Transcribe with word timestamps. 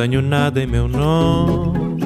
Tenho 0.00 0.22
nada 0.22 0.62
em 0.62 0.66
meu 0.68 0.86
nome, 0.86 1.98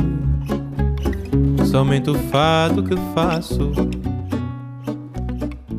somente 1.66 2.08
o 2.08 2.14
fado 2.14 2.82
que 2.82 2.96
faço. 3.14 3.70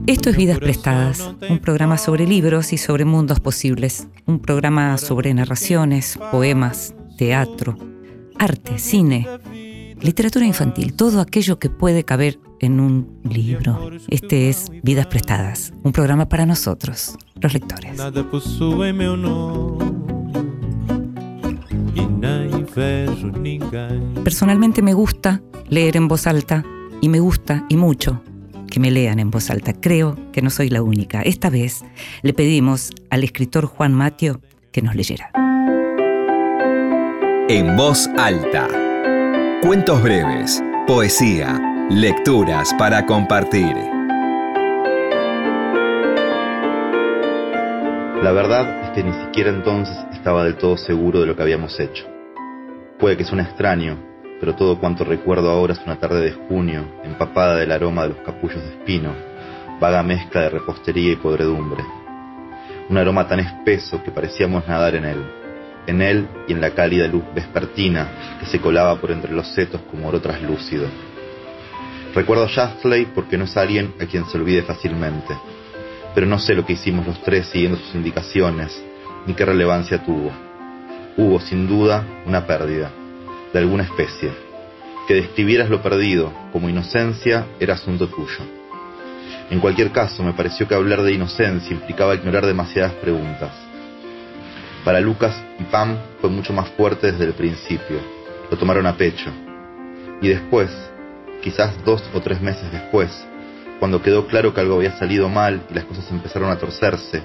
Esto 0.05 0.29
es 0.29 0.37
Vidas 0.37 0.59
Prestadas, 0.59 1.33
un 1.49 1.57
programa 1.57 1.97
sobre 1.97 2.27
libros 2.27 2.71
y 2.71 2.77
sobre 2.77 3.03
mundos 3.03 3.39
posibles, 3.39 4.07
un 4.27 4.37
programa 4.37 4.95
sobre 4.99 5.33
narraciones, 5.33 6.19
poemas, 6.29 6.93
teatro, 7.17 7.79
arte, 8.37 8.77
cine, 8.77 9.27
literatura 9.99 10.45
infantil, 10.45 10.93
todo 10.93 11.19
aquello 11.19 11.57
que 11.57 11.71
puede 11.71 12.03
caber 12.03 12.39
en 12.59 12.79
un 12.79 13.21
libro. 13.23 13.89
Este 14.09 14.49
es 14.49 14.69
Vidas 14.83 15.07
Prestadas, 15.07 15.73
un 15.81 15.91
programa 15.91 16.29
para 16.29 16.45
nosotros, 16.45 17.17
los 17.41 17.53
lectores. 17.53 17.97
Nada 17.97 18.23
Personalmente 24.23 24.81
me 24.81 24.93
gusta 24.93 25.41
leer 25.69 25.97
en 25.97 26.07
voz 26.07 26.27
alta 26.27 26.63
y 27.01 27.09
me 27.09 27.19
gusta 27.19 27.65
y 27.69 27.77
mucho 27.77 28.21
que 28.69 28.79
me 28.79 28.89
lean 28.89 29.19
en 29.19 29.29
voz 29.29 29.51
alta. 29.51 29.73
Creo 29.73 30.17
que 30.31 30.41
no 30.41 30.49
soy 30.49 30.69
la 30.69 30.81
única. 30.81 31.21
Esta 31.21 31.49
vez 31.49 31.83
le 32.23 32.33
pedimos 32.33 32.89
al 33.11 33.23
escritor 33.23 33.67
Juan 33.67 33.93
Matio 33.93 34.41
que 34.71 34.81
nos 34.81 34.95
leyera. 34.95 35.29
En 37.49 37.77
voz 37.77 38.09
alta. 38.17 38.67
Cuentos 39.61 40.01
breves, 40.01 40.63
poesía, 40.87 41.87
lecturas 41.89 42.73
para 42.79 43.05
compartir. 43.05 43.75
La 48.23 48.31
verdad 48.31 48.85
es 48.85 48.89
que 48.91 49.03
ni 49.03 49.13
siquiera 49.25 49.49
entonces 49.49 49.95
estaba 50.13 50.45
del 50.45 50.57
todo 50.57 50.77
seguro 50.77 51.19
de 51.19 51.27
lo 51.27 51.35
que 51.35 51.43
habíamos 51.43 51.79
hecho. 51.79 52.12
Puede 53.03 53.17
que 53.17 53.25
suene 53.25 53.43
extraño, 53.43 53.97
pero 54.39 54.55
todo 54.55 54.79
cuanto 54.79 55.03
recuerdo 55.03 55.49
ahora 55.49 55.73
es 55.73 55.79
una 55.85 55.97
tarde 55.97 56.21
de 56.21 56.31
junio, 56.31 56.85
empapada 57.03 57.57
del 57.57 57.73
aroma 57.73 58.03
de 58.03 58.13
los 58.13 58.19
capullos 58.19 58.63
de 58.63 58.69
espino, 58.69 59.13
vaga 59.81 60.01
mezcla 60.03 60.43
de 60.43 60.51
repostería 60.51 61.11
y 61.11 61.17
podredumbre. 61.17 61.83
Un 62.87 62.97
aroma 62.97 63.27
tan 63.27 63.41
espeso 63.41 64.01
que 64.01 64.11
parecíamos 64.11 64.65
nadar 64.69 64.95
en 64.95 65.03
él, 65.03 65.21
en 65.85 66.01
él 66.01 66.27
y 66.47 66.53
en 66.53 66.61
la 66.61 66.69
cálida 66.69 67.05
luz 67.07 67.25
vespertina 67.35 68.37
que 68.39 68.45
se 68.45 68.61
colaba 68.61 68.95
por 69.01 69.11
entre 69.11 69.33
los 69.33 69.49
setos 69.53 69.81
como 69.91 70.07
oro 70.07 70.21
traslúcido. 70.21 70.87
Recuerdo 72.15 72.45
a 72.45 72.47
Shastley 72.47 73.07
porque 73.13 73.37
no 73.37 73.43
es 73.43 73.57
alguien 73.57 73.95
a 73.99 74.05
quien 74.05 74.25
se 74.27 74.37
olvide 74.37 74.61
fácilmente, 74.61 75.35
pero 76.15 76.25
no 76.25 76.39
sé 76.39 76.55
lo 76.55 76.65
que 76.65 76.71
hicimos 76.71 77.05
los 77.05 77.21
tres 77.21 77.47
siguiendo 77.47 77.77
sus 77.79 77.95
indicaciones, 77.95 78.81
ni 79.27 79.33
qué 79.33 79.43
relevancia 79.43 80.01
tuvo. 80.05 80.31
Hubo, 81.15 81.39
sin 81.39 81.67
duda, 81.67 82.03
una 82.25 82.47
pérdida, 82.47 82.91
de 83.53 83.59
alguna 83.59 83.83
especie. 83.83 84.31
Que 85.07 85.15
describieras 85.15 85.69
lo 85.69 85.81
perdido 85.81 86.33
como 86.51 86.69
inocencia 86.69 87.45
era 87.59 87.75
asunto 87.75 88.07
tuyo. 88.07 88.43
En 89.51 89.59
cualquier 89.59 89.91
caso, 89.91 90.23
me 90.23 90.33
pareció 90.33 90.67
que 90.67 90.73
hablar 90.73 91.03
de 91.03 91.13
inocencia 91.13 91.71
implicaba 91.71 92.15
ignorar 92.15 92.45
demasiadas 92.45 92.93
preguntas. 92.93 93.51
Para 94.83 94.99
Lucas 94.99 95.35
y 95.59 95.63
Pam 95.65 95.97
fue 96.19 96.29
mucho 96.29 96.51
más 96.51 96.69
fuerte 96.69 97.11
desde 97.11 97.25
el 97.25 97.33
principio. 97.33 97.99
Lo 98.49 98.57
tomaron 98.57 98.87
a 98.87 98.97
pecho. 98.97 99.29
Y 100.21 100.29
después, 100.29 100.71
quizás 101.41 101.73
dos 101.85 102.03
o 102.13 102.21
tres 102.21 102.41
meses 102.41 102.71
después, 102.71 103.11
cuando 103.79 104.01
quedó 104.01 104.25
claro 104.25 104.53
que 104.53 104.61
algo 104.61 104.75
había 104.75 104.97
salido 104.97 105.29
mal 105.29 105.61
y 105.69 105.73
las 105.75 105.85
cosas 105.85 106.09
empezaron 106.09 106.49
a 106.49 106.57
torcerse, 106.57 107.21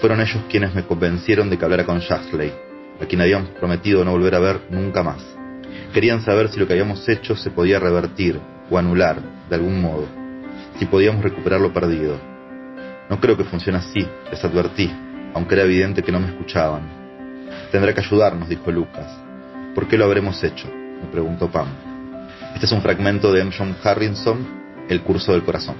fueron 0.00 0.20
ellos 0.20 0.42
quienes 0.48 0.74
me 0.74 0.84
convencieron 0.84 1.50
de 1.50 1.58
que 1.58 1.64
hablara 1.64 1.84
con 1.84 1.98
Shasley, 1.98 2.52
a 3.00 3.06
quien 3.06 3.20
habían 3.20 3.46
prometido 3.58 4.04
no 4.04 4.12
volver 4.12 4.34
a 4.34 4.40
ver 4.40 4.60
nunca 4.70 5.02
más. 5.02 5.22
Querían 5.92 6.22
saber 6.22 6.48
si 6.48 6.58
lo 6.58 6.66
que 6.66 6.74
habíamos 6.74 7.08
hecho 7.08 7.36
se 7.36 7.50
podía 7.50 7.78
revertir 7.78 8.40
o 8.70 8.78
anular 8.78 9.20
de 9.48 9.54
algún 9.54 9.80
modo, 9.80 10.06
si 10.78 10.86
podíamos 10.86 11.22
recuperar 11.22 11.60
lo 11.60 11.72
perdido. 11.72 12.18
No 13.08 13.20
creo 13.20 13.36
que 13.36 13.44
funcione 13.44 13.78
así, 13.78 14.06
les 14.30 14.44
advertí, 14.44 14.90
aunque 15.34 15.54
era 15.54 15.64
evidente 15.64 16.02
que 16.02 16.12
no 16.12 16.20
me 16.20 16.28
escuchaban. 16.28 16.82
Tendrá 17.70 17.94
que 17.94 18.00
ayudarnos, 18.00 18.48
dijo 18.48 18.70
Lucas. 18.70 19.06
¿Por 19.74 19.86
qué 19.88 19.96
lo 19.96 20.04
habremos 20.04 20.42
hecho? 20.42 20.68
me 20.68 21.08
preguntó 21.10 21.50
Pam. 21.50 21.68
Este 22.54 22.66
es 22.66 22.72
un 22.72 22.82
fragmento 22.82 23.32
de 23.32 23.42
M. 23.42 23.50
John 23.56 23.76
Harrison, 23.84 24.46
El 24.88 25.02
curso 25.02 25.32
del 25.32 25.44
corazón. 25.44 25.76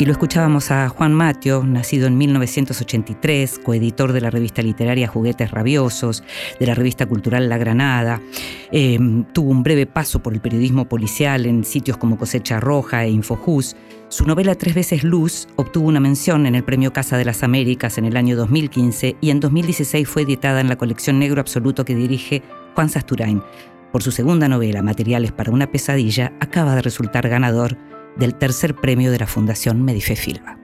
Y 0.00 0.04
lo 0.04 0.12
escuchábamos 0.12 0.70
a 0.70 0.88
Juan 0.88 1.12
Matio, 1.12 1.64
nacido 1.64 2.06
en 2.06 2.16
1983, 2.16 3.58
coeditor 3.58 4.12
de 4.12 4.20
la 4.20 4.30
revista 4.30 4.62
literaria 4.62 5.08
Juguetes 5.08 5.50
Rabiosos, 5.50 6.22
de 6.60 6.66
la 6.66 6.76
revista 6.76 7.06
cultural 7.06 7.48
La 7.48 7.58
Granada. 7.58 8.22
Eh, 8.70 8.96
tuvo 9.32 9.50
un 9.50 9.64
breve 9.64 9.86
paso 9.86 10.22
por 10.22 10.34
el 10.34 10.40
periodismo 10.40 10.88
policial 10.88 11.46
en 11.46 11.64
sitios 11.64 11.96
como 11.96 12.16
Cosecha 12.16 12.60
Roja 12.60 13.04
e 13.06 13.10
Infojus. 13.10 13.74
Su 14.08 14.24
novela 14.24 14.54
Tres 14.54 14.76
veces 14.76 15.02
Luz 15.02 15.48
obtuvo 15.56 15.88
una 15.88 15.98
mención 15.98 16.46
en 16.46 16.54
el 16.54 16.62
Premio 16.62 16.92
Casa 16.92 17.16
de 17.16 17.24
las 17.24 17.42
Américas 17.42 17.98
en 17.98 18.04
el 18.04 18.16
año 18.16 18.36
2015 18.36 19.16
y 19.20 19.30
en 19.30 19.40
2016 19.40 20.08
fue 20.08 20.22
editada 20.22 20.60
en 20.60 20.68
la 20.68 20.76
colección 20.76 21.18
Negro 21.18 21.40
Absoluto 21.40 21.84
que 21.84 21.96
dirige 21.96 22.44
Juan 22.76 22.88
Sasturain. 22.88 23.42
Por 23.90 24.04
su 24.04 24.12
segunda 24.12 24.46
novela, 24.46 24.80
Materiales 24.80 25.32
para 25.32 25.50
una 25.50 25.66
pesadilla, 25.66 26.32
acaba 26.38 26.76
de 26.76 26.82
resultar 26.82 27.28
ganador 27.28 27.76
del 28.18 28.34
tercer 28.34 28.74
premio 28.74 29.10
de 29.10 29.18
la 29.18 29.26
Fundación 29.26 29.82
Medife 29.84 30.16
Filba. 30.16 30.58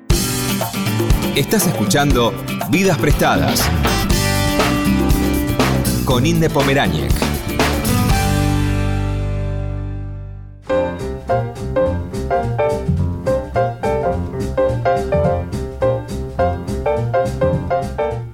Estás 1.36 1.66
escuchando 1.66 2.34
Vidas 2.70 2.98
Prestadas 2.98 3.68
con 6.04 6.26
Inde 6.26 6.50
Pomeráñez. 6.50 7.12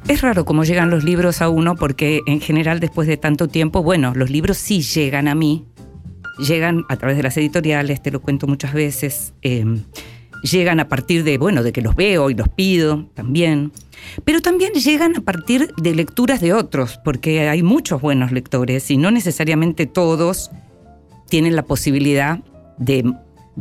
Es 0.09 0.23
raro 0.23 0.45
cómo 0.45 0.65
llegan 0.65 0.91
los 0.91 1.05
libros 1.05 1.41
a 1.41 1.49
uno 1.49 1.77
porque 1.77 2.21
en 2.27 2.41
general 2.41 2.81
después 2.81 3.09
de 3.09 3.17
tanto 3.17 3.49
tiempo, 3.49 3.83
bueno, 3.83 4.13
los 4.15 4.29
libros 4.29 4.59
sí 4.59 4.83
llegan 4.83 5.29
a 5.29 5.35
mí, 5.35 5.65
llegan 6.41 6.85
a 6.89 6.97
través 6.97 7.17
de 7.17 7.23
las 7.23 7.37
editoriales, 7.37 8.03
te 8.03 8.11
lo 8.11 8.21
cuento 8.21 8.47
muchas 8.47 8.73
veces, 8.73 9.35
eh, 9.43 9.65
llegan 10.43 10.81
a 10.81 10.89
partir 10.89 11.25
de, 11.25 11.39
bueno, 11.39 11.63
de 11.63 11.73
que 11.73 11.83
los 11.83 11.95
veo 11.95 12.31
y 12.31 12.35
los 12.35 12.49
pido 12.49 13.07
también, 13.15 13.73
pero 14.25 14.41
también 14.41 14.73
llegan 14.73 15.17
a 15.17 15.21
partir 15.21 15.73
de 15.77 15.95
lecturas 15.95 16.41
de 16.41 16.53
otros, 16.53 16.99
porque 17.05 17.49
hay 17.49 17.63
muchos 17.63 18.01
buenos 18.01 18.33
lectores 18.33 18.91
y 18.91 18.97
no 18.97 19.11
necesariamente 19.11 19.87
todos 19.87 20.51
tienen 21.29 21.55
la 21.55 21.63
posibilidad 21.63 22.41
de, 22.79 23.05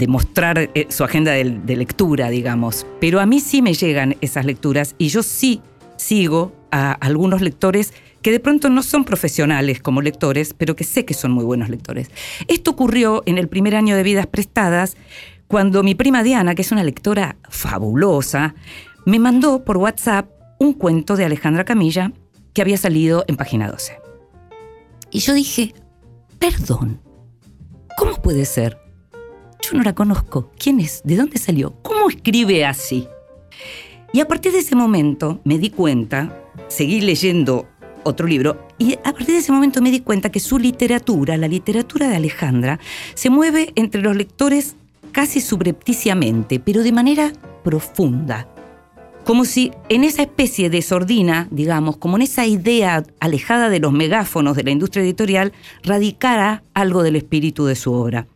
mostrar 0.07 0.69
eh, 0.73 0.87
su 0.89 1.03
agenda 1.03 1.31
de 1.31 1.75
lectura, 1.75 2.29
digamos, 2.29 2.87
pero 3.01 3.19
a 3.19 3.25
mí 3.25 3.41
sí 3.41 3.61
me 3.61 3.73
llegan 3.73 4.15
esas 4.21 4.45
lecturas 4.45 4.95
y 4.97 5.09
yo 5.09 5.23
sí 5.23 5.61
sigo 5.97 6.53
a 6.71 6.91
algunos 6.93 7.41
lectores 7.41 7.93
que 8.21 8.31
de 8.31 8.39
pronto 8.39 8.69
no 8.69 8.83
son 8.83 9.05
profesionales 9.05 9.81
como 9.81 10.01
lectores, 10.01 10.53
pero 10.53 10.75
que 10.75 10.83
sé 10.83 11.05
que 11.05 11.13
son 11.13 11.31
muy 11.31 11.45
buenos 11.45 11.69
lectores. 11.69 12.09
Esto 12.47 12.71
ocurrió 12.71 13.23
en 13.25 13.37
el 13.37 13.47
primer 13.47 13.75
año 13.75 13.95
de 13.95 14.03
Vidas 14.03 14.27
Prestadas, 14.27 14.97
cuando 15.47 15.83
mi 15.83 15.95
prima 15.95 16.21
Diana, 16.21 16.53
que 16.53 16.61
es 16.61 16.71
una 16.71 16.83
lectora 16.83 17.37
fabulosa, 17.49 18.55
me 19.05 19.19
mandó 19.19 19.63
por 19.63 19.77
WhatsApp 19.77 20.29
un 20.59 20.73
cuento 20.73 21.15
de 21.15 21.25
Alejandra 21.25 21.65
Camilla 21.65 22.11
que 22.53 22.61
había 22.61 22.77
salido 22.77 23.23
en 23.27 23.37
página 23.37 23.69
12. 23.69 23.97
Y 25.11 25.19
yo 25.19 25.33
dije, 25.33 25.73
perdón, 26.37 27.01
¿cómo 27.97 28.21
puede 28.21 28.45
ser? 28.45 28.77
Yo 29.61 29.77
no 29.77 29.83
la 29.83 29.95
conozco. 29.95 30.51
¿Quién 30.57 30.79
es? 30.79 31.01
¿De 31.03 31.15
dónde 31.15 31.37
salió? 31.37 31.73
¿Cómo 31.81 32.09
escribe 32.09 32.65
así? 32.65 33.07
Y 34.13 34.21
a 34.21 34.27
partir 34.27 34.51
de 34.51 34.59
ese 34.59 34.75
momento 34.75 35.41
me 35.43 35.57
di 35.57 35.69
cuenta, 35.69 36.43
seguí 36.69 37.01
leyendo 37.01 37.67
otro 38.03 38.25
libro, 38.25 38.65
y 38.77 38.93
a 38.93 39.11
partir 39.11 39.27
de 39.27 39.39
ese 39.39 39.51
momento 39.51 39.81
me 39.81 39.91
di 39.91 39.99
cuenta 39.99 40.31
que 40.31 40.39
su 40.39 40.57
literatura, 40.57 41.35
la 41.35 41.49
literatura 41.49 42.07
de 42.07 42.15
Alejandra, 42.15 42.79
se 43.13 43.29
mueve 43.29 43.73
entre 43.75 44.01
los 44.01 44.15
lectores 44.15 44.75
casi 45.11 45.41
subrepticiamente, 45.41 46.59
pero 46.59 46.81
de 46.81 46.91
manera 46.91 47.33
profunda. 47.63 48.47
Como 49.25 49.45
si 49.45 49.71
en 49.89 50.05
esa 50.05 50.23
especie 50.23 50.69
de 50.69 50.81
sordina, 50.81 51.47
digamos, 51.51 51.97
como 51.97 52.15
en 52.15 52.23
esa 52.23 52.47
idea 52.47 53.03
alejada 53.19 53.69
de 53.69 53.79
los 53.79 53.91
megáfonos 53.91 54.55
de 54.55 54.63
la 54.63 54.71
industria 54.71 55.03
editorial, 55.03 55.51
radicara 55.83 56.63
algo 56.73 57.03
del 57.03 57.17
espíritu 57.17 57.65
de 57.65 57.75
su 57.75 57.91
obra. 57.91 58.27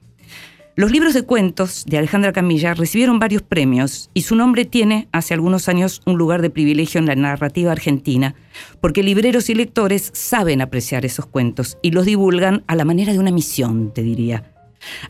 Los 0.75 0.91
libros 0.91 1.13
de 1.13 1.21
cuentos 1.21 1.85
de 1.85 1.99
Alejandra 1.99 2.33
Camilla 2.33 2.73
recibieron 2.73 3.19
varios 3.19 3.43
premios 3.43 4.09
y 4.15 4.23
su 4.23 4.35
nombre 4.35 4.65
tiene 4.65 5.07
hace 5.11 5.35
algunos 5.35 5.69
años 5.69 6.01
un 6.07 6.17
lugar 6.17 6.41
de 6.41 6.49
privilegio 6.49 6.99
en 6.99 7.05
la 7.05 7.13
narrativa 7.13 7.71
argentina, 7.71 8.33
porque 8.81 9.03
libreros 9.03 9.51
y 9.51 9.53
lectores 9.53 10.09
saben 10.15 10.61
apreciar 10.61 11.05
esos 11.05 11.27
cuentos 11.27 11.77
y 11.83 11.91
los 11.91 12.05
divulgan 12.05 12.63
a 12.65 12.75
la 12.75 12.85
manera 12.85 13.13
de 13.13 13.19
una 13.19 13.29
misión, 13.29 13.93
te 13.93 14.01
diría. 14.01 14.51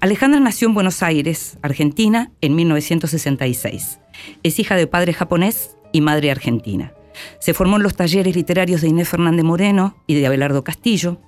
Alejandra 0.01 0.42
nació 0.42 0.68
en 0.68 0.74
Buenos 0.74 1.01
Aires, 1.01 1.57
Argentina, 1.62 2.30
en 2.42 2.56
1966. 2.56 4.00
Es 4.44 4.60
hija 4.60 4.75
de 4.75 4.88
padre 4.88 5.13
japonés 5.13 5.77
y 5.94 6.01
madre 6.01 6.30
argentina. 6.30 6.92
Se 7.39 7.54
formó 7.54 7.77
en 7.77 7.83
los 7.83 7.95
talleres 7.95 8.36
literarios 8.36 8.81
de 8.81 8.89
Inés 8.89 9.07
Fernández 9.07 9.45
Moreno 9.45 9.95
y 10.07 10.15
de 10.15 10.27
Abelardo 10.27 10.65
Castillo. 10.65 11.21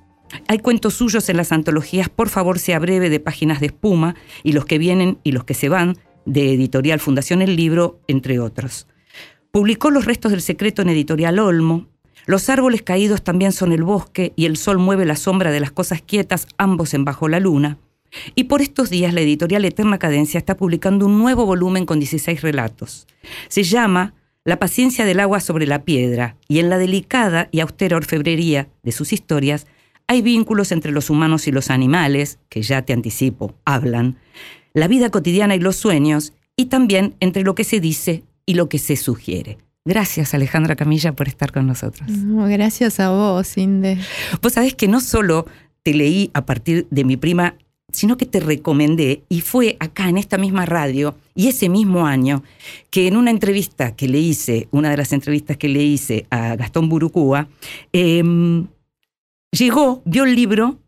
Hay 0.47 0.59
cuentos 0.59 0.95
suyos 0.95 1.29
en 1.29 1.37
las 1.37 1.51
antologías 1.51 2.09
Por 2.09 2.29
favor 2.29 2.59
sea 2.59 2.79
breve 2.79 3.09
de 3.09 3.19
Páginas 3.19 3.59
de 3.59 3.67
Espuma 3.67 4.15
y 4.43 4.53
Los 4.53 4.65
que 4.65 4.77
vienen 4.77 5.17
y 5.23 5.31
los 5.31 5.43
que 5.43 5.53
se 5.53 5.69
van 5.69 5.97
de 6.25 6.53
Editorial 6.53 6.99
Fundación 6.99 7.41
El 7.41 7.55
Libro, 7.55 7.99
entre 8.07 8.39
otros. 8.39 8.87
Publicó 9.51 9.91
Los 9.91 10.05
restos 10.05 10.31
del 10.31 10.41
secreto 10.41 10.81
en 10.81 10.89
Editorial 10.89 11.39
Olmo. 11.39 11.87
Los 12.25 12.49
árboles 12.49 12.81
caídos 12.81 13.23
también 13.23 13.51
son 13.51 13.71
el 13.71 13.83
bosque 13.83 14.33
y 14.35 14.45
el 14.45 14.57
sol 14.57 14.79
mueve 14.79 15.05
la 15.05 15.15
sombra 15.15 15.51
de 15.51 15.59
las 15.59 15.71
cosas 15.71 16.01
quietas, 16.01 16.47
ambos 16.57 16.93
en 16.93 17.05
Bajo 17.05 17.27
la 17.27 17.39
Luna. 17.39 17.77
Y 18.33 18.45
por 18.45 18.61
estos 18.61 18.89
días 18.89 19.13
la 19.13 19.21
editorial 19.21 19.65
Eterna 19.65 19.99
Cadencia 19.99 20.37
está 20.37 20.57
publicando 20.57 21.05
un 21.05 21.19
nuevo 21.19 21.45
volumen 21.45 21.85
con 21.85 21.99
16 21.99 22.41
relatos. 22.41 23.07
Se 23.47 23.63
llama 23.63 24.13
La 24.43 24.57
paciencia 24.57 25.05
del 25.05 25.19
agua 25.19 25.39
sobre 25.39 25.67
la 25.67 25.83
piedra 25.83 26.35
y 26.47 26.59
en 26.59 26.69
la 26.69 26.77
delicada 26.77 27.49
y 27.51 27.59
austera 27.59 27.97
orfebrería 27.97 28.69
de 28.83 28.91
sus 28.91 29.13
historias 29.13 29.67
hay 30.07 30.21
vínculos 30.21 30.71
entre 30.71 30.91
los 30.91 31.09
humanos 31.09 31.47
y 31.47 31.51
los 31.51 31.69
animales, 31.69 32.39
que 32.49 32.61
ya 32.61 32.83
te 32.83 32.93
anticipo, 32.93 33.55
hablan, 33.65 34.17
la 34.73 34.87
vida 34.87 35.09
cotidiana 35.09 35.55
y 35.55 35.59
los 35.59 35.75
sueños, 35.75 36.33
y 36.57 36.65
también 36.65 37.15
entre 37.19 37.43
lo 37.43 37.55
que 37.55 37.63
se 37.63 37.79
dice 37.79 38.23
y 38.45 38.53
lo 38.53 38.69
que 38.69 38.79
se 38.79 38.95
sugiere. 38.95 39.57
Gracias 39.83 40.33
Alejandra 40.33 40.75
Camilla 40.75 41.13
por 41.13 41.27
estar 41.27 41.51
con 41.51 41.67
nosotros. 41.67 42.09
gracias 42.49 42.99
a 42.99 43.09
vos, 43.09 43.57
Inde. 43.57 43.99
Vos 44.41 44.53
sabés 44.53 44.73
que 44.73 44.87
no 44.87 44.99
solo 44.99 45.45
te 45.83 45.93
leí 45.93 46.31
a 46.33 46.45
partir 46.45 46.87
de 46.89 47.03
mi 47.03 47.17
prima 47.17 47.55
sino 47.95 48.17
que 48.17 48.25
te 48.25 48.39
recomendé, 48.39 49.23
y 49.29 49.41
fue 49.41 49.77
acá 49.79 50.09
en 50.09 50.17
esta 50.17 50.37
misma 50.37 50.65
radio, 50.65 51.15
y 51.33 51.47
ese 51.47 51.69
mismo 51.69 52.05
año, 52.05 52.43
que 52.89 53.07
en 53.07 53.15
una 53.15 53.31
entrevista 53.31 53.95
que 53.95 54.07
le 54.07 54.19
hice, 54.19 54.67
una 54.71 54.89
de 54.89 54.97
las 54.97 55.13
entrevistas 55.13 55.57
que 55.57 55.69
le 55.69 55.81
hice 55.81 56.25
a 56.29 56.55
Gastón 56.55 56.89
Burucúa, 56.89 57.47
em, 57.93 58.67
llegó, 59.55 60.01
vio 60.05 60.23
el 60.23 60.35
libro, 60.35 60.79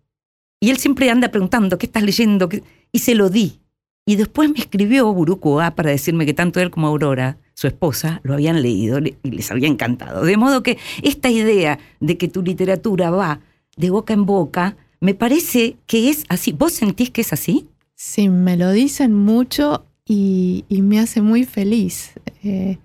y 0.59 0.69
él 0.69 0.77
siempre 0.77 1.09
anda 1.09 1.29
preguntando, 1.29 1.77
¿qué 1.77 1.85
estás 1.85 2.03
leyendo? 2.03 2.49
Y 2.91 2.99
se 2.99 3.15
lo 3.15 3.29
di. 3.29 3.59
Y 4.05 4.15
después 4.15 4.49
me 4.49 4.59
escribió 4.59 5.11
Burucúa 5.13 5.71
para 5.71 5.91
decirme 5.91 6.25
que 6.25 6.33
tanto 6.33 6.59
él 6.59 6.71
como 6.71 6.87
Aurora, 6.87 7.37
su 7.53 7.67
esposa, 7.67 8.21
lo 8.23 8.33
habían 8.33 8.61
leído 8.61 8.99
y 8.99 9.31
les 9.31 9.51
había 9.51 9.67
encantado. 9.67 10.23
De 10.23 10.37
modo 10.37 10.63
que 10.63 10.77
esta 11.03 11.29
idea 11.29 11.77
de 11.99 12.17
que 12.17 12.27
tu 12.27 12.41
literatura 12.41 13.09
va 13.09 13.41
de 13.75 13.89
boca 13.89 14.13
en 14.13 14.25
boca, 14.25 14.77
me 15.01 15.13
parece 15.13 15.75
que 15.85 16.09
es 16.09 16.23
así. 16.29 16.53
¿Vos 16.53 16.73
sentís 16.73 17.09
que 17.09 17.21
es 17.21 17.33
así? 17.33 17.67
Sí, 17.95 18.29
me 18.29 18.55
lo 18.57 18.71
dicen 18.71 19.13
mucho 19.13 19.85
y, 20.05 20.63
me 20.69 20.99
hace 20.99 21.21
muy 21.21 21.43
feliz. 21.43 22.13
Eh, 22.43 22.77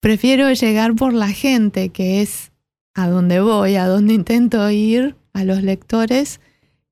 prefiero 0.00 0.52
llegar 0.52 0.94
por 0.94 1.12
la 1.12 1.28
gente, 1.28 1.88
que 1.88 2.22
es 2.22 2.52
a 2.96 3.08
donde 3.08 3.40
voy, 3.40 3.76
a 3.76 3.86
donde 3.86 4.14
intento 4.14 4.68
ir, 4.70 5.14
a 5.34 5.44
los 5.44 5.62
lectores, 5.62 6.40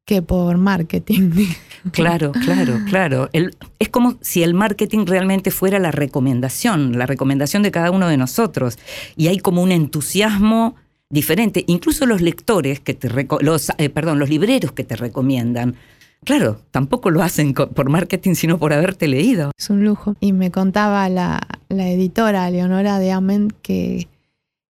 que 0.05 0.23
por 0.23 0.59
marketing. 0.59 1.31
Claro, 1.93 2.33
claro, 2.33 2.81
claro. 2.89 3.29
es 3.33 3.89
como 3.91 4.17
si 4.23 4.43
el 4.43 4.55
marketing 4.55 5.05
realmente 5.05 5.51
fuera 5.51 5.79
la 5.79 5.91
recomendación, 5.91 6.97
la 6.97 7.05
recomendación 7.05 7.63
de 7.63 7.71
cada 7.71 7.91
uno 7.91 8.09
de 8.09 8.17
nosotros. 8.17 8.79
Y 9.17 9.27
hay 9.29 9.39
como 9.39 9.63
un 9.63 9.71
entusiasmo 9.71 10.77
diferente. 11.11 11.63
Incluso 11.67 12.07
los 12.07 12.23
lectores 12.23 12.81
que 12.81 12.95
te 12.95 13.11
los, 13.41 13.71
eh, 13.77 13.91
perdón, 13.91 14.19
los 14.19 14.31
libreros 14.31 14.73
que 14.73 14.83
te 14.83 14.97
recomiendan. 14.97 15.77
Claro, 16.25 16.59
tampoco 16.71 17.11
lo 17.11 17.23
hacen 17.23 17.53
por 17.53 17.91
marketing, 17.91 18.35
sino 18.35 18.59
por 18.59 18.73
haberte 18.73 19.07
leído. 19.07 19.51
Es 19.59 19.69
un 19.69 19.85
lujo. 19.85 20.17
Y 20.21 20.33
me 20.33 20.51
contaba 20.51 21.07
la, 21.11 21.47
editora 21.69 22.49
Leonora 22.51 22.99
de 22.99 23.13
Amen 23.13 23.53
que, 23.61 24.09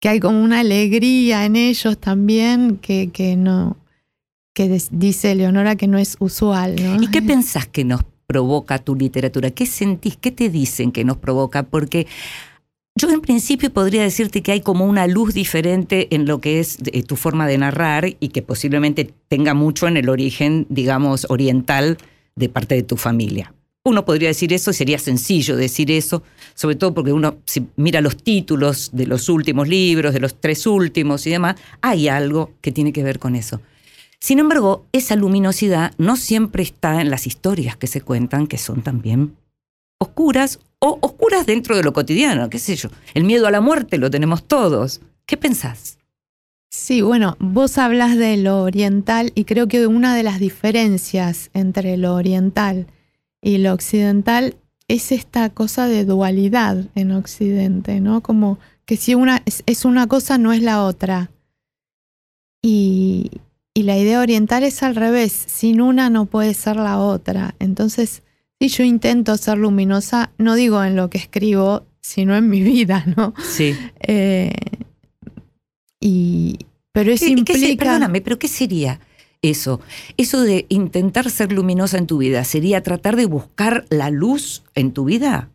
que 0.01 0.09
hay 0.09 0.21
como 0.21 0.43
una 0.43 0.61
alegría 0.61 1.45
en 1.45 1.57
ellos 1.57 1.99
también 1.99 2.79
que, 2.79 3.11
que 3.13 3.37
no, 3.37 3.77
que 4.55 4.81
dice 4.91 5.35
Leonora 5.35 5.77
que 5.77 5.87
no 5.87 5.99
es 5.99 6.17
usual. 6.19 6.77
¿Y 7.01 7.09
qué 7.09 7.23
pensás 7.23 7.67
que 7.67 7.85
nos 7.85 8.03
provoca 8.27 8.79
tu 8.79 8.95
literatura? 8.95 9.51
¿Qué 9.51 9.67
sentís? 9.67 10.17
¿Qué 10.17 10.31
te 10.31 10.49
dicen 10.49 10.91
que 10.91 11.05
nos 11.05 11.19
provoca? 11.19 11.63
Porque 11.63 12.07
yo 12.97 13.11
en 13.11 13.21
principio 13.21 13.73
podría 13.73 14.03
decirte 14.03 14.43
que 14.43 14.53
hay 14.53 14.61
como 14.63 14.87
una 14.87 15.07
luz 15.07 15.35
diferente 15.35 16.09
en 16.15 16.27
lo 16.27 16.41
que 16.41 16.61
es 16.61 16.79
eh, 16.93 17.03
tu 17.03 17.17
forma 17.17 17.47
de 17.47 17.59
narrar 17.59 18.07
y 18.19 18.29
que 18.29 18.43
posiblemente 18.43 19.13
tenga 19.29 19.55
mucho 19.55 19.87
en 19.87 19.97
el 19.97 20.09
origen, 20.09 20.67
digamos, 20.71 21.27
oriental 21.29 21.99
de 22.37 22.49
parte 22.49 22.75
de 22.75 22.83
tu 22.83 22.97
familia. 22.97 23.53
Uno 23.85 24.05
podría 24.05 24.29
decir 24.29 24.53
eso, 24.53 24.73
sería 24.73 24.99
sencillo 24.99 25.57
decir 25.57 25.91
eso, 25.91 26.23
sobre 26.55 26.77
todo 26.77 26.95
porque 26.95 27.13
uno 27.13 27.37
si 27.45 27.67
mira 27.77 28.01
los 28.01 28.17
títulos 28.17 28.91
de 28.93 29.07
los 29.07 29.29
últimos 29.29 29.69
libros, 29.69 30.13
de 30.15 30.21
los 30.21 30.41
tres 30.41 30.67
últimos 30.67 31.27
y 31.27 31.31
demás, 31.31 31.57
hay 31.81 32.09
algo 32.09 32.53
que 32.61 32.73
tiene 32.73 32.93
que 32.93 33.03
ver 33.03 33.19
con 33.19 33.37
eso. 33.37 33.61
Sin 34.19 34.39
embargo, 34.39 34.85
esa 34.93 35.17
luminosidad 35.17 35.93
no 35.97 36.17
siempre 36.17 36.63
está 36.63 37.01
en 37.01 37.11
las 37.11 37.27
historias 37.27 37.77
que 37.77 37.87
se 37.87 38.03
cuentan, 38.03 38.47
que 38.47 38.59
son 38.59 38.83
también 38.83 39.37
oscuras 39.99 40.59
o 40.79 40.99
oscuras 41.01 41.47
dentro 41.47 41.77
de 41.77 41.83
lo 41.83 41.93
cotidiano, 41.93 42.51
qué 42.51 42.59
sé 42.59 42.77
yo. 42.77 42.91
El 43.15 43.25
miedo 43.25 43.47
a 43.47 43.51
la 43.51 43.61
muerte 43.61 43.99
lo 43.99 44.11
tenemos 44.11 44.45
todos. 44.47 45.01
¿Qué 45.27 45.37
pensás? 45.37 45.99
Sí, 46.71 47.03
bueno, 47.03 47.37
vos 47.41 47.79
hablas 47.79 48.17
de 48.17 48.37
lo 48.37 48.63
oriental 48.63 49.33
y 49.35 49.45
creo 49.45 49.69
que 49.69 49.87
una 49.87 50.15
de 50.15 50.23
las 50.23 50.39
diferencias 50.39 51.51
entre 51.53 51.97
lo 51.97 52.15
oriental 52.15 52.87
y 53.43 53.59
lo 53.59 53.73
occidental 53.73 54.57
es 54.91 55.13
esta 55.13 55.51
cosa 55.51 55.87
de 55.87 56.05
dualidad 56.05 56.85
en 56.97 57.13
Occidente, 57.13 58.01
¿no? 58.01 58.23
Como 58.23 58.59
que 58.87 58.97
si 58.97 59.15
una 59.15 59.41
es, 59.47 59.85
una 59.85 60.09
cosa 60.09 60.37
no 60.37 60.53
es 60.53 60.63
la 60.63 60.83
otra. 60.83 61.31
Y, 62.61 63.31
y 63.73 63.85
la 63.85 63.97
idea 63.97 64.21
oriental 64.21 64.65
es 64.65 64.83
al 64.83 64.97
revés, 64.97 65.33
sin 65.33 65.81
una 65.81 66.11
no 66.11 66.27
puede 66.27 66.55
ser 66.55 66.75
la 66.75 66.99
otra. 66.99 67.55
Entonces, 67.61 68.23
y 68.59 68.67
yo 68.67 68.83
intento 68.83 69.37
ser 69.37 69.59
luminosa, 69.59 70.33
no 70.39 70.57
digo 70.57 70.83
en 70.83 70.97
lo 70.97 71.09
que 71.09 71.19
escribo, 71.19 71.87
sino 72.01 72.37
en 72.37 72.49
mi 72.49 72.61
vida, 72.61 73.05
¿no? 73.17 73.33
Sí. 73.49 73.77
Eh, 74.01 74.53
y, 76.01 76.59
pero 76.91 77.13
eso 77.13 77.27
implica... 77.27 77.85
perdóname, 77.85 78.21
pero 78.23 78.41
¿qué 78.41 78.49
sería 78.49 78.99
eso? 79.43 79.81
Eso 80.17 80.43
de 80.43 80.67
intentar 80.69 81.31
ser 81.31 81.53
luminosa 81.53 81.99
en 81.99 82.07
tu 82.07 82.19
vida, 82.19 82.45
¿sería 82.45 82.83
tratar 82.83 83.17
de 83.17 83.27
buscar 83.27 83.85
la 83.91 84.11
luz 84.11 84.63
en 84.75 84.93
tu 84.93 85.05
vida? 85.05 85.51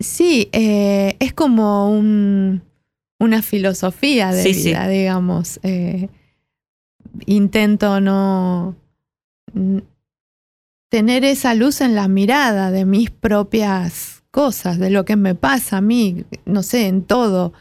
Sí, 0.00 0.48
eh, 0.52 1.16
es 1.18 1.32
como 1.32 1.90
una 1.90 3.42
filosofía 3.42 4.32
de 4.32 4.52
vida, 4.52 4.88
digamos. 4.88 5.60
Eh, 5.62 6.08
intento 7.26 8.00
no 8.00 8.76
tener 10.88 11.24
esa 11.24 11.54
luz 11.54 11.80
en 11.80 11.94
la 11.94 12.08
mirada 12.08 12.70
de 12.70 12.84
mis 12.84 13.10
propias 13.10 14.22
cosas, 14.30 14.78
de 14.78 14.90
lo 14.90 15.04
que 15.04 15.16
me 15.16 15.34
pasa 15.34 15.78
a 15.78 15.80
mí, 15.80 16.24
no 16.44 16.62
sé, 16.62 16.86
en 16.86 17.02
todo. 17.02 17.52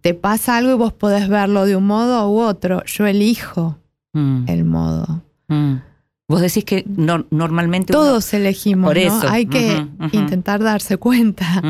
Te 0.00 0.14
pasa 0.14 0.56
algo 0.56 0.72
y 0.72 0.76
vos 0.76 0.92
podés 0.92 1.28
verlo 1.28 1.66
de 1.66 1.76
un 1.76 1.86
modo 1.86 2.30
u 2.30 2.40
otro. 2.40 2.84
Yo 2.84 3.06
elijo 3.06 3.79
mm. 4.12 4.44
el 4.48 4.64
modo. 4.64 5.22
Mm. 5.48 5.76
Vos 6.28 6.40
decís 6.40 6.64
que 6.64 6.84
normalmente... 6.86 7.92
Todos 7.92 8.32
elegimos, 8.34 8.88
Por 8.88 8.98
eso. 8.98 9.28
Hay 9.28 9.46
que 9.46 9.84
intentar 10.12 10.62
darse 10.62 10.96
cuenta. 10.96 11.60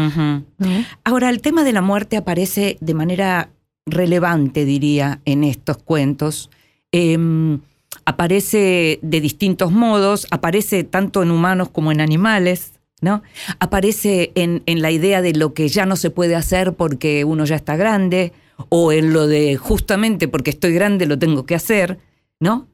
Ahora, 1.02 1.30
el 1.30 1.40
tema 1.40 1.64
de 1.64 1.72
la 1.72 1.80
muerte 1.80 2.18
aparece 2.18 2.76
de 2.82 2.92
manera 2.92 3.48
relevante, 3.86 4.66
diría, 4.66 5.20
en 5.24 5.44
estos 5.44 5.78
cuentos. 5.78 6.50
Em, 6.92 7.60
aparece 8.04 8.98
de 9.02 9.20
distintos 9.20 9.72
modos, 9.72 10.26
aparece 10.30 10.84
tanto 10.84 11.22
en 11.22 11.30
humanos 11.30 11.70
como 11.70 11.92
en 11.92 12.00
animales, 12.00 12.72
¿no? 13.00 13.22
Aparece 13.58 14.32
en, 14.34 14.62
la 14.66 14.90
idea 14.90 15.22
de 15.22 15.32
lo 15.32 15.54
que 15.54 15.68
ya 15.68 15.86
no 15.86 15.96
se 15.96 16.10
puede 16.10 16.36
hacer 16.36 16.74
porque 16.74 17.24
uno 17.24 17.44
ya 17.44 17.56
está 17.56 17.76
grande, 17.76 18.32
o 18.68 18.92
en 18.92 19.12
lo 19.12 19.26
de 19.26 19.56
justamente 19.56 20.28
porque 20.28 20.50
estoy 20.50 20.74
grande 20.74 21.06
lo 21.06 21.18
tengo 21.18 21.46
que 21.46 21.54
hacer, 21.54 21.98
¿no? 22.40 22.66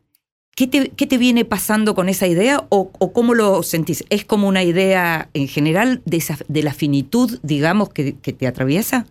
¿Qué 0.54 0.66
te, 0.66 0.88
qué 0.88 1.06
te 1.06 1.18
viene 1.18 1.44
pasando 1.44 1.94
con 1.94 2.08
esa 2.08 2.26
idea 2.26 2.64
o, 2.70 2.90
cómo 2.90 3.34
lo 3.34 3.62
sentís? 3.62 4.04
¿Es 4.08 4.24
como 4.24 4.48
una 4.48 4.62
idea 4.62 5.28
en 5.34 5.48
general 5.48 6.00
de, 6.06 6.24
de 6.48 6.62
la 6.62 6.72
finitud, 6.72 7.38
digamos, 7.42 7.90
que, 7.90 8.12
te 8.12 8.46
atraviesa? 8.46 9.06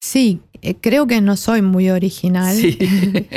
Sí, 0.00 0.40
eh, 0.60 0.76
creo 0.80 1.08
que 1.08 1.20
no 1.20 1.36
soy 1.36 1.62
muy 1.62 1.90
original. 1.90 2.56
Sí. 2.56 2.78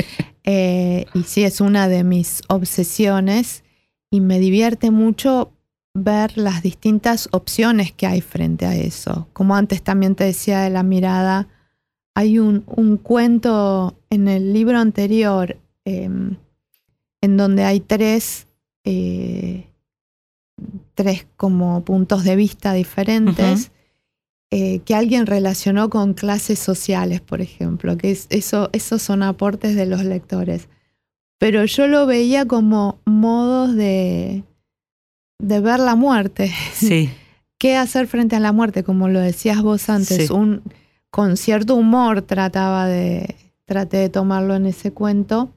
Eh, 0.47 1.07
y 1.15 1.23
sí, 1.23 1.43
es 1.43 1.59
una 1.59 1.87
de 1.87 2.03
mis 2.03 2.43
obsesiones 2.49 3.63
y 4.11 4.21
me 4.21 4.37
divierte 4.37 4.91
mucho 4.91 5.51
ver 5.95 6.37
las 6.37 6.61
distintas 6.61 7.29
opciones 7.31 7.93
que 7.93 8.05
hay 8.05 8.21
frente 8.21 8.65
a 8.65 8.75
eso. 8.75 9.27
Como 9.33 9.55
antes 9.55 9.81
también 9.81 10.13
te 10.13 10.25
decía 10.25 10.61
de 10.61 10.69
la 10.69 10.83
mirada, 10.83 11.47
hay 12.13 12.37
un, 12.37 12.61
cuento 13.01 13.97
en 14.09 14.27
el 14.27 14.53
libro 14.53 14.77
anterior 14.77 15.57
em, 15.85 16.35
en 17.21 17.37
donde 17.37 17.63
hay 17.63 17.79
tres, 17.79 18.47
eh, 18.83 19.65
tres 20.93 21.27
como 21.37 21.83
puntos 21.83 22.23
de 22.23 22.35
vista 22.35 22.73
diferentes. 22.73 23.71
eh, 24.51 24.79
que 24.85 24.95
alguien 24.95 25.25
relacionó 25.25 25.89
con 25.89 26.13
clases 26.13 26.59
sociales, 26.59 27.19
por 27.19 27.41
ejemplo, 27.41 27.97
que 27.97 28.11
es, 28.11 28.27
eso, 28.29 28.69
esos 28.73 29.01
son 29.01 29.21
aportes 29.23 29.75
de 29.75 29.85
los 29.85 30.03
lectores. 30.05 30.69
Pero 31.39 31.65
yo 31.65 31.87
lo 31.87 32.05
veía 32.05 32.45
como 32.45 32.99
modos 33.05 33.75
de, 33.75 34.43
de 35.39 35.59
ver 35.59 35.79
la 35.79 35.95
muerte. 35.95 36.53
Sí. 36.73 37.09
¿Qué 37.57 37.75
hacer 37.75 38.07
frente 38.07 38.35
a 38.35 38.39
la 38.39 38.51
muerte? 38.53 38.83
Como 38.83 39.09
lo 39.09 39.19
decías 39.19 39.61
vos 39.61 39.89
antes, 39.89 40.27
Sí. 40.27 40.33
un, 40.33 40.61
con 41.09 41.35
cierto 41.37 41.75
humor 41.75 42.21
trataba 42.21 42.85
de, 42.85 43.35
traté 43.65 43.97
de 43.97 44.09
tomarlo 44.09 44.55
en 44.55 44.67
ese 44.67 44.91
cuento. 44.91 45.49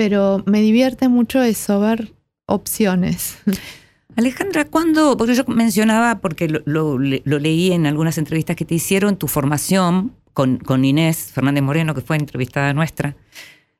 Pero 0.00 0.42
me 0.46 0.62
divierte 0.62 1.08
mucho 1.10 1.42
eso, 1.42 1.78
ver 1.78 2.14
opciones. 2.46 3.36
Alejandra, 4.16 4.64
¿cuándo? 4.64 5.14
Porque 5.18 5.34
yo 5.34 5.44
mencionaba, 5.44 6.20
porque 6.20 6.48
lo, 6.48 6.62
lo- 6.64 6.96
lo 6.98 7.38
leí 7.38 7.70
en 7.72 7.84
algunas 7.84 8.16
entrevistas 8.16 8.56
que 8.56 8.64
te 8.64 8.74
hicieron, 8.76 9.18
tu 9.18 9.28
formación 9.28 10.14
con, 10.32 10.56
con 10.56 10.86
Inés 10.86 11.32
Fernández 11.34 11.62
Moreno, 11.62 11.94
que 11.94 12.00
fue 12.00 12.16
entrevistada 12.16 12.72
nuestra, 12.72 13.14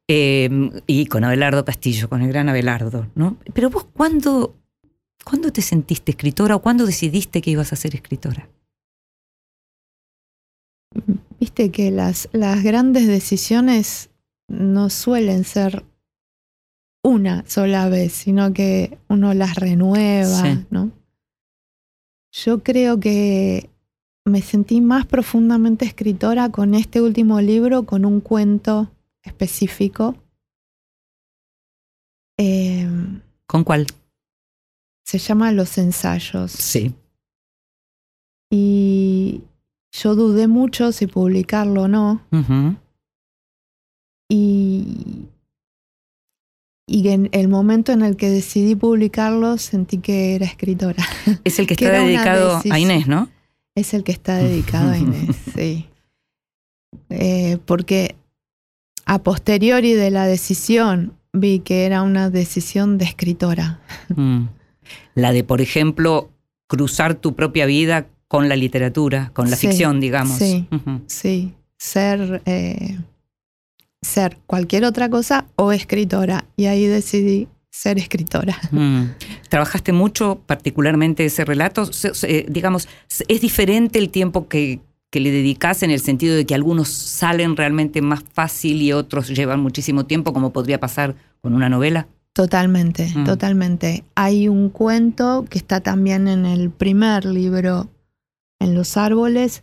eh, 0.09 0.51
y 0.87 1.07
con 1.07 1.25
Abelardo 1.25 1.65
Castillo, 1.65 2.11
con 2.11 2.21
el 2.21 2.29
gran 2.29 2.51
Abelardo, 2.51 3.07
¿no? 3.15 3.39
Pero 3.55 3.71
vos, 3.71 3.87
¿cuándo, 3.91 4.55
¿cuándo 5.25 5.51
te 5.53 5.63
sentiste 5.63 6.11
escritora 6.11 6.55
o 6.55 6.61
cuándo 6.61 6.85
decidiste 6.85 7.41
que 7.41 7.53
ibas 7.53 7.73
a 7.73 7.77
ser 7.77 7.95
escritora? 7.95 8.47
Viste 11.41 11.71
que 11.71 11.91
las, 11.91 12.29
las 12.33 12.63
grandes 12.63 13.07
decisiones 13.07 14.11
no 14.49 14.91
suelen 14.91 15.45
ser 15.45 15.85
una 17.03 17.45
sola 17.47 17.89
vez, 17.89 18.13
sino 18.13 18.53
que 18.53 18.99
uno 19.09 19.33
las 19.35 19.55
renueva, 19.57 20.43
Sí. 20.43 20.67
¿no? 20.71 20.91
Yo 22.33 22.63
creo 22.63 23.01
que 23.01 23.69
me 24.25 24.43
sentí 24.43 24.81
más 24.81 25.07
profundamente 25.07 25.85
escritora 25.85 26.51
con 26.51 26.75
este 26.75 27.01
último 27.01 27.41
libro, 27.41 27.85
con 27.87 28.05
un 28.05 28.21
cuento 28.21 28.91
específico. 29.23 30.15
Eh, 32.39 32.89
¿Con 33.47 33.65
cuál? 33.65 33.87
se 35.05 35.19
llama 35.19 35.51
Los 35.51 35.77
ensayos. 35.77 36.53
Sí. 36.53 36.95
Y 38.49 39.43
yo 39.91 40.15
dudé 40.15 40.47
mucho 40.47 40.93
si 40.93 41.09
publicarlo 41.09 41.83
o 41.83 41.89
no. 41.89 42.21
Y, 44.29 45.27
y 46.91 47.09
en 47.09 47.29
el 47.31 47.47
momento 47.47 47.93
en 47.93 48.03
el 48.03 48.17
que 48.17 48.29
decidí 48.29 48.75
publicarlo 48.75 49.59
sentí 49.59 49.99
que 49.99 50.35
era 50.35 50.45
escritora. 50.45 51.07
Es 51.45 51.59
el 51.61 51.67
que 51.69 51.75
está 51.75 51.93
dedicado 51.93 52.61
a. 52.69 52.79
Inés, 52.79 53.07
¿no? 53.07 53.29
Es 53.77 53.95
el 53.95 54.03
que 54.03 54.11
está 54.11 54.37
dedicado 54.39 54.91
a 54.91 54.99
Inés, 54.99 55.37
sí. 55.57 55.87
Eh, 57.09 57.59
porque 57.65 58.17
a 59.07 59.23
posteriori 59.23 59.93
de 59.93 60.11
la 60.11 60.27
decisión 60.27 61.15
vi 61.33 61.61
que 61.61 61.87
era 61.87 62.03
una 62.03 62.29
decisión 62.29 62.99
de 62.99 63.05
escritora. 63.05 63.81
Mm. 64.17 64.47
La 65.15 65.33
de, 65.33 65.45
por 65.45 65.61
ejemplo, 65.61 66.31
cruzar 66.67 67.15
tu 67.15 67.37
propia 67.37 67.67
vida 67.67 68.09
con 68.27 68.49
la 68.49 68.57
literatura, 68.57 69.31
con 69.33 69.49
la 69.49 69.57
Sí, 69.57 69.69
ficción, 69.69 70.01
digamos. 70.01 70.37
sí. 70.39 70.67
Sí, 71.07 71.55
ser, 71.77 72.43
eh, 72.47 72.99
ser 74.03 74.39
cualquier 74.47 74.85
otra 74.85 75.09
cosa 75.09 75.47
o 75.57 75.73
escritora. 75.73 76.45
Y 76.57 76.67
ahí 76.67 76.87
decidí 76.87 77.49
ser 77.71 77.99
escritora. 77.99 78.57
Mm. 78.73 79.11
¿Trabajaste 79.49 79.93
mucho 79.93 80.41
particularmente 80.47 81.25
ese 81.25 81.45
relato? 81.45 81.89
Eh, 82.23 82.47
digamos, 82.49 82.89
¿es 83.29 83.41
diferente 83.41 83.99
el 83.99 84.11
tiempo 84.11 84.47
que, 84.49 84.81
que 85.11 85.19
le 85.21 85.31
dedicas 85.33 85.83
en 85.83 85.91
el 85.91 86.01
sentido 86.01 86.37
de 86.37 86.47
que 86.47 86.55
algunos 86.55 86.89
salen 86.89 87.57
realmente 87.57 88.01
más 88.01 88.23
fácil 88.33 88.81
y 88.81 88.93
otros 88.93 89.29
llevan 89.29 89.61
muchísimo 89.61 90.07
tiempo, 90.07 90.33
como 90.33 90.53
podría 90.53 90.79
pasar 90.79 91.17
con 91.41 91.55
una 91.55 91.69
novela? 91.69 92.07
Totalmente, 92.33 93.11
Mm. 93.15 93.25
totalmente. 93.25 94.05
Hay 94.15 94.49
un 94.49 94.71
cuento 94.71 95.45
que 95.51 95.59
está 95.59 95.81
también 95.81 96.29
en 96.29 96.47
el 96.47 96.71
primer 96.71 97.25
libro, 97.25 97.89
En 98.61 98.75
los 98.75 98.97
árboles, 98.97 99.63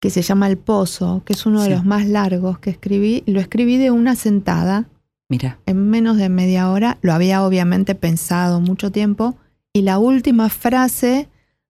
que 0.00 0.10
se 0.10 0.22
llama 0.22 0.48
El 0.48 0.56
Pozo, 0.58 1.22
que 1.24 1.34
es 1.34 1.44
uno 1.46 1.62
Sí. 1.62 1.68
de 1.68 1.74
los 1.76 1.84
más 1.84 2.06
largos 2.06 2.58
que 2.58 2.70
escribí. 2.70 3.22
Lo 3.26 3.38
escribí 3.40 3.76
de 3.76 3.90
una 3.90 4.16
sentada, 4.16 4.88
Mira, 5.28 5.58
en 5.66 5.88
menos 5.90 6.16
de 6.16 6.28
media 6.28 6.70
hora. 6.70 6.98
Lo 7.02 7.12
había 7.12 7.44
obviamente 7.44 7.94
pensado 7.94 8.60
mucho 8.60 8.90
tiempo. 8.90 9.36
Y 9.72 9.82
la 9.82 9.98
última 9.98 10.48
frase 10.48 11.28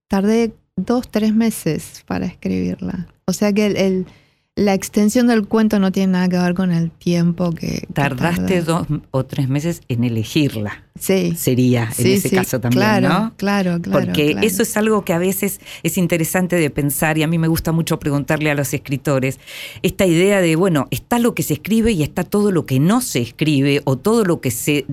tardé 0.09 0.55
dos, 0.77 1.11
tres 1.11 1.35
meses 1.35 2.03
para 2.07 2.25
escribirla. 2.27 3.09
O 3.27 3.33
sea 3.35 3.53
que 3.53 3.67
el- 3.67 3.77
el- 3.77 4.07
la 4.61 4.75
extensión 4.75 5.27
del 5.27 5.47
cuento 5.49 5.79
no 5.79 5.91
tiene 5.91 6.13
nada 6.13 6.29
que 6.29 6.37
ver 6.37 6.53
con 6.53 6.71
el 6.71 6.91
tiempo 6.91 7.51
que... 7.53 7.87
tardaste 7.95 8.61
dos 8.61 8.87
o 9.11 9.25
tres 9.25 9.49
meses 9.49 9.81
en 9.89 10.05
elegirla, 10.05 10.85
Sí. 10.99 11.35
sería 11.35 11.85
en 11.99 12.07
ese 12.09 12.29
sí, 12.29 12.37
caso 12.37 12.61
también, 12.61 12.81
claro, 12.83 13.09
¿no? 13.09 13.33
Claro, 13.39 13.81
claro. 13.81 14.05
Porque 14.05 14.33
claro. 14.33 14.47
eso 14.47 14.63
es 14.63 14.77
algo 14.77 15.03
que 15.03 15.15
a 15.15 15.19
veces 15.19 15.61
es 15.83 15.97
interesante 15.97 16.57
de 16.57 16.69
pensar 16.69 17.17
y 17.17 17.23
a 17.23 17.27
mí 17.27 17.39
me 17.39 17.49
gusta 17.49 17.73
mucho 17.73 17.99
preguntarle 17.99 18.51
a 18.51 18.55
los 18.55 18.75
escritores. 18.75 19.41
Esta 19.81 20.05
idea 20.05 20.43
de, 20.43 20.57
bueno, 20.57 20.89
está 20.91 21.19
lo 21.19 21.35
que 21.35 21.43
se 21.43 21.55
escribe 21.55 21.93
y 21.93 22.03
está 22.03 22.23
todo 22.23 22.53
lo 22.53 22.67
que 22.67 22.81
no 22.81 23.01
se 23.01 23.21
escribe 23.23 23.81
o 23.85 23.97
todo 23.97 24.27
lo 24.27 24.43
que 24.43 24.51
se 24.51 24.85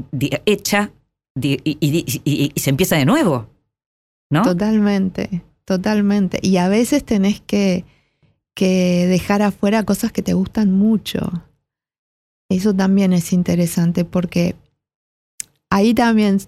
echa 0.45 0.91
y, 1.41 1.59
y- 1.65 2.21
y- 2.23 2.51
y 2.55 2.59
se 2.59 2.69
empieza 2.69 2.95
de 2.95 3.03
nuevo. 3.05 3.49
¿No? 4.29 4.43
Totalmente, 4.43 5.43
totalmente. 5.65 6.39
Y 6.41 6.55
a 6.57 6.69
veces 6.69 7.03
tenés 7.03 7.41
que, 7.41 7.83
que 8.57 9.05
dejar 9.07 9.43
afuera 9.43 9.83
cosas 9.83 10.11
que 10.11 10.23
te 10.23 10.33
gustan 10.33 10.71
mucho. 10.71 11.43
Eso 12.49 12.73
también 12.73 13.13
es 13.13 13.31
interesante 13.31 14.03
porque 14.03 14.55
ahí 15.69 15.93
también 15.93 16.39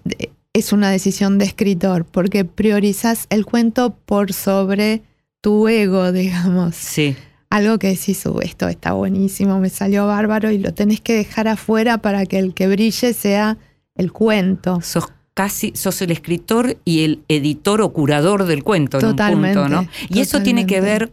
es 0.52 0.72
una 0.72 0.90
decisión 0.90 1.38
de 1.38 1.44
escritor, 1.44 2.04
porque 2.04 2.44
priorizas 2.44 3.26
el 3.30 3.46
cuento 3.46 3.94
por 4.06 4.32
sobre 4.32 5.02
tu 5.40 5.68
ego, 5.68 6.10
digamos. 6.22 6.74
Sí. 6.74 7.14
Algo 7.48 7.78
que 7.78 7.90
decís, 7.90 8.26
"Uh, 8.26 8.40
esto 8.40 8.66
está 8.66 8.92
buenísimo, 8.92 9.60
me 9.60 9.70
salió 9.70 10.08
bárbaro 10.08 10.50
y 10.50 10.58
lo 10.58 10.74
tenés 10.74 11.00
que 11.00 11.14
dejar 11.14 11.46
afuera 11.46 11.98
para 11.98 12.26
que 12.26 12.40
el 12.40 12.54
que 12.54 12.66
brille 12.66 13.14
sea 13.14 13.56
el 13.94 14.10
cuento. 14.10 14.80
Sos 14.80 15.06
casi, 15.34 15.70
sos 15.76 16.02
el 16.02 16.10
escritor 16.10 16.76
y 16.84 17.04
el 17.04 17.22
editor 17.28 17.82
o 17.82 17.92
curador 17.92 18.46
del 18.46 18.64
cuento 18.64 18.98
en 18.98 19.02
Totalmente, 19.02 19.60
un 19.60 19.68
punto, 19.68 19.82
¿no? 19.82 19.88
Y 20.08 20.18
eso 20.18 20.42
tiene 20.42 20.66
que 20.66 20.80
ver 20.80 21.12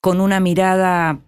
con 0.00 0.20
una 0.20 0.40
mirada, 0.40 1.18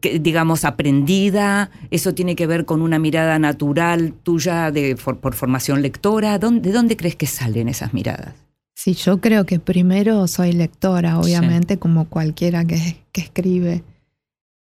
que, 0.00 0.18
digamos, 0.18 0.64
aprendida, 0.64 1.70
eso 1.90 2.12
tiene 2.14 2.36
que 2.36 2.46
ver 2.46 2.64
con 2.66 2.82
una 2.82 2.98
mirada 2.98 3.38
natural 3.38 4.12
tuya 4.22 4.70
de, 4.70 4.96
for- 4.96 5.18
por 5.18 5.34
formación 5.34 5.80
lectora. 5.82 6.38
¿Dónde- 6.38 6.68
¿De 6.68 6.72
dónde 6.74 6.96
crees 6.96 7.16
que 7.16 7.26
salen 7.26 7.68
esas 7.68 7.94
miradas? 7.94 8.34
Sí, 8.74 8.92
yo 8.94 9.20
creo 9.20 9.44
que 9.44 9.58
primero 9.58 10.28
soy 10.28 10.52
lectora, 10.52 11.18
obviamente, 11.18 11.78
como 11.78 12.04
cualquiera 12.08 12.64
que, 12.64 12.96
que 13.12 13.20
escribe. 13.22 13.82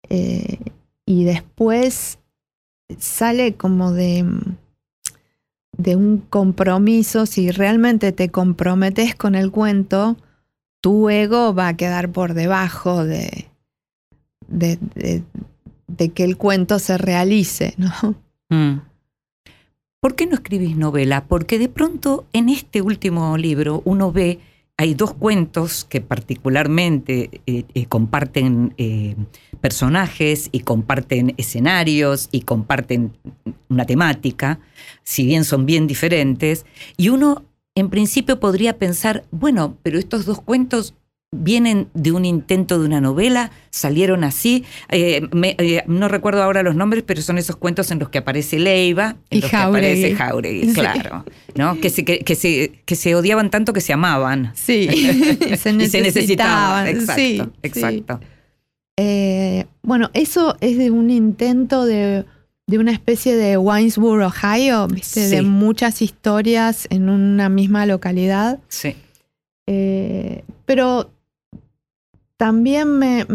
Eh, 0.09 0.59
y 1.07 1.25
después 1.25 2.19
sale 2.99 3.55
como 3.55 3.93
de, 3.93 4.25
de 5.77 5.97
un 5.97 6.19
compromiso. 6.19 7.27
Si 7.27 7.51
realmente 7.51 8.13
te 8.13 8.29
comprometes 8.29 9.15
con 9.15 9.35
el 9.35 9.51
cuento, 9.51 10.17
tu 10.81 11.09
ego 11.11 11.55
va 11.55 11.69
a 11.69 11.77
quedar 11.77 12.11
por 12.11 12.35
debajo 12.35 13.05
de, 13.05 13.49
de, 14.55 14.79
de- 14.95 15.23
de 15.87 16.09
que 16.09 16.25
el 16.25 16.37
cuento 16.37 16.79
se 16.79 16.97
realice, 16.99 17.75
¿no? 17.77 18.15
Mm. 18.49 18.81
¿Por 20.01 20.15
qué 20.17 20.27
no 20.27 20.35
escribís 20.35 20.77
novela? 20.77 21.25
Porque 21.27 21.59
de 21.59 21.69
pronto 21.69 22.27
en 22.33 22.49
este 22.49 22.83
último 22.83 23.37
libro 23.37 23.83
uno 23.85 24.13
ve, 24.13 24.39
hay 24.77 24.95
dos 24.95 25.15
cuentos 25.15 25.85
que 25.85 26.01
particularmente 26.01 27.41
eh, 27.47 27.65
eh, 27.75 27.87
comparten 27.87 28.75
eh, 28.77 29.15
personajes 29.61 30.49
y 30.53 30.61
comparten 30.61 31.35
escenarios 31.37 32.29
y 32.33 32.41
comparten 32.43 33.13
una 33.69 33.87
temática, 33.87 34.59
si 35.05 35.25
bien 35.27 35.45
son 35.45 35.65
bien 35.65 35.87
diferentes, 35.87 36.67
y 36.97 37.09
uno 37.11 37.45
en 37.75 37.89
principio 37.89 38.41
podría 38.41 38.79
pensar, 38.79 39.25
bueno, 39.31 39.77
pero 39.83 39.99
estos 39.99 40.27
dos 40.27 40.41
cuentos 40.41 40.95
vienen 41.43 41.89
de 41.95 42.13
un 42.13 42.25
intento 42.25 42.79
de 42.79 42.87
una 42.87 43.01
novela, 43.01 43.51
salieron 43.71 44.25
así. 44.25 44.65
Eh, 44.91 45.27
me- 45.33 45.57
eh, 45.59 45.83
no 45.87 46.09
recuerdo 46.09 46.43
ahora 46.43 46.63
los 46.63 46.75
nombres, 46.77 47.03
pero 47.07 47.21
son 47.23 47.39
esos 47.39 47.57
cuentos 47.57 47.91
en 47.91 47.99
los 47.99 48.09
que 48.09 48.19
aparece 48.19 48.59
Leiva, 48.59 49.17
en 49.31 49.39
Y 49.39 49.41
los 49.43 49.51
que 49.51 49.57
aparece 49.57 50.15
Jauregui, 50.15 50.69
Sí. 50.69 50.75
claro. 50.75 51.25
¿no? 51.55 51.81
Que, 51.81 51.91
se, 51.91 52.05
que, 52.05 52.21
que 52.21 52.35
se, 52.35 52.81
que 52.85 52.97
se 52.97 53.15
odiaban 53.15 53.51
tanto 53.51 53.73
que 53.73 53.81
se 53.81 53.93
amaban. 53.93 54.53
Sí, 54.55 54.89
se 55.59 55.71
Y 55.73 55.87
se 55.89 56.01
necesitaban. 56.01 56.87
Exacto, 56.87 57.15
sí, 57.21 57.41
sí. 57.43 57.51
exacto. 57.63 58.21
Eh, 58.97 59.67
bueno, 59.83 60.11
eso 60.15 60.57
es 60.61 60.79
de 60.79 60.91
un 60.93 61.11
intento 61.11 61.85
de, 61.85 62.25
de 62.67 62.79
una 62.79 62.93
especie 62.93 63.35
de 63.35 63.59
Winesburg, 63.59 64.23
Ohio, 64.23 64.87
de 64.87 65.43
muchas 65.43 66.01
historias 66.01 66.87
en 66.91 67.09
una 67.09 67.49
misma 67.49 67.87
localidad. 67.87 68.61
Sí. 68.69 68.95
Pero 70.67 71.11
también 72.45 72.99
me, 72.99 73.27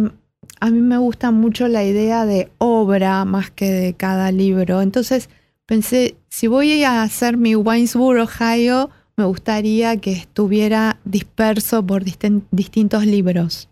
a 0.60 0.70
mí 0.70 0.82
me 0.82 1.00
gusta 1.00 1.32
mucho 1.32 1.68
la 1.68 1.84
idea 1.84 2.28
de 2.28 2.52
obra 2.60 3.26
más 3.26 3.50
que 3.50 3.72
de 3.72 3.96
cada 3.96 4.32
libro. 4.32 4.84
Entonces 4.84 5.32
pensé, 5.66 6.16
si 6.30 6.46
voy 6.46 6.84
a 6.84 7.02
hacer 7.02 7.36
mi 7.36 7.56
Waynesboro, 7.56 8.26
Ohio, 8.26 8.92
me 9.18 9.26
gustaría 9.26 9.98
que 9.98 10.12
estuviera 10.12 11.00
disperso 11.06 11.84
por 11.84 12.04
distintos 12.04 13.04
libros. 13.08 13.68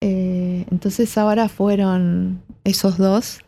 Eh, 0.00 0.66
entonces 0.72 1.16
ahora 1.16 1.48
fueron 1.48 2.42
esos 2.64 2.98
dos 2.98 3.38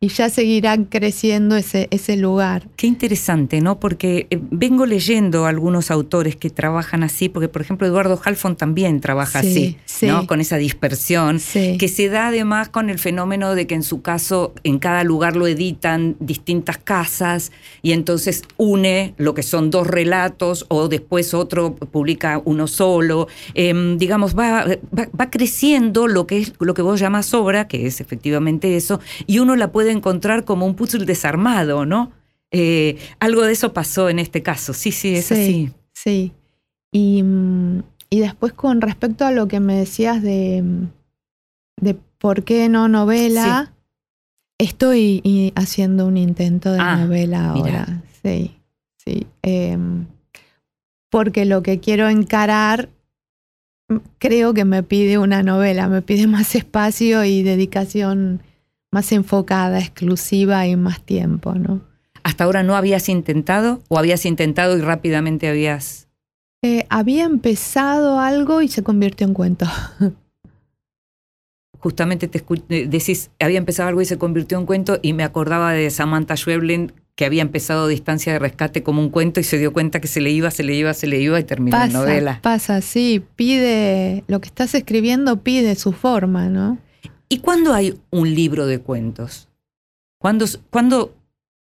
y 0.00 0.10
ya 0.10 0.30
seguirán 0.30 0.84
creciendo 0.84 1.56
ese, 1.56 1.88
ese 1.90 2.16
lugar. 2.16 2.68
Qué 2.76 2.86
interesante, 2.86 3.60
¿no? 3.60 3.80
Porque 3.80 4.28
eh, 4.30 4.38
vengo 4.48 4.86
leyendo 4.86 5.44
algunos 5.44 5.90
autores 5.90 6.36
que 6.36 6.50
trabajan 6.50 7.02
así, 7.02 7.28
porque 7.28 7.48
por 7.48 7.62
ejemplo 7.62 7.84
Eduardo 7.84 8.20
Halfon 8.24 8.54
también 8.54 9.00
trabaja 9.00 9.40
así, 9.40 9.76
¿no? 10.02 10.28
Con 10.28 10.40
esa 10.40 10.56
dispersión, 10.56 11.40
que 11.52 11.88
se 11.88 12.08
da 12.08 12.28
además 12.28 12.68
con 12.68 12.90
el 12.90 13.00
fenómeno 13.00 13.56
de 13.56 13.66
que 13.66 13.74
en 13.74 13.82
su 13.82 14.00
caso 14.00 14.54
en 14.62 14.78
cada 14.78 15.02
lugar 15.02 15.34
lo 15.34 15.48
editan 15.48 16.14
distintas 16.20 16.78
casas 16.78 17.50
y 17.82 17.90
entonces 17.90 18.44
une 18.56 19.14
lo 19.16 19.34
que 19.34 19.42
son 19.42 19.70
dos 19.70 19.88
relatos 19.88 20.64
o 20.68 20.86
después 20.86 21.34
otro 21.34 21.74
publica 21.74 22.40
uno 22.44 22.68
solo. 22.68 23.26
Em, 23.54 23.98
digamos, 23.98 24.38
va, 24.38 24.64
va, 24.96 25.08
va 25.20 25.28
creciendo 25.28 26.06
lo 26.06 26.28
que 26.28 26.38
es 26.38 26.52
lo 26.60 26.72
que 26.74 26.82
vos 26.82 27.00
llamas 27.00 27.34
obra, 27.34 27.66
que 27.66 27.88
es 27.88 28.00
efectivamente 28.00 28.76
eso, 28.76 29.00
y 29.26 29.40
uno 29.40 29.56
la 29.56 29.72
puede 29.72 29.87
encontrar 29.92 30.44
como 30.44 30.66
un 30.66 30.74
puzzle 30.74 31.04
desarmado, 31.04 31.86
¿no? 31.86 32.12
Eh, 32.50 32.98
algo 33.20 33.42
de 33.42 33.52
eso 33.52 33.72
pasó 33.72 34.08
en 34.08 34.18
este 34.18 34.42
caso, 34.42 34.72
sí, 34.72 34.90
sí, 34.90 35.14
es 35.14 35.30
así. 35.30 35.70
Sí, 35.92 36.32
y, 36.92 37.22
mm, 37.22 37.82
y, 38.08 38.20
después 38.20 38.52
con 38.54 38.80
respecto 38.80 39.26
a 39.26 39.32
lo 39.32 39.48
que 39.48 39.60
me 39.60 39.76
decías 39.76 40.22
de, 40.22 40.64
de 41.76 41.94
por 42.18 42.44
qué 42.44 42.68
no 42.68 42.88
novela, 42.88 43.72
estoy 44.58 45.52
haciendo 45.56 46.06
un 46.06 46.16
intento 46.16 46.72
de 46.72 46.80
ah, 46.80 46.96
novela 46.96 47.50
ahora, 47.50 48.02
sí, 48.22 48.56
sí. 48.96 49.26
Em, 49.42 50.06
porque 51.10 51.44
lo 51.44 51.62
que 51.62 51.80
quiero 51.80 52.08
encarar 52.08 52.88
mm, 53.88 53.96
creo 54.18 54.54
que 54.54 54.64
me 54.64 54.82
pide 54.82 55.18
una 55.18 55.42
novela, 55.42 55.88
me 55.88 56.00
pide 56.00 56.26
más 56.26 56.54
espacio 56.54 57.24
y 57.24 57.42
dedicación 57.42 58.40
más 58.90 59.12
enfocada, 59.12 59.78
exclusiva 59.78 60.66
y 60.66 60.76
más 60.76 61.02
tiempo, 61.02 61.54
¿no? 61.54 61.82
¿Hasta 62.22 62.44
ahora 62.44 62.62
no 62.62 62.76
habías 62.76 63.08
intentado 63.08 63.82
o 63.88 63.98
habías 63.98 64.26
intentado 64.26 64.76
y 64.76 64.82
rápidamente 64.82 65.48
habías...? 65.48 66.08
Eh, 66.62 66.86
había 66.88 67.24
empezado 67.24 68.18
algo 68.18 68.62
y 68.62 68.68
se 68.68 68.82
convirtió 68.82 69.26
en 69.26 69.34
cuento. 69.34 69.66
Justamente 71.78 72.26
te 72.26 72.44
eh, 72.70 72.88
decís, 72.88 73.30
había 73.38 73.58
empezado 73.58 73.88
algo 73.88 74.02
y 74.02 74.04
se 74.04 74.18
convirtió 74.18 74.58
en 74.58 74.66
cuento 74.66 74.98
y 75.00 75.12
me 75.12 75.22
acordaba 75.22 75.72
de 75.72 75.88
Samantha 75.90 76.36
Schweblin 76.36 76.92
que 77.14 77.24
había 77.24 77.42
empezado 77.42 77.88
Distancia 77.88 78.32
de 78.32 78.38
Rescate 78.38 78.82
como 78.82 79.00
un 79.00 79.10
cuento 79.10 79.40
y 79.40 79.44
se 79.44 79.58
dio 79.58 79.72
cuenta 79.72 80.00
que 80.00 80.06
se 80.06 80.20
le 80.20 80.30
iba, 80.30 80.50
se 80.50 80.62
le 80.62 80.74
iba, 80.74 80.94
se 80.94 81.06
le 81.06 81.20
iba 81.20 81.38
y 81.38 81.44
terminó 81.44 81.82
en 81.82 81.92
novela. 81.92 82.40
Pasa, 82.42 82.80
sí, 82.80 83.24
pide, 83.34 84.22
lo 84.28 84.40
que 84.40 84.46
estás 84.46 84.74
escribiendo 84.74 85.42
pide 85.42 85.74
su 85.74 85.92
forma, 85.92 86.48
¿no? 86.48 86.78
¿Y 87.28 87.40
cuándo 87.40 87.74
hay 87.74 87.98
un 88.10 88.34
libro 88.34 88.66
de 88.66 88.78
cuentos? 88.78 89.48
¿Cuándo, 90.18 91.14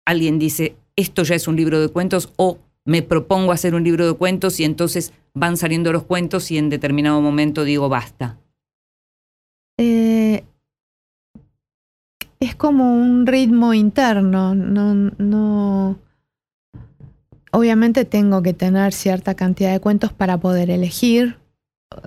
alguien 0.05 0.38
dice, 0.38 0.77
esto 0.97 1.23
ya 1.23 1.35
es 1.35 1.49
un 1.49 1.57
libro 1.57 1.81
de 1.81 1.88
cuentos 1.88 2.33
o 2.37 2.59
me 2.85 3.03
propongo 3.03 3.51
hacer 3.51 3.75
un 3.75 3.83
libro 3.83 4.07
de 4.07 4.12
cuentos 4.12 4.61
y 4.61 4.65
entonces 4.65 5.12
van 5.33 5.57
saliendo 5.57 5.93
los 5.93 6.05
cuentos 6.05 6.51
y 6.51 6.59
en 6.59 6.69
determinado 6.69 7.21
momento 7.21 7.65
digo, 7.65 7.88
basta? 7.88 8.38
Eh, 9.79 10.45
es 12.41 12.55
como 12.55 12.95
un 12.95 13.27
ritmo 13.27 13.73
interno, 13.75 14.55
no, 14.55 14.95
no... 14.95 15.99
Obviamente 17.53 18.05
tengo 18.05 18.43
que 18.43 18.53
tener 18.53 18.93
cierta 18.93 19.35
cantidad 19.35 19.73
de 19.73 19.81
cuentos 19.81 20.12
para 20.12 20.38
poder 20.38 20.71
elegir, 20.71 21.38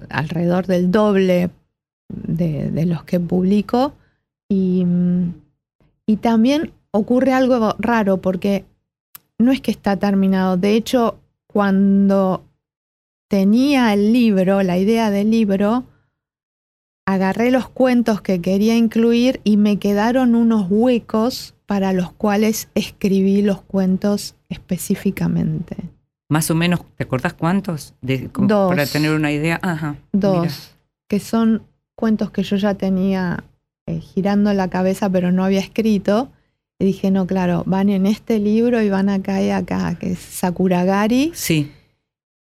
alrededor 0.09 0.67
del 0.67 0.91
doble 0.91 1.49
de, 2.09 2.85
los 2.85 3.03
que 3.03 3.19
publico. 3.19 3.93
Y, 4.49 4.85
y 6.05 6.17
también 6.17 6.71
ocurre 6.91 7.33
algo 7.33 7.75
raro 7.79 8.17
porque 8.17 8.65
no 9.37 9.51
es 9.51 9.61
que 9.61 9.71
está 9.71 9.97
terminado. 9.97 10.57
De 10.57 10.73
hecho, 10.73 11.19
cuando 11.47 12.43
tenía 13.27 13.93
el 13.93 14.13
libro, 14.13 14.63
la 14.63 14.77
idea 14.77 15.11
del 15.11 15.31
libro, 15.31 15.83
agarré 17.05 17.51
los 17.51 17.69
cuentos 17.69 18.21
que 18.21 18.41
quería 18.41 18.75
incluir 18.75 19.39
y 19.43 19.57
me 19.57 19.77
quedaron 19.77 20.35
unos 20.35 20.67
huecos 20.69 21.55
para 21.65 21.93
los 21.93 22.11
cuales 22.11 22.69
escribí 22.75 23.41
los 23.41 23.61
cuentos 23.61 24.35
específicamente. 24.49 25.75
Más 26.29 26.51
o 26.51 26.55
menos, 26.55 26.81
¿te 26.95 27.03
acordás 27.03 27.33
cuántos? 27.33 27.93
Dos. 28.01 28.69
Para 28.69 28.85
tener 28.85 29.13
una 29.13 29.31
idea. 29.31 29.59
Ajá. 29.61 29.95
Dos. 30.11 30.75
Que 31.07 31.19
son 31.19 31.63
cuentos 31.97 32.31
que 32.31 32.43
yo 32.43 32.55
ya 32.55 32.75
tenía 32.75 33.43
eh, 33.87 33.99
girando 33.99 34.53
la 34.53 34.69
cabeza, 34.69 35.09
pero 35.09 35.31
no 35.31 35.43
había 35.43 35.59
escrito. 35.59 36.31
Y 36.79 36.85
dije, 36.85 37.09
no, 37.09 37.25
claro, 37.25 37.63
van 37.65 37.89
en 37.89 38.05
este 38.05 38.39
libro 38.39 38.81
y 38.81 38.89
van 38.89 39.09
acá 39.09 39.41
y 39.41 39.49
acá, 39.49 39.97
que 39.99 40.11
es 40.11 40.19
Sakuragari. 40.19 41.31
Sí. 41.33 41.71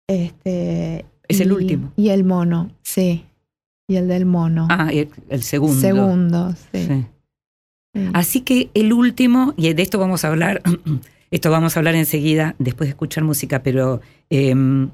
Este, 0.06 1.06
es 1.26 1.40
el 1.40 1.52
último. 1.52 1.92
Y 1.96 2.10
el 2.10 2.22
mono, 2.24 2.70
sí. 2.82 3.24
Y 3.88 3.96
el 3.96 4.08
del 4.08 4.26
mono. 4.26 4.68
Ah, 4.70 4.90
el, 4.92 5.08
el 5.30 5.42
segundo. 5.42 5.80
Segundo, 5.80 6.54
sí. 6.72 7.06
Así 8.12 8.42
que 8.42 8.68
el 8.74 8.92
último, 8.92 9.54
y 9.56 9.72
de 9.72 9.82
esto 9.82 9.98
vamos 9.98 10.24
a 10.24 10.28
hablar, 10.28 10.62
esto 11.30 11.50
vamos 11.50 11.76
a 11.76 11.80
hablar 11.80 11.94
enseguida, 11.94 12.54
después 12.58 12.88
de 12.88 12.90
escuchar 12.90 13.24
música, 13.24 13.62
pero 13.62 14.02
em, 14.28 14.90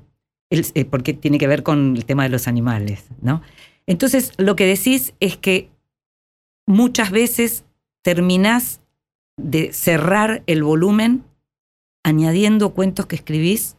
eh, 0.50 0.84
porque 0.84 1.14
tiene 1.14 1.38
que 1.38 1.48
ver 1.48 1.64
con 1.64 1.96
el 1.96 2.04
tema 2.04 2.22
de 2.22 2.28
los 2.28 2.46
animales, 2.46 3.06
¿no? 3.20 3.42
Entonces, 3.86 4.32
lo 4.36 4.56
que 4.56 4.66
decís 4.66 5.14
es 5.20 5.36
que 5.36 5.70
muchas 6.66 7.10
veces 7.10 7.64
terminás 8.02 8.80
de 9.36 9.72
cerrar 9.72 10.42
el 10.46 10.62
volumen 10.62 11.24
añadiendo 12.04 12.74
cuentos 12.74 13.06
que 13.06 13.16
escribís 13.16 13.76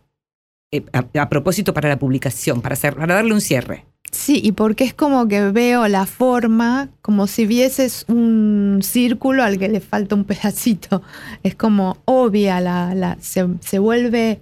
eh, 0.72 0.84
a, 0.94 1.30
propósito 1.30 1.74
para 1.74 1.90
la 1.90 2.00
publicación, 2.00 2.62
para, 2.62 2.76
para 2.76 3.16
darle 3.16 3.34
un 3.34 3.42
cierre. 3.42 3.86
Sí, 4.12 4.40
y 4.44 4.52
porque 4.52 4.84
es 4.84 4.94
como 4.94 5.28
que 5.28 5.52
veo 5.52 5.88
la 5.88 6.06
forma 6.06 6.90
como 7.02 7.26
si 7.28 7.46
vieses 7.46 8.06
un 8.08 8.80
círculo 8.84 9.44
al 9.44 9.58
que 9.58 9.70
le 9.70 9.80
falta 9.80 10.16
un 10.16 10.24
pedacito. 10.26 11.02
Es 11.44 11.56
como 11.56 11.98
obvia, 12.06 12.60
la, 12.62 13.18
se, 13.20 13.80
vuelve 13.80 14.42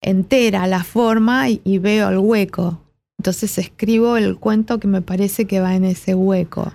entera 0.00 0.66
la 0.66 0.84
forma 0.84 1.48
y 1.48 1.78
veo 1.78 2.08
el 2.10 2.18
hueco. 2.18 2.80
Entonces 3.18 3.58
escribo 3.58 4.16
el 4.16 4.38
cuento 4.38 4.78
que 4.78 4.86
me 4.86 5.02
parece 5.02 5.46
que 5.46 5.60
va 5.60 5.74
en 5.74 5.84
ese 5.84 6.14
hueco. 6.14 6.72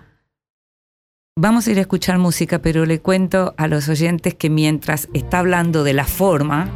Vamos 1.35 1.65
a 1.65 1.71
ir 1.71 1.79
a 1.79 1.81
escuchar 1.81 2.19
música, 2.19 2.59
pero 2.59 2.85
le 2.85 2.99
cuento 2.99 3.55
a 3.57 3.67
los 3.67 3.89
oyentes 3.89 4.35
que 4.35 4.49
mientras 4.49 5.09
está 5.13 5.39
hablando 5.39 5.83
de 5.83 5.93
la 5.93 6.05
forma, 6.05 6.69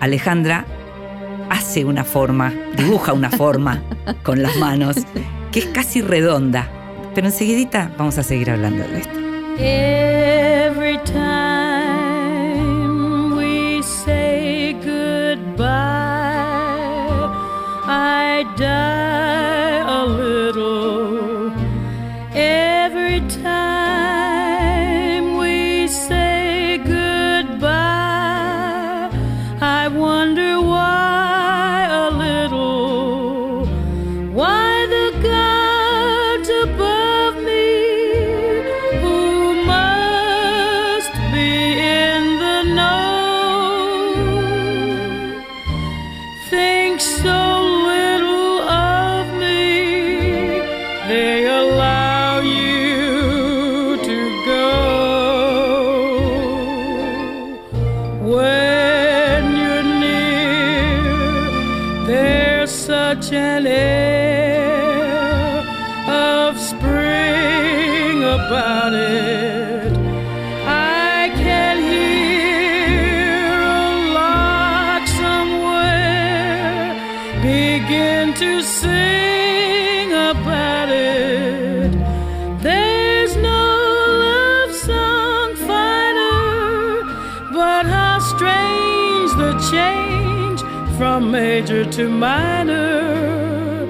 Alejandra 0.00 0.66
hace 1.48 1.84
una 1.84 2.04
forma, 2.04 2.52
dibuja 2.76 3.12
una 3.12 3.30
forma 3.30 3.82
con 4.24 4.42
las 4.42 4.56
manos, 4.56 4.96
que 5.52 5.60
es 5.60 5.66
casi 5.66 6.02
redonda. 6.02 6.68
Pero 7.14 7.28
enseguidita 7.28 7.92
vamos 7.96 8.18
a 8.18 8.22
seguir 8.22 8.50
hablando 8.50 8.86
de 8.86 8.98
esto. 8.98 9.18
Every 9.58 10.98
time 11.04 11.57
die 18.58 19.07
from 90.98 91.30
major 91.30 91.84
to 91.84 92.08
minor 92.08 93.86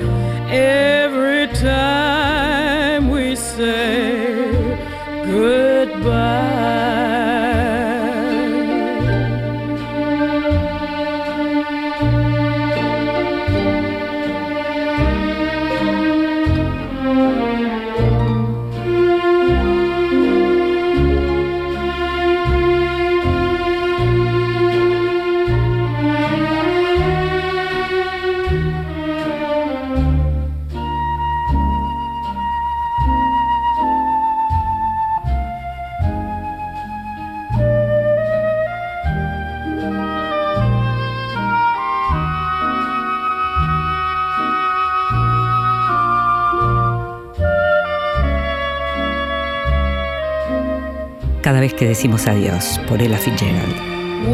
que 51.78 51.86
decimos 51.86 52.26
adiós, 52.26 52.80
por 52.88 53.00
Ella 53.00 53.18
Fitzgerald. 53.18 53.76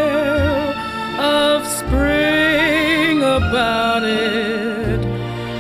of 1.19 1.67
spring 1.67 3.23
about 3.25 4.05
it. 4.05 5.01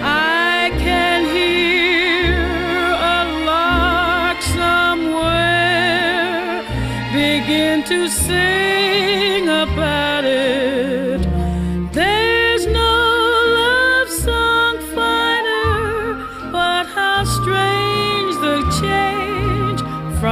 I 0.04 0.70
can 0.78 1.24
hear 1.34 2.36
a 3.16 3.24
lark 3.44 4.40
somewhere 4.40 5.42
begin 7.12 7.82
to 7.84 8.08
sing 8.08 9.48
about 9.48 10.15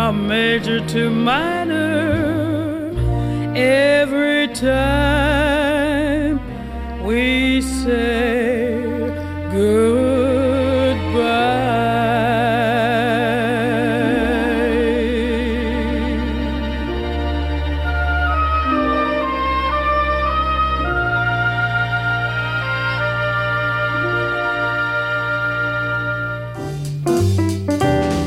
from 0.04 0.28
major 0.28 0.86
to 0.86 1.08
minor 1.08 2.92
every 3.56 4.48
time 4.48 6.38
we 7.02 7.62
say 7.62 8.82
goodbye. 9.50 9.94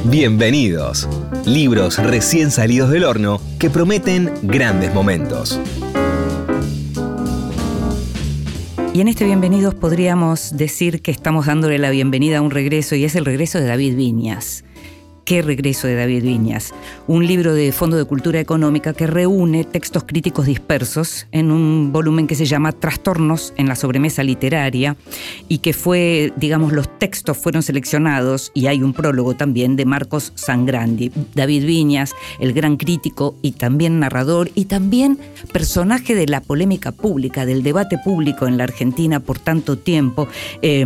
Bienvenidos. 0.09 1.16
Libros 1.47 1.97
recién 1.97 2.51
salidos 2.51 2.89
del 2.89 3.05
horno 3.05 3.39
que 3.57 3.69
prometen 3.69 4.29
grandes 4.43 4.93
momentos. 4.93 5.57
Y 8.93 8.99
en 8.99 9.07
este 9.07 9.23
Bienvenidos 9.23 9.73
podríamos 9.73 10.57
decir 10.57 11.01
que 11.01 11.11
estamos 11.11 11.45
dándole 11.45 11.77
la 11.77 11.89
bienvenida 11.89 12.39
a 12.39 12.41
un 12.41 12.51
regreso 12.51 12.95
y 12.95 13.05
es 13.05 13.15
el 13.15 13.23
regreso 13.23 13.59
de 13.59 13.65
David 13.67 13.95
Viñas. 13.95 14.65
¿Qué 15.27 15.41
regreso 15.41 15.87
de 15.87 15.95
David 15.95 16.23
Viñas? 16.23 16.73
Un 17.05 17.27
libro 17.27 17.53
de 17.53 17.73
Fondo 17.73 17.97
de 17.97 18.05
Cultura 18.05 18.39
Económica 18.39 18.93
que 18.93 19.07
reúne 19.07 19.65
textos 19.65 20.05
críticos 20.05 20.45
dispersos 20.45 21.27
en 21.33 21.51
un 21.51 21.91
volumen 21.91 22.27
que 22.27 22.35
se 22.35 22.45
llama 22.45 22.71
Trastornos 22.71 23.53
en 23.57 23.67
la 23.67 23.75
sobremesa 23.75 24.23
literaria 24.23 24.95
y 25.49 25.57
que 25.57 25.73
fue, 25.73 26.31
digamos, 26.37 26.71
los 26.71 26.87
textos 26.97 27.35
fueron 27.35 27.61
seleccionados 27.61 28.53
y 28.53 28.67
hay 28.67 28.81
un 28.81 28.93
prólogo 28.93 29.35
también 29.35 29.75
de 29.75 29.83
Marcos 29.83 30.31
Sangrandi. 30.35 31.11
David 31.35 31.65
Viñas, 31.65 32.13
el 32.39 32.53
gran 32.53 32.77
crítico 32.77 33.35
y 33.41 33.51
también 33.51 33.99
narrador 33.99 34.49
y 34.55 34.63
también 34.63 35.19
personaje 35.51 36.15
de 36.15 36.27
la 36.27 36.39
polémica 36.39 36.93
pública, 36.93 37.45
del 37.45 37.63
debate 37.63 37.97
público 37.97 38.47
en 38.47 38.55
la 38.55 38.63
Argentina 38.63 39.19
por 39.19 39.39
tanto 39.39 39.77
tiempo, 39.77 40.29
eh, 40.61 40.85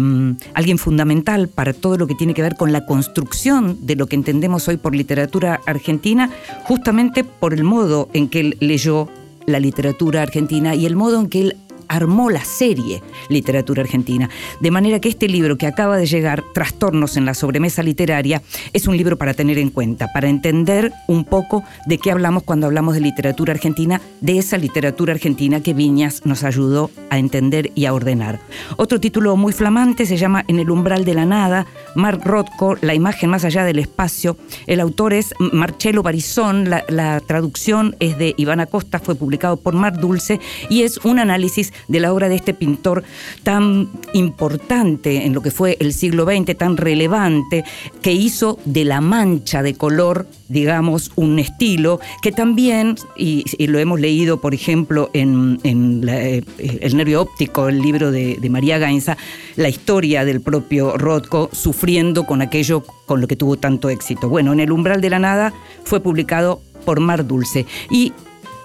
alguien 0.56 0.80
fundamental 0.80 1.48
para 1.48 1.74
todo 1.74 1.96
lo 1.96 2.08
que 2.08 2.16
tiene 2.16 2.34
que 2.34 2.42
ver 2.42 2.56
con 2.56 2.72
la 2.72 2.88
construcción 2.88 3.78
de 3.86 3.96
lo 3.96 4.08
que 4.08 4.16
entendemos 4.16 4.31
hoy 4.68 4.78
por 4.78 4.96
literatura 4.96 5.60
argentina, 5.66 6.30
justamente 6.64 7.24
por 7.24 7.54
el 7.54 7.64
modo 7.64 8.10
en 8.14 8.30
que 8.30 8.40
él 8.40 8.58
leyó 8.60 9.08
la 9.46 9.60
literatura 9.60 10.22
argentina 10.22 10.76
y 10.76 10.86
el 10.86 10.96
modo 10.96 11.20
en 11.20 11.28
que 11.28 11.42
él 11.42 11.58
armó 11.92 12.30
la 12.30 12.44
serie 12.44 13.04
Literatura 13.28 13.82
Argentina. 13.82 14.30
De 14.62 14.72
manera 14.72 15.00
que 15.00 15.10
este 15.10 15.28
libro 15.28 15.58
que 15.58 15.68
acaba 15.68 15.98
de 15.98 16.06
llegar, 16.06 16.44
Trastornos 16.54 17.18
en 17.18 17.26
la 17.26 17.34
sobremesa 17.34 17.84
literaria, 17.84 18.42
es 18.72 18.88
un 18.88 18.96
libro 18.96 19.18
para 19.18 19.34
tener 19.34 19.58
en 19.58 19.70
cuenta, 19.70 20.08
para 20.14 20.30
entender 20.30 20.94
un 21.08 21.26
poco 21.26 21.64
de 21.86 21.98
qué 21.98 22.12
hablamos 22.12 22.44
cuando 22.44 22.68
hablamos 22.68 22.96
de 22.96 23.02
literatura 23.02 23.54
argentina, 23.54 24.02
de 24.22 24.38
esa 24.38 24.58
literatura 24.58 25.14
argentina 25.14 25.62
que 25.62 25.74
Viñas 25.74 26.26
nos 26.26 26.44
ayudó 26.44 26.92
a 27.10 27.20
entender 27.20 27.72
y 27.76 27.86
a 27.86 27.94
ordenar. 27.94 28.40
Otro 28.78 29.00
título 29.00 29.36
muy 29.36 29.52
flamante 29.52 30.06
se 30.06 30.16
llama 30.16 30.46
En 30.48 30.60
el 30.60 30.70
umbral 30.70 31.04
de 31.04 31.14
la 31.14 31.26
nada, 31.26 31.66
Mark 31.96 32.22
Rothko, 32.24 32.78
La 32.82 32.94
imagen 32.94 33.30
más 33.30 33.44
allá 33.44 33.66
del 33.66 33.80
espacio. 33.80 34.38
El 34.66 34.80
autor 34.80 35.14
es 35.14 35.34
Marcelo 35.40 36.04
Barizón, 36.04 36.70
la, 36.70 37.20
traducción 37.28 37.96
es 38.00 38.18
de 38.18 38.34
Iván 38.38 38.62
Acosta, 38.62 39.00
fue 39.00 39.16
publicado 39.16 39.58
por 39.58 39.74
Mar 39.74 40.00
Dulce 40.00 40.40
y 40.70 40.84
es 40.84 40.98
un 41.04 41.20
análisis 41.20 41.74
de 41.88 42.00
la 42.00 42.14
obra 42.14 42.30
de 42.30 42.36
este 42.36 42.54
pintor 42.54 43.04
tan 43.44 43.90
importante 44.14 45.26
en 45.26 45.34
lo 45.34 45.42
que 45.42 45.52
fue 45.52 45.78
el 45.80 45.94
siglo 45.94 46.26
XX, 46.26 46.58
tan 46.58 46.78
relevante, 46.78 47.64
que 48.02 48.12
hizo 48.12 48.60
de 48.66 48.86
la 48.86 49.02
mancha 49.02 49.64
de 49.64 49.76
color, 49.76 50.28
digamos, 50.50 51.12
un 51.16 51.40
estilo 51.40 52.00
que 52.22 52.32
también, 52.32 52.96
y, 53.16 53.46
lo 53.68 53.80
hemos 53.80 54.00
leído, 54.00 54.42
por 54.42 54.54
ejemplo, 54.54 55.10
en, 55.14 55.60
en 55.64 56.04
eh, 56.08 56.44
El 56.58 56.98
nervio 56.98 57.22
óptico, 57.22 57.70
el 57.70 57.82
libro 57.82 58.12
de, 58.12 58.38
de 58.40 58.50
María 58.50 58.78
Gainza, 58.78 59.18
la 59.56 59.70
historia 59.70 60.26
del 60.26 60.42
propio 60.42 60.98
Rothko 60.98 61.50
sufriendo 61.54 62.26
con 62.26 62.42
aquello 62.42 62.84
con 63.06 63.22
lo 63.22 63.28
que 63.28 63.36
tuvo 63.36 63.58
tanto 63.58 63.90
éxito. 63.90 64.30
Bueno, 64.30 64.54
en 64.54 64.60
El 64.60 64.72
umbral 64.72 65.02
de 65.02 65.10
la 65.10 65.20
nada 65.20 65.54
fue 65.84 66.00
publicado 66.00 66.62
por 66.86 67.00
Mar 67.00 67.26
Dulce. 67.26 67.66
Y 67.90 68.14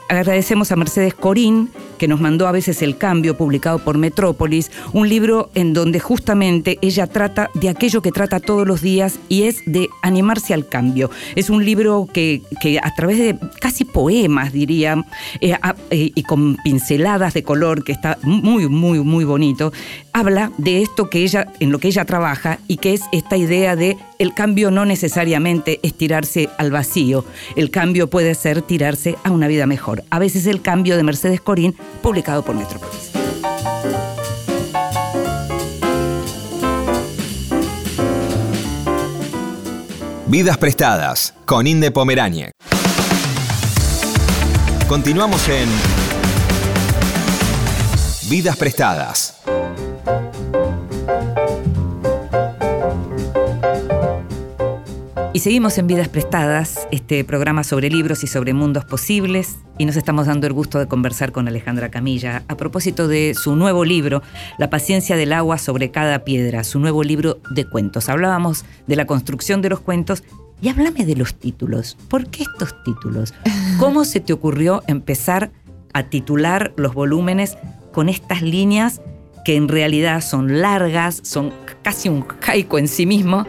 agradecemos 0.09 0.73
a 0.73 0.77
Mercedes 0.77 1.15
Corín, 1.15 1.71
que 1.97 2.09
nos 2.09 2.21
mandó 2.21 2.47
a 2.47 2.53
veces 2.53 2.83
El 2.83 2.97
Cambio, 2.97 3.37
publicado 3.37 3.79
por 3.79 3.99
Metrópolis, 3.99 4.71
un 4.93 5.09
libro 5.09 5.51
en 5.55 5.73
donde 5.73 6.01
justamente 6.01 6.79
ella 6.83 7.07
trata 7.07 7.51
de 7.55 7.69
aquello 7.69 8.03
que 8.03 8.13
trata 8.13 8.41
todos 8.41 8.67
los 8.67 8.83
días 8.83 9.19
y 9.29 9.45
es 9.45 9.63
de 9.67 9.89
animarse 10.03 10.55
al 10.55 10.69
cambio. 10.69 11.11
Es 11.35 11.51
un 11.51 11.65
libro 11.65 12.09
que, 12.13 12.43
que 12.61 12.79
a 12.79 12.95
través 12.95 13.19
de 13.19 13.39
casi 13.61 13.85
poemas, 13.85 14.53
diría, 14.53 15.05
eh, 15.41 15.57
eh, 15.91 16.11
y 16.15 16.23
con 16.23 16.57
pinceladas 16.57 17.35
de 17.35 17.43
color, 17.43 17.85
que 17.85 17.93
está 17.93 18.19
muy, 18.23 18.69
muy, 18.69 19.01
muy 19.01 19.25
bonito, 19.25 19.73
habla 20.13 20.53
de 20.59 20.83
esto 20.83 21.11
que 21.11 21.23
ella, 21.23 21.53
en 21.61 21.71
lo 21.73 21.79
que 21.79 21.89
ella 21.89 22.05
trabaja 22.05 22.59
y 22.69 22.79
que 22.79 22.95
es 22.95 23.03
esta 23.13 23.37
idea 23.37 23.77
de 23.77 23.97
el 24.19 24.33
cambio 24.33 24.71
no 24.71 24.85
necesariamente 24.85 25.79
es 25.83 25.95
tirarse 25.95 26.49
al 26.59 26.71
vacío, 26.71 27.25
el 27.55 27.71
cambio 27.71 28.09
puede 28.09 28.35
ser 28.35 28.63
tirarse 28.63 29.17
a 29.25 29.31
una 29.31 29.49
vida 29.49 29.67
mejor. 29.67 30.05
A 30.11 30.19
veces 30.19 30.47
el 30.47 30.63
cambio 30.63 30.97
de 30.97 31.03
Mercedes 31.03 31.41
Corín, 31.41 31.75
publicado 32.03 32.43
por 32.45 32.55
Metrópolis. 32.55 33.13
Vidas 40.27 40.59
prestadas 40.59 41.35
con 41.45 41.67
Inde 41.67 41.91
Pomeráñez. 41.91 42.51
Continuamos 44.89 45.49
en 45.49 45.69
Vidas 48.29 48.57
prestadas. 48.57 49.35
Y 55.37 55.41
seguimos 55.41 55.77
en 55.77 55.87
Vidas 55.87 56.09
Prestadas, 56.09 56.89
este 56.91 57.23
programa 57.23 57.63
sobre 57.63 57.91
libros 57.91 58.25
y 58.25 58.27
sobre 58.27 58.55
mundos 58.55 58.87
posibles, 58.87 59.59
y 59.77 59.85
nos 59.85 59.97
estamos 59.97 60.29
dando 60.29 60.47
el 60.47 60.55
gusto 60.55 60.79
de 60.79 60.87
conversar 60.89 61.31
con 61.31 61.47
Alejandra 61.47 61.91
Camilla 61.91 62.43
a 62.49 62.57
propósito 62.57 63.07
de 63.07 63.35
su 63.35 63.55
nuevo 63.55 63.85
libro, 63.85 64.23
La 64.57 64.71
paciencia 64.71 65.15
del 65.15 65.35
agua 65.35 65.59
sobre 65.59 65.91
cada 65.91 66.25
piedra, 66.25 66.65
su 66.65 66.81
nuevo 66.81 67.03
libro 67.03 67.39
de 67.51 67.67
cuentos. 67.67 68.09
Hablábamos 68.09 68.65
de 68.87 68.97
la 68.97 69.05
construcción 69.05 69.61
de 69.61 69.69
los 69.69 69.81
cuentos 69.81 70.25
y 70.63 70.71
háblame 70.71 71.05
de 71.05 71.17
los 71.17 71.35
títulos. 71.35 71.99
¿Por 72.09 72.29
qué 72.29 72.45
estos 72.45 72.75
títulos? 72.85 73.35
¿Cómo 73.79 74.07
se 74.07 74.21
te 74.21 74.33
ocurrió 74.33 74.85
empezar 74.87 75.51
a 75.93 76.05
titular 76.05 76.73
los 76.79 76.95
volúmenes 76.95 77.59
con 77.93 78.09
estas 78.09 78.41
líneas 78.41 79.03
que 79.45 79.57
en 79.57 79.69
realidad 79.69 80.23
son 80.23 80.63
largas, 80.63 81.21
son 81.25 81.53
casi 81.83 82.09
un 82.09 82.25
haiku 82.41 82.79
en 82.79 82.89
sí 82.89 83.05
mismo 83.05 83.47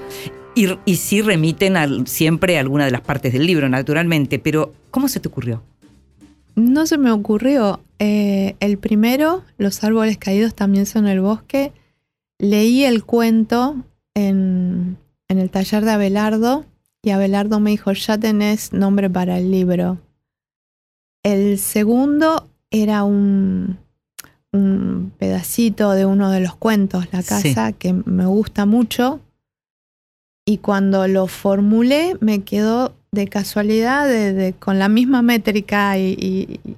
y, 0.65 0.77
y 0.85 0.95
sí 0.95 1.21
remiten 1.21 1.77
al- 1.77 2.07
siempre 2.07 2.57
a 2.57 2.61
alguna 2.61 2.85
de 2.85 2.91
las 2.91 3.01
partes 3.01 3.33
del 3.33 3.45
libro, 3.45 3.69
naturalmente, 3.69 4.39
pero 4.39 4.73
¿cómo 4.91 5.07
se 5.07 5.19
te 5.19 5.27
ocurrió? 5.27 5.61
No 6.55 6.85
se 6.87 6.97
me 6.97 7.11
ocurrió. 7.11 7.79
Eh, 7.99 8.55
el 8.59 8.77
primero, 8.77 9.43
Los 9.57 9.83
árboles 9.83 10.17
caídos 10.17 10.55
también 10.55 10.85
son 10.85 11.07
el 11.07 11.21
bosque. 11.21 11.71
Leí 12.39 12.83
el 12.83 13.03
cuento 13.03 13.75
en, 14.15 14.97
en 15.27 15.37
el 15.39 15.49
taller 15.49 15.85
de 15.85 15.91
Abelardo 15.91 16.65
y 17.03 17.11
Abelardo 17.11 17.59
me 17.59 17.71
dijo, 17.71 17.91
ya 17.93 18.17
tenés 18.17 18.73
nombre 18.73 19.09
para 19.09 19.37
el 19.37 19.51
libro. 19.51 19.97
El 21.23 21.57
segundo 21.59 22.47
era 22.71 23.03
un, 23.03 23.77
un 24.53 25.11
pedacito 25.17 25.91
de 25.91 26.05
uno 26.05 26.31
de 26.31 26.39
los 26.41 26.55
cuentos, 26.55 27.05
La 27.11 27.21
Sí. 27.21 27.29
casa, 27.53 27.71
que 27.73 27.93
me 27.93 28.25
gusta 28.25 28.65
mucho. 28.65 29.19
Y 30.49 30.59
cuando 30.59 31.07
lo 31.09 31.27
formulé, 31.27 32.15
me 32.21 32.43
quedó 32.43 32.95
de 33.11 33.27
casualidad, 33.27 34.07
de- 34.07 34.31
de- 34.31 34.53
con 34.53 34.79
la 34.79 34.87
misma 34.87 35.21
métrica 35.21 35.97
y, 35.97 36.13
y- 36.17 36.59
y 36.63 36.75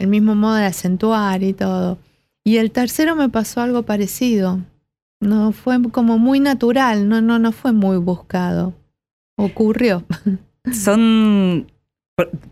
el 0.00 0.08
mismo 0.08 0.34
modo 0.34 0.56
de 0.56 0.64
acentuar 0.64 1.44
y 1.44 1.52
todo. 1.52 1.98
Y 2.42 2.56
el 2.56 2.72
tercero 2.72 3.14
me 3.14 3.28
pasó 3.28 3.60
algo 3.60 3.84
parecido. 3.84 4.58
No 5.20 5.52
fue 5.52 5.80
como 5.92 6.18
muy 6.18 6.40
natural, 6.40 7.08
no, 7.08 7.20
no, 7.20 7.38
no 7.38 7.52
fue 7.52 7.72
muy 7.72 7.98
buscado. 7.98 8.74
Ocurrió. 9.36 10.04
Son. 10.72 11.66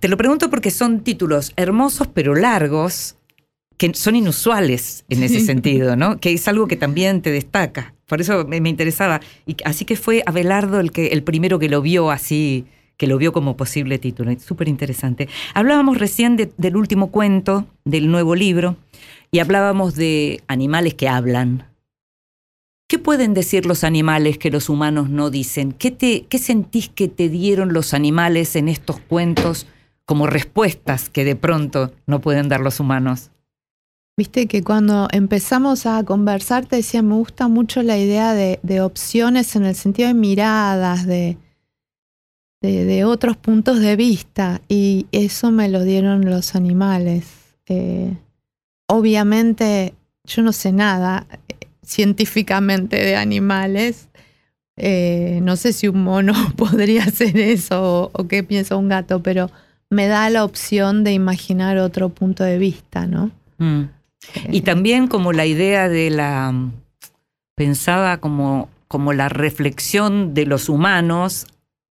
Te 0.00 0.08
lo 0.08 0.16
pregunto 0.16 0.48
porque 0.50 0.70
son 0.70 1.00
títulos 1.00 1.52
hermosos 1.56 2.08
pero 2.08 2.34
largos, 2.34 3.16
que 3.78 3.94
son 3.94 4.16
inusuales 4.16 5.04
en 5.08 5.22
ese 5.22 5.40
sentido, 5.40 5.94
¿no? 5.96 6.18
Que 6.18 6.32
es 6.32 6.46
algo 6.48 6.66
que 6.66 6.76
también 6.76 7.22
te 7.22 7.30
destaca. 7.30 7.94
Por 8.12 8.20
eso 8.20 8.44
me, 8.46 8.58
interesaba. 8.68 9.22
Y 9.46 9.56
así 9.64 9.86
que 9.86 9.96
fue 9.96 10.22
Abelardo 10.26 10.80
el 10.80 10.92
que 10.92 11.06
el 11.06 11.22
primero 11.22 11.58
que 11.58 11.70
lo 11.70 11.80
vio 11.80 12.10
así, 12.10 12.66
que 12.98 13.06
lo 13.06 13.16
vio 13.16 13.32
como 13.32 13.56
posible 13.56 13.98
título. 13.98 14.38
Súper 14.38 14.68
interesante. 14.68 15.30
Hablábamos 15.54 15.96
recién 15.96 16.36
de- 16.36 16.52
del 16.58 16.76
último 16.76 17.10
cuento 17.10 17.66
del 17.86 18.10
nuevo 18.10 18.34
libro 18.34 18.76
y 19.30 19.38
hablábamos 19.38 19.94
de 19.94 20.42
animales 20.46 20.92
que 20.92 21.08
hablan. 21.08 21.70
¿Qué 22.86 22.98
pueden 22.98 23.32
decir 23.32 23.64
los 23.64 23.82
animales 23.82 24.36
que 24.36 24.50
los 24.50 24.68
humanos 24.68 25.08
no 25.08 25.30
dicen? 25.30 25.72
¿Qué, 25.72 25.90
te, 25.90 26.26
¿Qué 26.28 26.36
sentís 26.36 26.90
que 26.90 27.08
te 27.08 27.30
dieron 27.30 27.72
los 27.72 27.94
animales 27.94 28.56
en 28.56 28.68
estos 28.68 29.00
cuentos 29.00 29.66
como 30.04 30.26
respuestas 30.26 31.08
que 31.08 31.24
de 31.24 31.34
pronto 31.34 31.92
no 32.06 32.20
pueden 32.20 32.50
dar 32.50 32.60
los 32.60 32.78
humanos? 32.78 33.31
Viste 34.14 34.46
que 34.46 34.62
cuando 34.62 35.08
empezamos 35.10 35.86
a 35.86 36.04
conversar 36.04 36.66
te 36.66 36.76
decía, 36.76 37.00
me 37.00 37.14
gusta 37.14 37.48
mucho 37.48 37.82
la 37.82 37.96
idea 37.96 38.34
de, 38.34 38.80
opciones 38.82 39.56
en 39.56 39.64
el 39.64 39.74
sentido 39.74 40.08
de 40.08 40.14
miradas, 40.14 41.06
de, 41.06 41.38
de, 42.60 43.04
otros 43.06 43.38
puntos 43.38 43.80
de 43.80 43.96
vista, 43.96 44.60
y 44.68 45.06
eso 45.12 45.50
me 45.50 45.70
lo 45.70 45.82
dieron 45.82 46.26
los 46.28 46.54
animales. 46.54 47.26
Eh, 47.66 48.14
obviamente, 48.86 49.94
yo 50.24 50.42
no 50.42 50.52
sé 50.52 50.72
nada 50.72 51.26
eh, 51.48 51.66
científicamente 51.82 52.96
de 52.96 53.16
animales. 53.16 54.10
Eh, 54.76 55.40
no 55.42 55.56
sé 55.56 55.72
si 55.72 55.88
un 55.88 56.04
mono 56.04 56.34
podría 56.56 57.04
hacer 57.04 57.38
eso 57.38 57.82
o, 57.82 58.10
o 58.12 58.28
qué 58.28 58.42
piensa 58.42 58.76
un 58.76 58.90
gato, 58.90 59.22
pero 59.22 59.50
me 59.88 60.06
da 60.06 60.28
la 60.28 60.44
opción 60.44 61.02
de 61.02 61.14
imaginar 61.14 61.78
otro 61.78 62.10
punto 62.10 62.44
de 62.44 62.58
vista, 62.58 63.06
¿no? 63.06 63.30
Mm. 63.56 64.01
Y 64.50 64.62
también 64.62 65.08
como 65.08 65.32
la 65.32 65.46
idea 65.46 65.88
de 65.88 66.10
la, 66.10 66.54
pensaba 67.54 68.18
como, 68.18 68.68
como 68.88 69.12
la 69.12 69.28
reflexión 69.28 70.34
de 70.34 70.46
los 70.46 70.68
humanos 70.68 71.46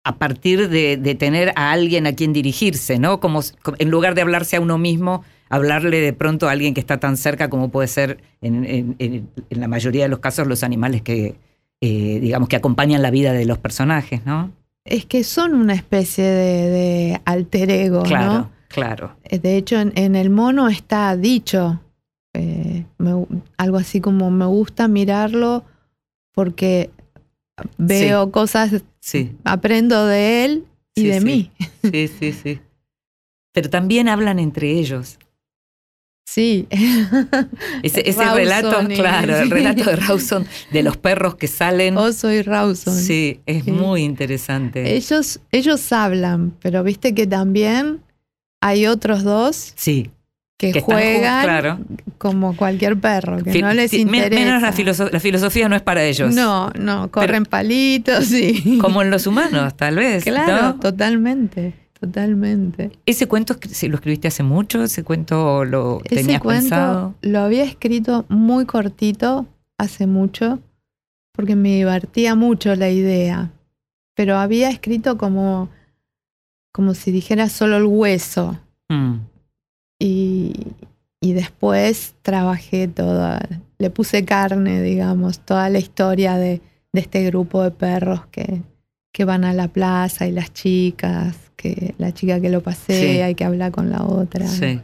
a 0.04 0.16
partir 0.16 0.68
de, 0.70 0.96
de 0.96 1.14
tener 1.14 1.52
a 1.56 1.72
alguien 1.72 2.06
a 2.06 2.14
quien 2.14 2.32
dirigirse, 2.32 2.98
¿no? 2.98 3.20
Como, 3.20 3.40
en 3.78 3.90
lugar 3.90 4.14
de 4.14 4.22
hablarse 4.22 4.56
a 4.56 4.60
uno 4.60 4.78
mismo, 4.78 5.22
hablarle 5.50 6.00
de 6.00 6.12
pronto 6.12 6.48
a 6.48 6.52
alguien 6.52 6.72
que 6.72 6.80
está 6.80 6.98
tan 6.98 7.16
cerca 7.16 7.50
como 7.50 7.68
puede 7.70 7.88
ser 7.88 8.18
en, 8.40 8.64
en- 8.64 8.96
en- 8.98 9.28
en 9.50 9.60
la 9.60 9.68
mayoría 9.68 10.04
de 10.04 10.08
los 10.08 10.20
casos 10.20 10.46
los 10.46 10.62
animales 10.62 11.02
que, 11.02 11.34
eh, 11.82 12.18
digamos, 12.20 12.48
que 12.48 12.56
acompañan 12.56 13.02
la 13.02 13.10
vida 13.10 13.32
de 13.32 13.44
los 13.44 13.58
personajes, 13.58 14.24
¿no? 14.24 14.50
Es 14.84 15.04
que 15.04 15.22
son 15.24 15.54
una 15.54 15.74
especie 15.74 16.24
de, 16.24 16.70
de 16.70 17.20
alter 17.26 17.70
ego, 17.70 18.02
Claro, 18.04 18.32
¿no? 18.32 18.50
claro. 18.68 19.16
Eh, 19.24 19.38
De 19.38 19.56
hecho, 19.58 19.78
en 19.78 20.16
el 20.16 20.30
mono 20.30 20.68
está 20.68 21.14
dicho 21.16 21.80
eh, 22.34 22.84
me- 22.98 23.26
algo 23.56 23.76
así 23.76 24.00
como 24.00 24.30
me 24.30 24.46
gusta 24.46 24.88
mirarlo 24.88 25.64
porque 26.32 26.90
veo 27.78 28.30
cosas, 28.30 28.82
Sí, 29.00 29.36
aprendo 29.44 30.06
de 30.06 30.44
él 30.44 30.64
y 30.94 31.00
Sí, 31.02 31.06
de 31.08 31.20
mí. 31.20 31.50
sí, 31.82 32.08
sí, 32.08 32.32
sí. 32.32 32.60
Pero 33.52 33.68
también 33.70 34.08
hablan 34.08 34.38
entre 34.38 34.70
ellos. 34.78 35.18
Sí. 36.26 36.68
Ese, 37.82 38.08
ese 38.08 38.20
Rawson 38.22 38.36
relato, 38.36 38.82
y- 38.92 38.94
claro, 38.94 39.36
el 39.36 39.50
relato 39.50 39.84
de 39.84 39.96
Rawson 39.96 40.46
de 40.70 40.82
los 40.84 40.96
perros 40.96 41.34
que 41.34 41.48
salen. 41.48 41.96
Oso 41.98 42.30
y 42.30 42.42
Rawson. 42.42 42.94
Sí, 42.94 43.40
es 43.46 43.64
Sí. 43.64 43.72
muy 43.72 44.02
interesante. 44.02 44.94
Ellos, 44.94 45.40
ellos 45.50 45.92
hablan, 45.92 46.54
pero 46.62 46.84
viste 46.84 47.14
que 47.14 47.26
también 47.26 48.02
hay 48.60 48.86
otros 48.86 49.24
dos 49.24 49.72
sí, 49.76 50.10
que, 50.60 50.72
que 50.72 50.82
juegan 50.82 51.42
claro. 51.42 51.78
como 52.18 52.54
cualquier 52.54 53.00
perro, 53.00 53.42
que 53.42 53.62
no 53.62 53.72
les 53.72 53.94
interesa. 53.94 54.44
Menos 54.44 54.60
la, 54.60 54.72
filoso- 54.74 55.10
la 55.10 55.18
filosofía 55.18 55.70
no 55.70 55.74
es 55.74 55.80
para 55.80 56.04
ellos. 56.04 56.34
No, 56.34 56.70
no, 56.78 57.10
corren 57.10 57.46
palitos 57.46 58.30
y. 58.30 58.76
Como 58.82 59.00
en 59.00 59.10
los 59.10 59.26
humanos, 59.26 59.74
tal 59.74 59.96
vez. 59.96 60.22
Claro, 60.24 60.62
¿no? 60.62 60.74
totalmente, 60.78 61.72
totalmente. 61.98 62.90
¿Ese 63.06 63.26
cuento 63.26 63.54
lo 63.54 63.94
escribiste 63.94 64.28
hace 64.28 64.42
mucho? 64.42 64.82
¿Ese 64.84 65.02
cuento 65.02 65.64
lo 65.64 66.02
Ese 66.04 66.16
tenías 66.16 66.42
cuento 66.42 66.62
pensado? 66.68 67.14
lo 67.22 67.38
había 67.40 67.64
escrito 67.64 68.26
muy 68.28 68.66
cortito 68.66 69.46
hace 69.78 70.06
mucho, 70.06 70.58
porque 71.32 71.56
me 71.56 71.70
divertía 71.76 72.34
mucho 72.34 72.74
la 72.76 72.90
idea. 72.90 73.50
Pero 74.14 74.36
había 74.36 74.68
escrito 74.68 75.16
como, 75.16 75.70
como 76.70 76.92
si 76.92 77.12
dijera 77.12 77.48
solo 77.48 77.78
el 77.78 77.84
hueso. 77.86 78.58
Mm, 78.90 79.14
Y, 80.00 80.54
y 81.20 81.32
después 81.34 82.14
trabajé 82.22 82.88
toda, 82.88 83.46
le 83.78 83.90
puse 83.90 84.24
carne, 84.24 84.82
digamos, 84.82 85.38
toda 85.40 85.68
la 85.68 85.78
historia 85.78 86.36
de, 86.36 86.60
de 86.92 87.00
este 87.00 87.22
grupo 87.26 87.62
de 87.62 87.70
perros 87.70 88.22
que, 88.32 88.62
que 89.12 89.24
van 89.26 89.44
a 89.44 89.52
la 89.52 89.68
plaza 89.68 90.26
y 90.26 90.32
las 90.32 90.52
chicas, 90.52 91.36
que 91.56 91.94
la 91.98 92.12
chica 92.14 92.40
que 92.40 92.48
lo 92.48 92.62
pasea 92.62 93.26
Sí. 93.26 93.30
y 93.32 93.34
que 93.34 93.44
habla 93.44 93.70
con 93.70 93.90
la 93.90 94.02
otra. 94.04 94.48
sí, 94.48 94.80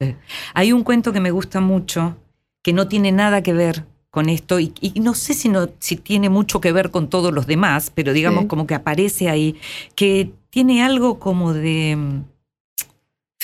sí. 0.00 0.14
Hay 0.54 0.72
un 0.72 0.84
cuento 0.84 1.12
que 1.12 1.20
me 1.20 1.32
gusta 1.32 1.60
mucho, 1.60 2.16
que 2.62 2.72
no 2.72 2.86
tiene 2.88 3.10
nada 3.10 3.42
que 3.42 3.52
ver 3.52 3.84
con 4.10 4.28
esto, 4.28 4.60
y, 4.60 4.72
y 4.80 5.00
no 5.00 5.14
sé 5.14 5.34
si, 5.34 5.48
no, 5.48 5.68
si 5.80 5.96
tiene 5.96 6.28
mucho 6.28 6.60
que 6.60 6.70
ver 6.70 6.92
con 6.92 7.10
todos 7.10 7.34
los 7.34 7.48
demás, 7.48 7.90
pero 7.92 8.12
digamos 8.12 8.42
Sí. 8.42 8.46
como 8.46 8.68
que 8.68 8.76
aparece 8.76 9.28
ahí, 9.28 9.56
que 9.96 10.30
tiene 10.50 10.84
algo 10.84 11.18
como 11.18 11.52
de 11.52 11.98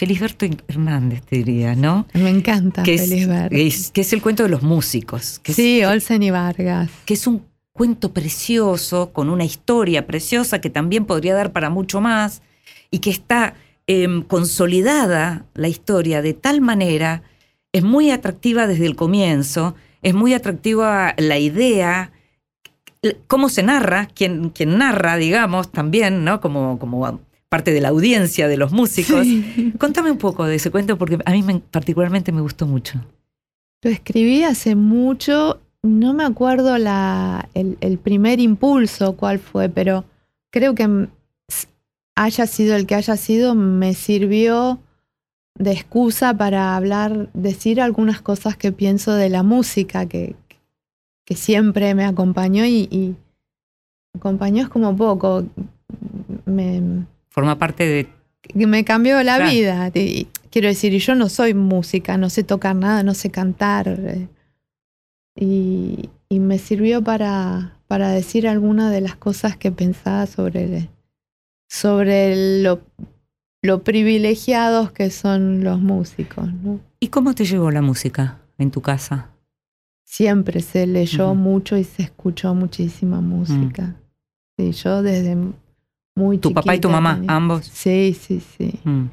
Felisberto 0.01 0.47
Hernández, 0.67 1.21
te 1.27 1.37
diría, 1.37 1.75
¿no? 1.75 2.07
Me 2.15 2.31
encanta 2.31 2.83
que, 2.85 2.95
es, 2.95 3.11
que 3.51 3.67
es- 3.67 3.91
que 3.91 4.01
es 4.01 4.13
el 4.15 4.23
cuento 4.23 4.43
de 4.45 4.49
los 4.49 4.63
músicos, 4.63 5.39
que, 5.41 5.53
es, 5.53 5.57
Sí, 5.57 5.85
Olsen 5.85 6.23
y 6.23 6.31
Vargas. 6.31 6.89
que 7.05 7.13
es 7.13 7.27
un 7.27 7.45
cuento 7.75 8.11
precioso, 8.15 9.11
con 9.13 9.29
una 9.29 9.45
historia 9.45 10.07
preciosa 10.07 10.59
que 10.63 10.71
también 10.71 11.05
podría 11.05 11.35
dar 11.35 11.53
para 11.53 11.69
mucho 11.69 12.01
más, 12.01 12.41
y 12.91 13.01
que 13.01 13.11
está 13.11 13.53
em, 13.87 14.23
consolidada 14.23 15.45
la 15.53 15.69
historia 15.69 16.23
de 16.23 16.33
tal 16.33 16.63
manera, 16.63 17.23
es 17.73 17.83
muy 17.83 18.11
atractiva 18.11 18.67
desde 18.67 18.87
el 18.87 18.97
comienzo, 18.97 19.75
es 20.01 20.15
muy 20.15 20.33
atractiva 20.33 21.13
la 21.19 21.39
idea, 21.39 22.11
cómo 23.27 23.51
se 23.51 23.63
narra, 23.63 24.07
quien, 24.07 24.49
quien 24.49 24.79
narra, 24.79 25.17
digamos, 25.17 25.71
también, 25.71 26.25
¿no? 26.25 26.41
Como, 26.41 26.79
como 26.79 27.21
parte 27.51 27.73
de 27.73 27.81
la 27.83 27.89
audiencia 27.89 28.49
de 28.49 28.57
los 28.57 28.73
músicos. 28.73 29.27
Sí. 29.27 29.75
Contame 29.79 30.11
un 30.11 30.19
poco 30.19 30.47
de 30.47 30.55
ese 30.55 30.71
cuento 30.71 30.97
porque 30.97 31.19
a 31.25 31.33
mí 31.33 31.43
me- 31.43 31.59
particularmente 31.61 32.33
me 32.33 32.41
gustó 32.41 32.67
mucho. 32.67 33.05
Lo 33.83 33.91
escribí 33.91 34.45
hace 34.45 34.75
mucho, 34.77 35.61
no 35.83 36.15
me 36.15 36.25
acuerdo 36.25 36.79
la, 36.79 37.49
el, 37.55 37.77
el 37.81 37.99
primer 37.99 38.39
impulso 38.41 39.17
cuál 39.17 39.39
fue, 39.39 39.69
pero 39.69 40.05
creo 40.51 40.75
que 40.75 41.09
haya 42.17 42.47
sido 42.47 42.77
el 42.77 42.87
que 42.87 42.95
haya 42.95 43.17
sido, 43.17 43.55
me 43.55 43.95
sirvió 43.95 44.79
de 45.59 45.73
excusa 45.73 46.35
para 46.35 46.77
hablar, 46.77 47.31
decir 47.35 47.81
algunas 47.81 48.23
cosas 48.23 48.57
que 48.57 48.71
pienso 48.73 49.13
de 49.15 49.29
la 49.29 49.43
música, 49.43 50.07
que, 50.07 50.37
que 51.25 51.35
siempre 51.35 51.95
me 51.95 52.05
acompañó 52.05 52.65
y, 52.65 52.87
y 52.91 53.17
acompañó 54.17 54.63
es 54.63 54.69
como 54.69 54.97
poco, 54.97 55.45
me, 56.45 57.07
Forma 57.31 57.59
parte 57.59 57.87
de... 57.87 58.09
me 58.67 58.85
cambió 58.85 59.23
la 59.23 59.37
Claro. 59.37 59.51
vida. 59.51 59.91
Y- 59.95 60.29
quiero 60.51 60.69
decir, 60.69 60.93
y 60.93 60.99
yo 60.99 61.15
no 61.15 61.29
soy 61.29 61.55
música, 61.55 62.17
no 62.17 62.29
sé 62.29 62.43
tocar 62.43 62.75
nada, 62.77 63.03
no 63.03 63.15
sé 63.15 63.31
cantar. 63.31 63.99
y, 65.37 66.11
y 66.29 66.39
me 66.41 66.59
sirvió 66.59 67.03
para, 67.03 67.77
para 67.87 68.11
decir 68.11 68.47
algunas 68.49 68.91
de 68.93 69.01
las 69.01 69.17
cosas 69.17 69.57
que 69.57 69.71
pensaba 69.73 70.27
sobre, 70.27 70.91
sobre 71.69 72.63
lo, 72.63 72.81
lo 73.63 73.83
privilegiados 73.83 74.93
que 74.93 75.11
son 75.11 75.63
los 75.65 75.81
músicos. 75.81 76.53
¿no? 76.53 76.81
¿Y 76.99 77.09
cómo 77.09 77.35
te 77.35 77.45
llevó 77.45 77.71
la 77.71 77.81
música 77.83 78.41
en 78.59 78.71
tu 78.71 78.81
casa? 78.83 79.31
Siempre 80.05 80.61
se 80.61 80.87
leyó 80.89 81.35
mucho 81.37 81.77
y 81.77 81.85
se 81.85 82.03
escuchó 82.03 82.53
muchísima 82.55 83.21
música. 83.21 83.95
Sí, 84.59 84.73
yo 84.73 85.03
desde 85.03 85.37
muy 86.21 86.39
¿Tu 86.39 86.53
papá 86.53 86.75
y 86.75 86.81
tu 86.81 86.91
mamá, 86.91 87.23
ambos? 87.27 87.67
Sí, 87.67 88.15
sí, 88.15 88.41
sí. 88.41 88.79
Mm. 88.85 89.07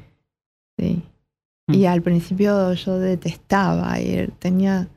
Sí. 0.78 1.02
Mm. 1.68 1.74
Y 1.74 1.86
al 1.86 2.02
principio 2.02 2.72
yo 2.74 2.98
detestaba 2.98 3.98
ir. 4.00 4.30
Tenía, 4.38 4.88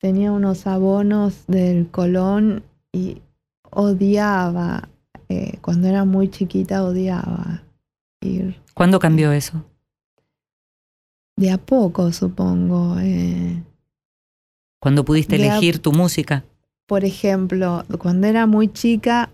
tenía 0.00 0.32
unos 0.32 0.66
abonos 0.66 1.44
del 1.46 1.88
Colón 1.90 2.62
y 2.92 3.20
odiaba. 3.70 4.88
eh, 5.28 5.58
cuando 5.62 5.88
era 5.88 6.04
muy 6.04 6.28
chiquita 6.28 6.84
odiaba 6.84 7.62
ir. 8.20 8.60
¿Cuándo 8.74 8.98
cambió 8.98 9.32
eso? 9.32 9.64
De 11.36 11.50
a 11.50 11.58
poco, 11.58 12.12
supongo. 12.12 12.96
eh. 13.00 13.62
¿Cuándo 14.80 15.04
pudiste 15.04 15.36
a- 15.36 15.38
elegir 15.38 15.78
tu 15.80 15.92
música? 15.92 16.44
por 16.86 17.04
ejemplo, 17.06 17.84
cuando 17.98 18.26
era 18.26 18.46
muy 18.46 18.68
chica, 18.70 19.30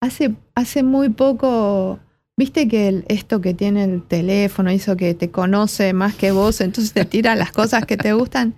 hace, 0.00 0.34
hace 0.54 0.82
muy 0.82 1.08
poco, 1.10 1.98
viste 2.36 2.68
que 2.68 2.88
el- 2.88 3.04
esto 3.08 3.40
que 3.40 3.54
tiene 3.54 3.84
el 3.84 4.02
teléfono 4.02 4.72
hizo 4.72 4.96
que 4.96 5.14
te 5.14 5.30
conoce 5.30 5.92
más 5.92 6.14
que 6.14 6.30
vos, 6.32 6.60
entonces 6.60 6.92
te 6.92 7.04
tira 7.04 7.34
las 7.36 7.52
cosas 7.52 7.84
que 7.86 7.96
te 7.96 8.12
gustan. 8.12 8.54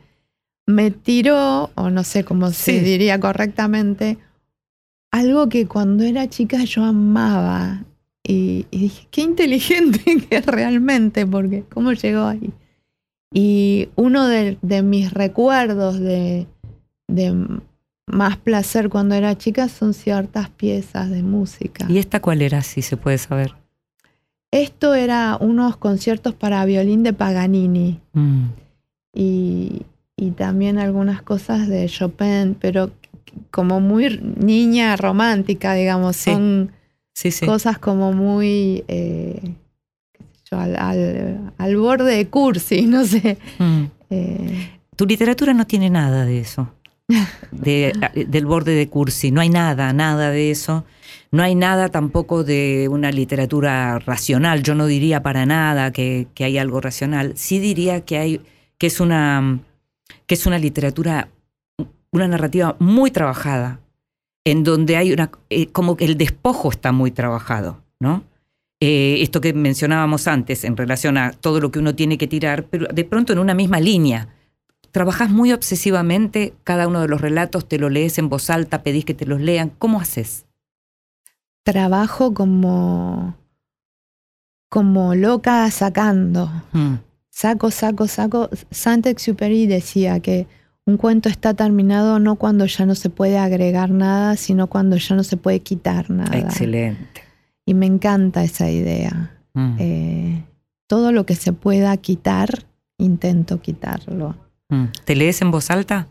Me 0.67 0.91
tiró, 0.91 1.71
o 1.75 1.91
no 1.91 2.05
sé 2.05 2.25
cómo 2.25 2.51
se 2.51 2.81
diría 2.83 3.19
correctamente, 3.19 4.19
algo 5.11 5.49
que 5.49 5.67
cuando 5.67 6.05
era 6.05 6.29
chica 6.29 6.63
yo 6.65 6.85
amaba. 6.85 7.85
Y, 8.23 8.67
y 8.71 8.79
dije, 8.81 9.09
qué 9.11 9.23
inteligente 9.23 10.01
que 10.29 10.37
es 10.37 10.47
realmente, 10.47 11.27
porque 11.27 11.65
cómo 11.73 11.93
llegó 11.93 12.25
ahí. 12.27 12.53
Y 13.33 13.89
uno 13.97 14.27
de, 14.27 14.59
de 14.63 14.83
mis 14.83 15.13
recuerdos 15.13 15.99
de, 15.99 16.47
de 17.09 17.61
más 18.13 18.37
placer 18.37 18.89
cuando 18.89 19.15
era 19.15 19.37
chica 19.39 19.69
son 19.69 19.95
ciertas 19.95 20.49
piezas 20.51 21.11
de 21.11 21.23
música. 21.23 21.87
¿Y 21.89 21.99
esta 21.99 22.21
cuál 22.21 22.43
era, 22.43 22.63
si 22.63 22.83
se 22.83 22.97
puede 22.97 23.19
saber? 23.19 23.55
Esto 24.53 24.95
era 24.95 25.37
unos 25.41 25.77
conciertos 25.77 26.35
para 26.35 26.65
violín 26.65 27.03
de 27.03 27.13
Paganini 27.13 28.01
Mm. 28.13 28.47
y, 29.15 29.83
y 30.17 30.31
también 30.33 30.79
algunas 30.79 31.23
cosas 31.23 31.69
de 31.69 31.87
Chopin, 31.89 32.57
pero 32.61 32.91
como 33.53 33.81
muy 33.81 34.19
niña 34.37 34.97
romántica, 34.97 35.75
digamos, 35.75 36.17
Sí. 36.17 36.31
son 36.33 36.73
Sí, 37.15 37.31
sí. 37.31 37.47
cosas 37.47 37.79
como 37.79 38.13
muy 38.13 38.85
eh, 38.89 39.55
al, 40.51 40.75
al- 40.77 41.53
al 41.59 41.77
borde 41.77 42.17
de 42.17 42.27
cursi, 42.29 42.83
no 42.87 43.05
sé. 43.05 43.39
Mm. 43.59 43.85
Eh, 44.11 44.71
Tu 44.97 45.07
literatura 45.07 45.55
no 45.55 45.65
tiene 45.67 45.91
nada 45.91 46.25
de 46.25 46.41
eso. 46.41 46.73
De- 47.51 47.93
del 48.29 48.47
borde 48.47 48.73
de 48.75 48.89
cursi. 48.89 49.31
No 49.31 49.41
hay 49.41 49.49
nada, 49.49 49.93
nada 49.93 50.31
de 50.31 50.51
eso. 50.51 50.85
No 51.33 51.43
hay 51.43 51.55
nada 51.55 51.89
tampoco 51.89 52.43
de 52.45 52.89
una 52.91 53.13
literatura 53.13 53.99
racional. 54.01 54.63
Yo 54.63 54.75
no 54.75 54.87
diría 54.87 55.23
para 55.23 55.47
nada 55.47 55.93
que, 55.93 56.27
que 56.35 56.45
hay 56.45 56.59
algo 56.59 56.81
racional. 56.81 57.33
Sí 57.37 57.59
diría 57.61 58.01
que 58.05 58.19
hay, 58.19 58.41
que 58.79 58.87
es 58.89 59.01
una, 59.01 59.61
que 60.27 60.35
es 60.35 60.47
una 60.47 60.59
literatura, 60.59 61.29
una 62.11 62.27
narrativa 62.29 62.77
muy 62.81 63.11
trabajada, 63.11 63.81
en 64.45 64.65
donde 64.65 64.97
hay 64.97 65.13
una, 65.13 65.31
eh, 65.51 65.67
como 65.69 65.97
que 65.97 66.05
el 66.07 66.17
despojo 66.17 66.71
está 66.71 66.91
muy 66.93 67.11
trabajado, 67.11 67.83
¿no? 68.01 68.25
Eh, 68.83 69.19
esto 69.21 69.41
que 69.43 69.53
mencionábamos 69.53 70.27
antes 70.27 70.65
en 70.65 70.75
relación 70.77 71.19
a 71.19 71.33
todo 71.33 71.61
lo 71.61 71.71
que 71.71 71.79
uno 71.79 71.95
tiene 71.95 72.17
que 72.17 72.27
tirar, 72.27 72.65
pero 72.65 72.87
de 72.87 73.05
pronto 73.05 73.33
en 73.33 73.39
una 73.39 73.53
misma 73.55 73.79
línea. 73.79 74.29
¿Trabajás 74.93 75.31
muy 75.31 75.53
obsesivamente 75.53 76.53
cada 76.65 76.89
uno 76.89 77.01
de 77.01 77.09
los 77.09 77.21
relatos? 77.21 77.69
¿Te 77.69 77.79
lo 77.79 77.89
lees 77.91 78.19
en 78.19 78.29
voz 78.29 78.51
alta? 78.51 78.83
¿Pedís 78.83 79.05
que 79.05 79.15
te 79.15 79.27
los 79.27 79.41
lean? 79.41 79.71
¿Cómo 79.79 80.01
haces? 80.01 80.47
trabajo 81.63 82.35
como, 82.35 83.37
como 84.69 85.15
loca 85.15 85.71
sacando. 85.71 86.51
Mm, 86.73 86.95
Saco, 87.31 87.71
saco, 87.71 88.09
saco. 88.09 88.51
Saint-Exupéry 88.71 89.67
decía 89.67 90.21
que 90.21 90.47
un 90.85 90.97
cuento 90.97 91.29
está 91.29 91.55
terminado 91.55 92.19
no 92.19 92.37
cuando 92.37 92.67
ya 92.67 92.87
no 92.87 92.95
se 92.95 93.09
puede 93.09 93.39
agregar 93.39 93.91
nada, 93.91 94.37
sino 94.37 94.67
cuando 94.67 94.97
ya 94.97 95.15
no 95.15 95.23
se 95.23 95.37
puede 95.37 95.61
quitar 95.61 96.11
nada. 96.11 96.37
Excelente. 96.37 97.23
Y 97.65 97.75
me 97.75 97.87
encanta 97.87 98.43
esa 98.43 98.69
idea. 98.71 99.39
Mm, 99.55 99.77
Eh, 99.79 100.45
todo 100.87 101.13
lo 101.13 101.25
que 101.25 101.37
se 101.37 101.53
pueda 101.53 101.97
quitar, 101.99 102.65
intento 102.99 103.61
quitarlo. 103.61 104.35
Mm. 104.71 104.85
¿Te 105.05 105.15
lees 105.17 105.43
en 105.43 105.51
voz 105.51 105.71
alta? 105.71 106.09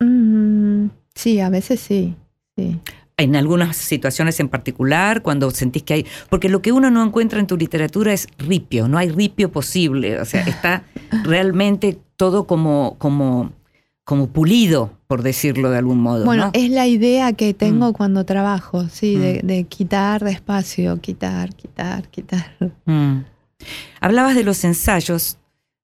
Mm, 0.00 0.86
sí, 1.14 1.40
a 1.40 1.50
veces 1.50 1.80
sí. 1.80 2.14
sí. 2.56 2.78
En 3.16 3.34
algunas 3.34 3.76
situaciones 3.76 4.38
en 4.38 4.48
particular, 4.48 5.22
cuando 5.22 5.50
sentís 5.50 5.82
que 5.82 5.94
hay... 5.94 6.06
Porque 6.30 6.48
lo 6.48 6.62
que 6.62 6.70
uno 6.70 6.88
no 6.90 7.02
encuentra 7.04 7.40
en 7.40 7.48
tu 7.48 7.56
literatura 7.56 8.12
es 8.12 8.28
ripio, 8.38 8.86
no 8.86 8.96
hay 8.96 9.10
ripio 9.10 9.50
posible. 9.50 10.20
O 10.20 10.24
sea, 10.24 10.42
está 10.42 10.84
realmente 11.24 11.98
todo 12.16 12.46
como, 12.46 12.94
como, 12.98 13.50
como 14.04 14.28
pulido, 14.28 14.92
por 15.08 15.22
decirlo 15.22 15.70
de 15.70 15.78
algún 15.78 15.98
modo. 16.00 16.24
Bueno, 16.26 16.46
¿no? 16.46 16.50
es 16.54 16.70
la 16.70 16.86
idea 16.86 17.32
que 17.32 17.54
tengo 17.54 17.90
Mm. 17.90 17.92
cuando 17.94 18.24
trabajo, 18.24 18.88
sí, 18.88 19.16
de, 19.16 19.40
Mm. 19.42 19.46
de 19.48 19.64
quitar 19.64 20.22
despacio, 20.22 21.00
quitar, 21.00 21.52
quitar, 21.56 22.06
quitar. 22.08 22.54
Mm. 22.84 23.22
Hablabas 24.00 24.36
de 24.36 24.44
los 24.44 24.62
ensayos, 24.62 25.38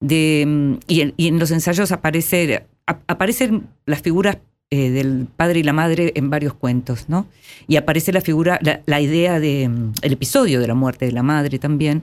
de, 0.06 0.44
mm, 0.46 0.74
y, 0.86 1.00
en, 1.00 1.14
y 1.16 1.28
en 1.28 1.38
los 1.38 1.50
ensayos 1.50 1.90
aparece, 1.92 2.66
ap- 2.86 3.02
aparecen 3.08 3.66
las 3.86 4.02
figuras 4.02 4.38
eh, 4.70 4.90
del 4.90 5.26
padre 5.36 5.60
y 5.60 5.62
la 5.62 5.72
madre 5.72 6.12
en 6.16 6.30
varios 6.30 6.54
cuentos, 6.54 7.08
¿no? 7.08 7.26
Y 7.68 7.76
aparece 7.76 8.12
la 8.12 8.20
figura, 8.20 8.58
la, 8.62 8.80
la 8.86 9.00
idea 9.00 9.40
de 9.40 9.68
mm, 9.68 9.92
el 10.02 10.12
episodio 10.12 10.60
de 10.60 10.66
la 10.66 10.74
muerte 10.74 11.06
de 11.06 11.12
la 11.12 11.22
madre 11.22 11.58
también, 11.58 12.02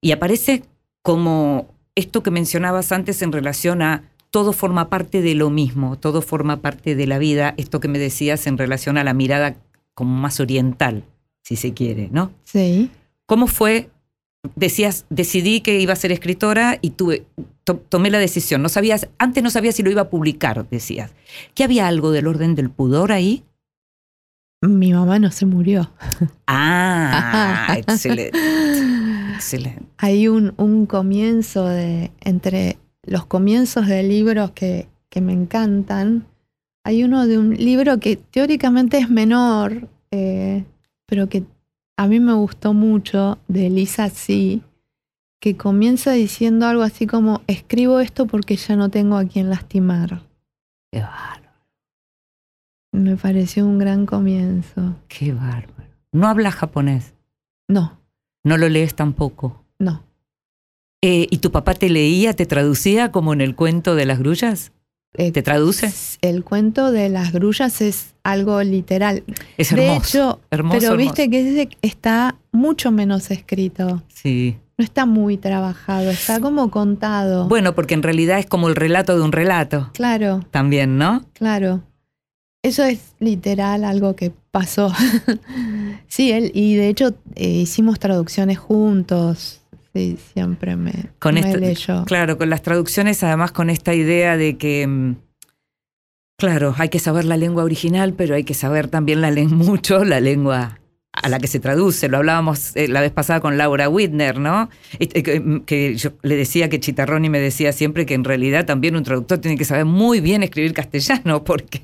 y 0.00 0.12
aparece 0.12 0.62
como 1.02 1.68
esto 1.94 2.22
que 2.22 2.30
mencionabas 2.30 2.92
antes 2.92 3.22
en 3.22 3.32
relación 3.32 3.82
a 3.82 4.04
todo 4.30 4.52
forma 4.52 4.88
parte 4.88 5.22
de 5.22 5.34
lo 5.34 5.48
mismo, 5.50 5.96
todo 5.98 6.20
forma 6.22 6.60
parte 6.60 6.94
de 6.96 7.06
la 7.06 7.18
vida, 7.18 7.54
esto 7.56 7.78
que 7.80 7.88
me 7.88 7.98
decías 7.98 8.46
en 8.46 8.58
relación 8.58 8.98
a 8.98 9.04
la 9.04 9.14
mirada 9.14 9.56
como 9.94 10.16
más 10.16 10.40
oriental, 10.40 11.04
si 11.42 11.56
se 11.56 11.72
quiere, 11.72 12.08
¿no? 12.10 12.32
Sí. 12.44 12.90
¿Cómo 13.26 13.46
fue? 13.46 13.90
Decías, 14.56 15.06
decidí 15.10 15.60
que 15.60 15.80
iba 15.80 15.92
a 15.92 15.96
ser 15.96 16.12
escritora 16.12 16.78
y 16.82 16.90
tuve, 16.90 17.24
to- 17.64 17.76
tomé 17.88 18.10
la 18.10 18.18
decisión. 18.18 18.62
No 18.62 18.68
sabías, 18.68 19.08
antes 19.18 19.42
no 19.42 19.50
sabías 19.50 19.74
si 19.74 19.82
lo 19.82 19.90
iba 19.90 20.02
a 20.02 20.10
publicar, 20.10 20.68
decías. 20.68 21.12
¿Que 21.54 21.64
había 21.64 21.86
algo 21.88 22.10
del 22.12 22.26
orden 22.26 22.54
del 22.54 22.70
pudor 22.70 23.10
ahí? 23.12 23.42
Mi 24.62 24.92
mamá 24.92 25.18
no 25.18 25.30
se 25.30 25.44
murió. 25.46 25.90
Ah, 26.46 27.74
excelente, 27.76 28.38
excelente. 29.34 29.82
Hay 29.98 30.28
un, 30.28 30.54
un 30.56 30.86
comienzo 30.86 31.66
de, 31.66 32.10
entre 32.20 32.78
los 33.02 33.26
comienzos 33.26 33.86
de 33.86 34.02
libros 34.02 34.52
que, 34.52 34.88
que 35.10 35.20
me 35.20 35.32
encantan, 35.32 36.26
hay 36.84 37.02
uno 37.04 37.26
de 37.26 37.38
un 37.38 37.54
libro 37.54 37.98
que 37.98 38.16
teóricamente 38.16 38.98
es 38.98 39.10
menor, 39.10 39.88
eh, 40.10 40.64
pero 41.06 41.28
que 41.28 41.44
a 41.96 42.06
mí 42.06 42.20
me 42.20 42.32
gustó 42.34 42.72
mucho, 42.74 43.38
de 43.48 43.70
Lisa 43.70 44.08
C., 44.10 44.60
que 45.40 45.56
comienza 45.56 46.12
diciendo 46.12 46.66
algo 46.66 46.82
así 46.82 47.06
como, 47.06 47.42
escribo 47.46 48.00
esto 48.00 48.26
porque 48.26 48.56
ya 48.56 48.76
no 48.76 48.88
tengo 48.88 49.16
a 49.16 49.24
quien 49.26 49.50
lastimar. 49.50 50.22
Qué 50.90 51.00
bárbaro, 51.00 51.50
Me 52.92 53.16
pareció 53.16 53.66
un 53.66 53.78
gran 53.78 54.06
comienzo. 54.06 54.96
qué 55.08 55.32
bárbaro. 55.32 55.90
No 56.12 56.28
hablas 56.28 56.54
japonés, 56.54 57.12
No, 57.68 57.98
no 58.44 58.56
lo 58.56 58.68
lees 58.68 58.94
tampoco. 58.94 59.64
no. 59.78 60.02
Eh, 61.06 61.26
¿Y 61.30 61.38
tu 61.38 61.52
papá 61.52 61.74
te 61.74 61.90
leía, 61.90 62.32
te 62.32 62.46
traducía 62.46 63.12
como 63.12 63.34
en 63.34 63.42
el 63.42 63.54
cuento 63.54 63.94
de 63.94 64.06
las 64.06 64.18
grullas? 64.18 64.72
Eh, 65.14 65.30
¿Te 65.32 65.42
traduce? 65.42 65.92
El 66.22 66.44
cuento 66.44 66.90
de 66.92 67.08
las 67.08 67.32
grullas 67.32 67.80
es 67.80 68.14
algo 68.24 68.62
literal. 68.62 69.22
Es 69.56 69.70
de 69.74 69.86
hermoso. 69.86 70.08
hecho, 70.08 70.40
hermoso, 70.50 70.78
pero 70.78 70.92
hermoso. 70.92 70.96
viste 70.96 71.30
que 71.30 71.40
ese 71.40 71.68
está 71.82 72.36
mucho 72.52 72.90
menos 72.90 73.30
escrito. 73.30 74.02
Sí. 74.08 74.56
No 74.76 74.84
está 74.84 75.06
muy 75.06 75.36
trabajado, 75.36 76.10
está 76.10 76.40
como 76.40 76.70
contado. 76.70 77.46
Bueno, 77.48 77.76
porque 77.76 77.94
en 77.94 78.02
realidad 78.02 78.40
es 78.40 78.46
como 78.46 78.68
el 78.68 78.74
relato 78.74 79.16
de 79.16 79.22
un 79.22 79.30
relato 79.30 79.90
Claro, 79.94 80.44
también, 80.50 80.98
¿no? 80.98 81.24
claro. 81.32 81.82
Eso 82.64 82.82
es 82.82 83.12
literal 83.20 83.84
algo 83.84 84.16
que 84.16 84.32
pasó. 84.50 84.90
sí, 86.08 86.32
él, 86.32 86.50
y 86.54 86.74
de 86.76 86.88
hecho 86.88 87.14
eh, 87.34 87.48
hicimos 87.48 87.98
traducciones 87.98 88.58
juntos. 88.58 89.60
Sí, 89.94 90.18
siempre 90.32 90.74
me, 90.74 90.92
Con 91.20 91.34
me 91.34 91.56
leyó. 91.56 92.04
Claro, 92.04 92.36
con 92.36 92.50
las 92.50 92.62
traducciones, 92.62 93.22
además 93.22 93.52
con 93.52 93.70
esta 93.70 93.94
idea 93.94 94.36
de 94.36 94.58
que, 94.58 94.84
mm, 94.86 95.16
claro, 96.36 96.74
hay 96.76 96.88
que 96.88 96.98
saber 96.98 97.24
la 97.24 97.36
lengua 97.36 97.62
original, 97.62 98.12
pero 98.12 98.34
hay 98.34 98.42
que 98.42 98.54
saber 98.54 98.88
también 98.88 99.20
la 99.20 99.30
lengua 99.30 99.56
mucho, 99.64 100.04
la 100.04 100.18
lengua 100.18 100.80
a 101.12 101.28
la 101.28 101.38
que 101.38 101.46
se 101.46 101.60
traduce. 101.60 102.08
Lo 102.08 102.16
hablábamos 102.16 102.74
eh, 102.74 102.88
la 102.88 103.00
vez 103.00 103.12
pasada 103.12 103.38
con 103.38 103.56
Laura 103.56 103.88
Whitner, 103.88 104.40
¿no? 104.40 104.68
Que, 104.98 105.40
mm, 105.40 105.60
que 105.60 105.94
yo 105.94 106.10
le 106.22 106.34
decía 106.34 106.68
que 106.68 106.80
Chitarroni 106.80 107.30
me 107.30 107.38
decía 107.38 107.70
siempre 107.70 108.04
que 108.04 108.14
en 108.14 108.24
realidad 108.24 108.66
también 108.66 108.96
un 108.96 109.04
traductor 109.04 109.38
tiene 109.38 109.56
que 109.56 109.64
saber 109.64 109.84
muy 109.84 110.20
bien 110.20 110.42
escribir 110.42 110.72
castellano, 110.72 111.44
porque 111.44 111.82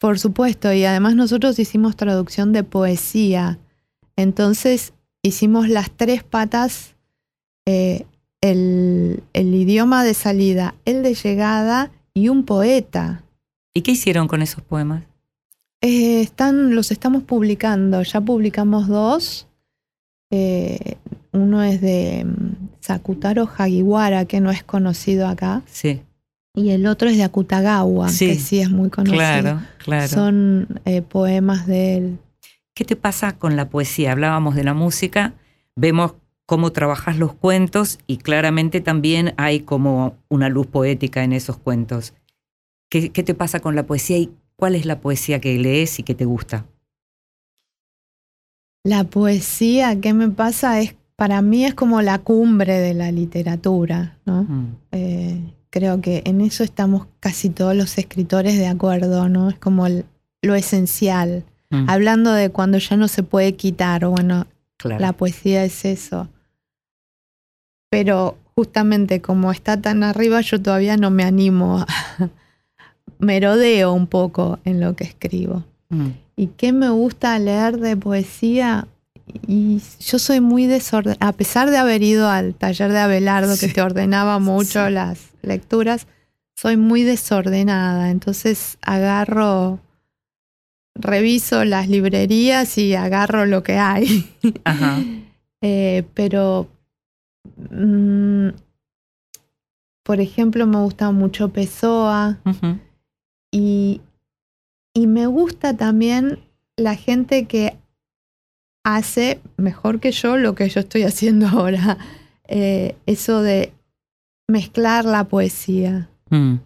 Por 0.00 0.18
supuesto, 0.18 0.72
y 0.72 0.84
además 0.84 1.14
nosotros 1.14 1.56
hicimos 1.60 1.94
traducción 1.94 2.52
de 2.52 2.64
poesía. 2.64 3.60
Entonces 4.16 4.92
hicimos 5.22 5.68
las 5.68 5.92
tres 5.92 6.24
patas, 6.24 6.93
eh, 7.66 8.04
el, 8.40 9.22
el 9.32 9.54
idioma 9.54 10.04
de 10.04 10.14
salida, 10.14 10.74
el 10.84 11.02
de 11.02 11.14
llegada 11.14 11.90
y 12.12 12.28
un 12.28 12.44
poeta. 12.44 13.22
¿Y 13.72 13.82
qué 13.82 13.92
hicieron 13.92 14.28
con 14.28 14.42
esos 14.42 14.62
poemas? 14.62 15.04
Eh, 15.80 16.20
están, 16.20 16.74
los 16.74 16.90
estamos 16.90 17.22
publicando, 17.24 18.02
ya 18.02 18.20
publicamos 18.20 18.88
dos. 18.88 19.46
Eh, 20.30 20.96
uno 21.32 21.62
es 21.62 21.80
de 21.80 22.24
mm, 22.24 22.68
Sakutaro 22.80 23.48
Hagiwara, 23.56 24.24
que 24.24 24.40
no 24.40 24.50
es 24.50 24.62
conocido 24.64 25.26
acá, 25.28 25.62
Sí, 25.66 26.02
y 26.56 26.70
el 26.70 26.86
otro 26.86 27.08
es 27.08 27.16
de 27.16 27.24
Akutagawa, 27.24 28.08
Sí, 28.08 28.28
que 28.28 28.34
sí 28.36 28.60
es 28.60 28.70
muy 28.70 28.88
conocido. 28.88 29.16
claro, 29.18 29.60
claro. 29.78 30.08
Son 30.08 30.80
eh, 30.84 31.02
poemas 31.02 31.66
de 31.66 31.96
él. 31.96 32.18
¿Qué 32.74 32.84
te 32.84 32.96
pasa 32.96 33.36
con 33.36 33.56
la 33.56 33.68
poesía? 33.68 34.12
Hablábamos 34.12 34.54
de 34.54 34.64
la 34.64 34.74
música, 34.74 35.34
vemos 35.76 36.14
cómo 36.46 36.72
trabajas 36.72 37.16
los 37.18 37.34
cuentos 37.34 37.98
y 38.06 38.18
claramente 38.18 38.80
también 38.80 39.34
hay 39.36 39.60
como 39.60 40.16
una 40.28 40.48
luz 40.48 40.66
poética 40.66 41.24
en 41.24 41.32
esos 41.32 41.56
cuentos. 41.56 42.12
¿Qué, 42.90 43.10
qué 43.10 43.22
te 43.22 43.34
pasa 43.34 43.60
con 43.60 43.74
la 43.74 43.86
poesía 43.86 44.18
y 44.18 44.30
cuál 44.56 44.74
es 44.74 44.84
la 44.86 45.00
poesía 45.00 45.40
que 45.40 45.58
lees 45.58 45.98
y 45.98 46.02
que 46.02 46.14
te 46.14 46.24
gusta? 46.26 46.66
La 48.84 49.04
poesía, 49.04 49.98
¿qué 50.00 50.12
me 50.12 50.28
pasa? 50.28 50.80
Es, 50.80 50.94
para 51.16 51.40
mí 51.42 51.64
es 51.64 51.74
como 51.74 52.02
la 52.02 52.18
cumbre 52.18 52.80
de 52.80 52.94
la 52.94 53.10
literatura, 53.10 54.18
¿no? 54.26 54.42
Mm, 54.44 54.76
Eh, 54.92 55.40
creo 55.70 56.00
que 56.00 56.22
en 56.26 56.40
eso 56.40 56.62
estamos 56.62 57.06
casi 57.20 57.48
todos 57.50 57.74
los 57.74 57.96
escritores 57.98 58.56
de 58.58 58.66
acuerdo, 58.68 59.28
¿no? 59.28 59.48
Es 59.48 59.58
como 59.58 59.86
el- 59.86 60.04
lo 60.42 60.54
esencial. 60.54 61.44
mm, 61.70 61.88
Hablando 61.88 62.32
de 62.32 62.50
cuando 62.50 62.78
ya 62.78 62.96
no 62.96 63.08
se 63.08 63.22
puede 63.22 63.56
quitar, 63.56 64.06
bueno, 64.06 64.46
claro. 64.76 65.00
la 65.00 65.12
poesía 65.14 65.64
es 65.64 65.84
eso. 65.84 66.28
Pero 67.94 68.36
justamente 68.56 69.20
como 69.20 69.52
está 69.52 69.80
tan 69.80 70.02
arriba, 70.02 70.40
yo 70.40 70.60
todavía 70.60 70.96
no 70.96 71.10
me 71.10 71.24
animo 71.24 71.78
a... 71.80 71.86
Merodeo 73.18 73.92
un 73.92 74.06
poco 74.06 74.58
en 74.64 74.80
lo 74.80 74.96
que 74.96 75.04
escribo. 75.04 75.64
Mm, 75.88 76.08
¿Y 76.36 76.46
qué 76.48 76.72
me 76.72 76.90
gusta 76.90 77.38
leer 77.38 77.78
de 77.78 77.96
poesía? 77.96 78.86
Y 79.46 79.80
yo 80.00 80.18
soy 80.18 80.40
muy 80.40 80.66
desordenada, 80.66 81.28
a 81.28 81.32
pesar 81.32 81.70
de 81.70 81.78
haber 81.78 82.02
ido 82.02 82.28
al 82.28 82.54
taller 82.54 82.92
de 82.92 82.98
Abelardo 82.98 83.56
que 83.58 83.68
te 83.68 83.80
ordenaba 83.80 84.38
mucho 84.38 84.86
Sí. 84.86 84.92
las 84.92 85.18
lecturas, 85.42 86.06
soy 86.56 86.76
muy 86.76 87.02
desordenada, 87.04 88.10
entonces 88.10 88.76
agarro, 88.82 89.78
reviso 90.94 91.64
las 91.64 91.88
librerías 91.88 92.76
y 92.78 92.94
agarro 92.94 93.46
lo 93.46 93.62
que 93.62 93.78
hay. 93.78 94.30
Ajá. 94.64 94.98
Eh, 95.66 96.04
pero, 96.12 96.68
mm, 97.70 98.48
por 100.02 100.20
ejemplo, 100.20 100.66
me 100.66 100.78
gusta 100.78 101.10
mucho 101.12 101.48
Pessoa, 101.50 102.38
y, 103.50 104.00
y 104.94 105.06
me 105.06 105.26
gusta 105.26 105.76
también 105.76 106.40
la 106.76 106.94
gente 106.94 107.46
que 107.46 107.76
hace 108.84 109.40
mejor 109.56 110.00
que 110.00 110.12
yo 110.12 110.36
lo 110.36 110.54
que 110.54 110.68
yo 110.68 110.80
estoy 110.80 111.02
haciendo 111.04 111.48
ahora. 111.48 111.96
Eh, 112.46 112.96
eso 113.06 113.40
de 113.42 113.72
mezclar 114.48 115.06
la 115.06 115.24
poesía. 115.24 116.10
Mm. 116.28 116.56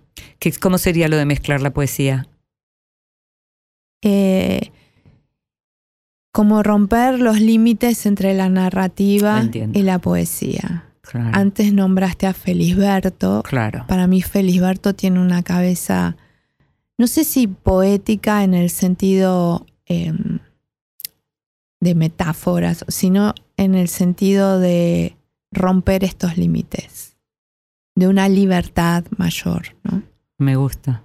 ¿Qué- 0.41 0.53
¿Cómo 0.61 0.79
sería 0.79 1.07
lo 1.07 1.17
de 1.17 1.25
mezclar 1.27 1.61
la 1.63 1.73
poesía? 1.73 2.27
Eh, 4.03 4.73
como 6.33 6.63
romper 6.63 7.19
los 7.19 7.41
límites 7.41 8.07
entre 8.07 8.35
la 8.35 8.49
narrativa 8.49 9.41
Entiendo. 9.41 9.79
y 9.79 9.83
la 9.83 9.99
poesía. 9.99 10.85
Claro. 11.01 11.31
Antes 11.33 11.73
nombraste 11.73 12.27
a 12.27 12.35
Felisberto. 12.35 13.43
claro. 13.43 13.85
Para 13.89 14.07
mí 14.07 14.21
Felisberto 14.21 14.95
tiene 14.95 15.21
una 15.21 15.43
cabeza, 15.43 16.17
no 16.99 17.07
sé 17.07 17.25
si 17.25 17.47
poética 17.47 18.45
en 18.45 18.53
el 18.53 18.69
sentido 18.69 19.65
em, 19.87 20.39
de 21.81 21.95
metáforas, 21.95 22.85
sino 22.89 23.35
en 23.57 23.75
el 23.75 23.89
sentido 23.89 24.59
de 24.61 25.17
romper 25.51 26.05
estos 26.05 26.37
límites, 26.37 27.17
de 27.95 28.07
una 28.07 28.29
libertad 28.29 29.05
mayor. 29.17 29.77
¿no? 29.85 30.03
Me 30.37 30.57
gusta. 30.57 31.03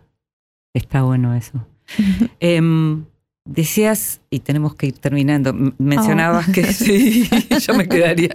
Está 0.74 1.04
bueno 1.04 1.34
eso. 1.34 1.66
Em, 2.40 3.06
decías, 3.46 4.22
y 4.30 4.40
tenemos 4.40 4.76
que 4.76 4.88
ir 4.88 4.94
terminando, 5.00 5.54
mencionabas 5.78 6.48
Oh. 6.50 6.52
que 6.52 6.64
sí, 6.74 7.30
yo 7.66 7.74
me 7.76 7.88
quedaría. 7.88 8.34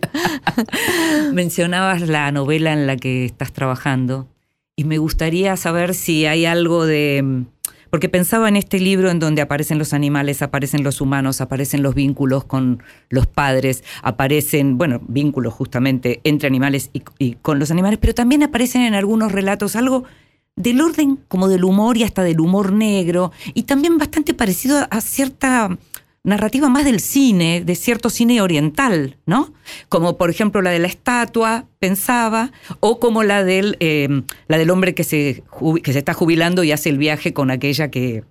mencionabas 1.32 2.02
la 2.08 2.30
novela 2.32 2.72
en 2.72 2.86
la 2.86 2.96
que 2.96 3.24
estás 3.24 3.52
trabajando 3.52 4.28
y 4.76 4.84
me 4.84 4.98
gustaría 4.98 5.56
saber 5.56 5.94
si 5.94 6.26
hay 6.26 6.44
algo 6.46 6.86
de... 6.86 7.22
mm, 7.24 7.46
Porque 7.90 8.08
pensaba 8.08 8.48
en 8.48 8.56
este 8.56 8.78
libro 8.78 9.10
en 9.10 9.18
donde 9.18 9.40
aparecen 9.42 9.78
los 9.78 9.92
animales, 9.94 10.42
aparecen 10.42 10.84
los 10.84 11.00
humanos, 11.00 11.40
aparecen 11.40 11.82
los 11.82 11.94
vínculos 11.94 12.44
con 12.44 12.82
los 13.08 13.26
padres, 13.26 13.82
aparecen, 14.02 14.76
bueno, 14.78 15.00
vínculos 15.08 15.54
justamente 15.54 16.20
entre 16.24 16.46
animales 16.48 16.90
y, 16.92 17.02
y 17.18 17.32
con 17.40 17.58
los 17.58 17.70
animales, 17.70 17.98
pero 18.00 18.14
también 18.14 18.42
aparecen 18.42 18.82
en 18.82 18.94
algunos 18.94 19.32
relatos 19.32 19.74
algo 19.74 20.04
del 20.58 20.80
orden 20.80 21.18
como 21.28 21.48
del 21.48 21.64
humor 21.64 21.96
y 21.96 22.02
hasta 22.02 22.22
del 22.22 22.40
humor 22.40 22.72
negro, 22.72 23.32
y 23.54 23.62
también 23.62 23.96
bastante 23.96 24.34
parecido 24.34 24.86
a 24.90 25.00
cierta 25.00 25.78
narrativa 26.24 26.68
más 26.68 26.84
del 26.84 27.00
cine, 27.00 27.62
de 27.64 27.74
cierto 27.74 28.10
cine 28.10 28.42
oriental, 28.42 29.16
¿no? 29.24 29.52
Como 29.88 30.18
por 30.18 30.30
ejemplo 30.30 30.60
la 30.60 30.70
de 30.70 30.80
la 30.80 30.88
estatua, 30.88 31.66
pensaba, 31.78 32.50
o 32.80 32.98
como 32.98 33.22
la 33.22 33.44
del, 33.44 33.76
eh, 33.80 34.22
la 34.48 34.58
del 34.58 34.70
hombre 34.70 34.94
que 34.94 35.04
se, 35.04 35.42
que 35.82 35.92
se 35.92 35.98
está 35.98 36.12
jubilando 36.12 36.64
y 36.64 36.72
hace 36.72 36.90
el 36.90 36.98
viaje 36.98 37.32
con 37.32 37.50
aquella 37.50 37.90
que, 37.90 38.24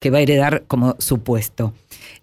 que 0.00 0.10
va 0.10 0.18
a 0.18 0.22
heredar 0.22 0.64
como 0.66 0.96
su 0.98 1.20
puesto. 1.20 1.74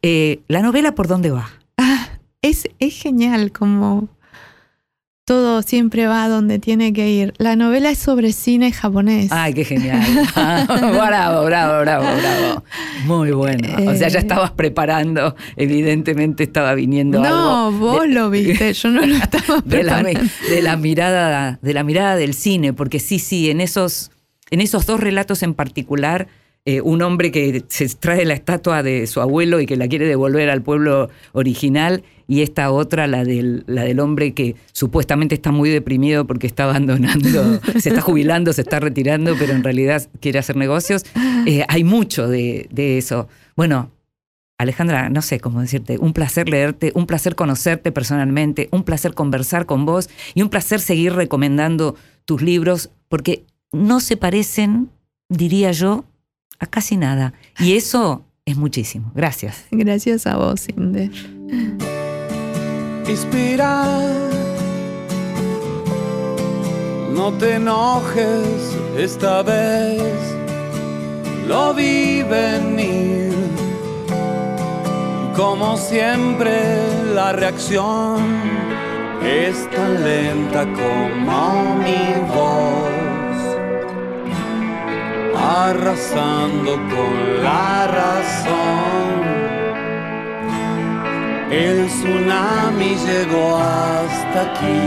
Eh, 0.01 0.39
¿La 0.47 0.62
novela 0.62 0.95
por 0.95 1.07
dónde 1.07 1.32
va? 1.32 1.49
Ah, 1.78 2.09
es, 2.41 2.68
es 2.80 2.99
genial 2.99 3.51
como 3.51 4.09
todo 5.26 5.61
siempre 5.61 6.07
va 6.07 6.28
donde 6.28 6.59
tiene 6.59 6.93
que 6.93 7.09
ir. 7.09 7.34
La 7.38 7.55
novela 7.55 7.89
es 7.91 7.99
sobre 7.99 8.34
cine 8.34 8.72
japonés. 8.72 9.32
Ay, 9.32 9.53
qué 9.53 9.63
genial. 9.63 10.01
bravo, 10.36 11.45
bravo, 11.45 11.80
bravo, 11.82 12.05
bravo. 12.17 12.63
Muy 13.05 13.32
bueno. 13.32 13.67
O 13.89 13.95
sea, 13.95 14.07
ya 14.09 14.17
Eh. 14.19 14.22
estabas 14.22 14.51
preparando, 14.51 15.36
evidentemente 15.55 16.43
estaba 16.43 16.74
viniendo 16.74 17.19
no, 17.19 17.67
algo. 17.67 17.80
vos 17.80 18.01
de- 18.01 18.07
lo 18.09 18.30
viste, 18.30 18.74
yo 18.74 18.89
no 18.89 19.05
lo 19.05 19.15
estaba 19.15 19.61
de 19.65 19.84
la, 19.84 19.99
preparando. 20.01 20.32
de 20.49 20.61
la 20.61 20.76
mirada 20.78 21.59
de 21.61 21.74
la 21.74 21.84
mirada 21.84 22.15
del 22.15 22.34
cine 22.34 22.74
porque 22.74 22.99
sí 22.99 23.19
sí 23.19 23.49
en 23.49 23.61
esos 23.61 24.11
en 24.49 24.59
esos 24.61 24.86
dos 24.86 24.99
relatos 24.99 25.43
en 25.43 25.53
particular 25.53 26.28
eh, 26.66 26.80
un 26.82 27.01
hombre 27.01 27.32
que 27.32 27.64
se 27.70 27.88
trae 27.89 28.24
la 28.24 28.36
estatua 28.36 28.84
de 28.84 29.07
su 29.07 29.20
abuelo 29.20 29.59
y 29.62 29.66
que 29.66 29.76
la 29.78 29.88
quiere 29.88 30.05
devolver 30.05 30.47
al 30.51 30.62
pueblo 30.62 31.09
original 31.32 32.03
y 32.28 32.43
esta 32.43 32.72
otra 32.72 33.07
la 33.07 33.24
del 33.24 33.64
la 33.66 33.84
del 33.84 33.99
hombre 33.99 34.34
que 34.34 34.55
supuestamente 34.72 35.34
está 35.34 35.51
muy 35.51 35.72
deprimido 35.72 36.28
porque 36.28 36.45
está 36.45 36.66
abandonando 36.66 37.59
se 37.80 37.89
está 37.89 38.01
jubilando 38.01 38.53
se 38.53 38.62
está 38.62 38.80
retirando 38.80 39.36
pero 39.39 39.53
en 39.53 39.64
realidad 39.64 40.07
quiere 40.20 40.38
hacer 40.38 40.55
negocios. 40.55 41.03
Eh, 41.47 41.66
hay 41.68 41.84
mucho 41.84 42.28
de, 42.28 42.68
de 42.72 42.99
eso. 42.99 43.28
Bueno 43.55 43.89
Alejandra, 44.59 45.09
no 45.09 45.24
sé 45.24 45.39
cómo 45.39 45.62
decirte, 45.62 45.97
un 45.97 46.14
placer 46.14 46.47
leerte, 46.47 46.91
un 46.93 47.07
placer 47.07 47.34
conocerte 47.34 47.91
personalmente, 47.91 48.70
un 48.72 48.84
placer 48.84 49.16
conversar 49.16 49.66
con 49.66 49.88
vos 49.88 50.07
y 50.36 50.43
un 50.43 50.49
placer 50.49 50.80
seguir 50.80 51.14
recomendando 51.14 51.95
tus 52.26 52.43
libros 52.43 52.91
porque 53.09 53.45
no 53.72 53.99
se 53.99 54.16
parecen 54.16 54.91
diría 55.32 55.72
yo, 55.72 56.05
a 56.62 56.66
casi 56.68 56.95
nada. 56.95 57.34
Y 57.59 57.74
eso 57.76 58.26
es 58.45 58.55
muchísimo. 58.55 59.12
Gracias. 59.14 59.66
Gracias 59.72 60.26
a 60.26 60.38
vos, 60.38 60.70
Inde. 60.70 61.12
Inspira. 63.09 63.99
No 67.14 67.34
te 67.34 67.55
enojes 67.55 68.78
esta 68.97 69.41
vez. 69.43 70.01
Lo 71.47 71.74
vi 71.74 72.24
venir. 72.24 73.32
Como 75.36 75.76
siempre, 75.76 76.53
la 77.14 77.34
reacción 77.34 78.22
es 79.24 79.70
tan 79.72 80.03
lenta 80.03 80.64
como 80.64 81.76
mi 81.76 82.34
voz, 82.34 83.01
arrasando 85.72 86.72
con 86.93 87.43
la 87.43 87.88
razón. 87.99 89.11
El 91.49 91.88
tsunami 91.88 92.95
llegó 93.07 93.57
hasta 93.57 94.39
aquí, 94.47 94.82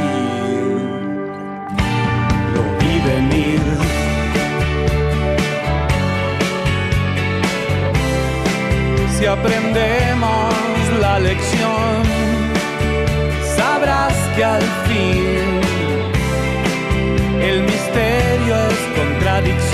lo 2.55 2.63
vi 2.79 2.95
venir. 3.11 3.63
Si 9.15 9.25
aprendemos 9.27 10.55
la 11.01 11.19
lección, 11.19 11.95
sabrás 13.57 14.17
que 14.37 14.45
al 14.45 14.67
fin 14.87 15.65
el 17.51 17.63
misterio 17.63 18.55
es 18.71 18.81
contradicción 18.99 19.74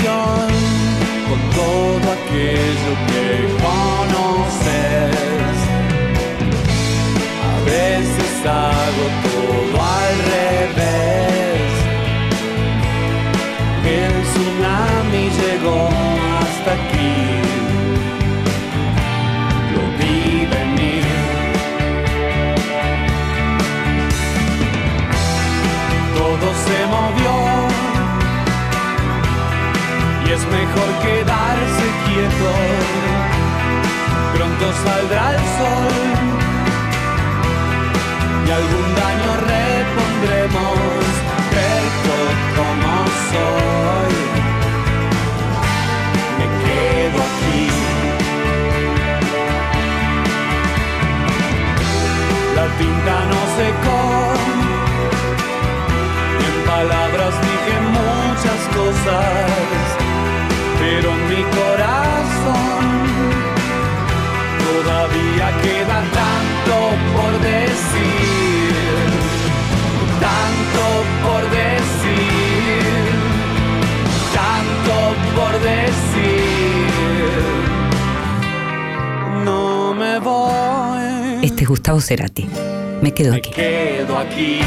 todo 1.71 2.05
aquello 2.19 2.93
que 3.09 3.25
conoces. 3.65 5.55
A 7.51 7.55
veces 7.73 8.31
hago 8.45 9.05
todo 9.27 9.75
al 9.99 10.15
revés. 10.35 11.71
El 13.99 14.13
tsunami 14.29 15.23
llegó 15.39 15.81
hasta 16.39 16.71
aquí. 16.79 17.15
Lo 19.73 19.83
vi 19.97 20.45
venir. 20.55 21.21
todo 26.17 26.47
se 26.65 26.77
movió 26.93 27.50
y 30.31 30.33
es 30.33 30.45
mejor 30.45 30.89
quedarse 31.01 31.85
quieto. 32.05 32.51
Pronto 34.33 34.65
saldrá 34.83 35.31
el 35.31 35.43
sol 35.57 35.93
y 38.45 38.51
algún 38.59 38.87
daño 39.01 39.29
repondremos, 39.51 40.79
pero 41.55 42.17
como 42.57 42.91
soy, 43.29 44.15
me 46.37 46.47
quedo 46.63 47.19
aquí. 47.29 47.63
La 52.55 52.65
tinta 52.79 53.15
no 53.31 53.41
secó 53.59 54.01
en 56.47 56.55
palabras 56.65 57.33
dije 57.41 57.75
muchas 57.99 58.61
cosas, 58.77 60.00
pero 60.81 61.07
en 61.11 61.21
mi 61.29 61.41
corazón 61.59 62.83
todavía 64.67 65.47
queda 65.65 65.99
tanto 66.21 66.75
por 67.15 67.33
decir, 67.39 68.73
tanto 70.27 70.83
por 71.25 71.43
decir, 71.61 72.81
tanto 74.39 74.95
por 75.37 75.53
decir. 75.61 76.89
No 79.45 79.93
me 79.93 80.19
voy, 80.19 81.45
Este 81.45 81.61
es 81.63 81.69
Gustavo 81.69 82.01
Cerati. 82.01 82.47
Me 83.01 83.13
quedo 83.13 83.31
me 83.31 83.37
aquí. 83.37 83.51
quedo 83.51 84.17
aquí. 84.17 84.59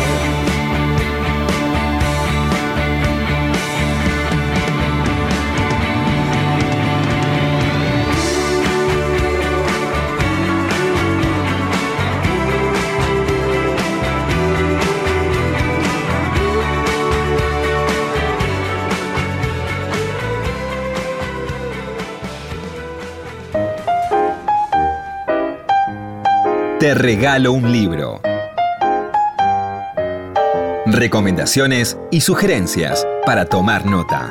Te 26.85 26.93
regalo 26.93 27.55
un 27.55 27.73
libro. 27.73 28.21
Recomendaciones 30.85 31.97
y 32.11 32.21
sugerencias 32.21 33.07
para 33.25 33.47
tomar 33.47 33.87
nota. 33.87 34.31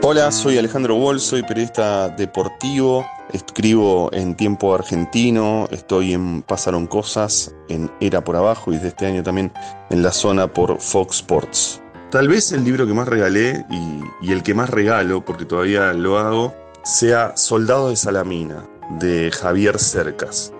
Hola, 0.00 0.32
soy 0.32 0.56
Alejandro 0.56 0.96
Wall, 0.96 1.20
soy 1.20 1.42
periodista 1.42 2.08
deportivo, 2.08 3.06
escribo 3.34 4.08
en 4.14 4.34
tiempo 4.34 4.74
argentino, 4.74 5.68
estoy 5.70 6.14
en 6.14 6.40
Pasaron 6.40 6.86
Cosas, 6.86 7.54
en 7.68 7.92
Era 8.00 8.24
por 8.24 8.36
Abajo 8.36 8.72
y 8.72 8.76
desde 8.76 8.88
este 8.88 9.04
año 9.04 9.22
también 9.22 9.52
en 9.90 10.02
la 10.02 10.12
zona 10.12 10.46
por 10.46 10.80
Fox 10.80 11.16
Sports. 11.16 11.82
Tal 12.10 12.28
vez 12.28 12.52
el 12.52 12.64
libro 12.64 12.86
que 12.86 12.94
más 12.94 13.06
regalé 13.06 13.66
y, 13.68 14.00
y 14.22 14.32
el 14.32 14.42
que 14.42 14.54
más 14.54 14.70
regalo, 14.70 15.22
porque 15.22 15.44
todavía 15.44 15.92
lo 15.92 16.18
hago, 16.18 16.63
sea 16.84 17.36
Soldado 17.36 17.88
de 17.88 17.96
Salamina, 17.96 18.68
de 19.00 19.30
Javier 19.32 19.78
Cercas. 19.78 20.52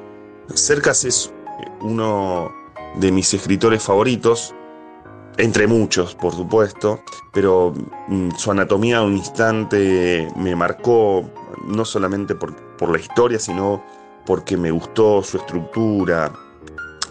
Cercas 0.55 1.05
es 1.05 1.33
uno 1.81 2.51
de 2.97 3.13
mis 3.13 3.33
escritores 3.35 3.83
favoritos, 3.83 4.55
entre 5.37 5.67
muchos, 5.67 6.15
por 6.15 6.33
supuesto, 6.33 7.01
pero 7.33 7.75
mm, 8.09 8.31
su 8.37 8.51
anatomía 8.51 9.03
un 9.03 9.17
instante 9.17 10.29
me 10.37 10.57
marcó, 10.57 11.29
no 11.67 11.85
solamente 11.85 12.35
por, 12.35 12.55
por 12.77 12.91
la 12.91 12.99
historia, 12.99 13.39
sino 13.39 13.83
porque 14.25 14.57
me 14.57 14.71
gustó 14.71 15.23
su 15.23 15.37
estructura, 15.37 16.33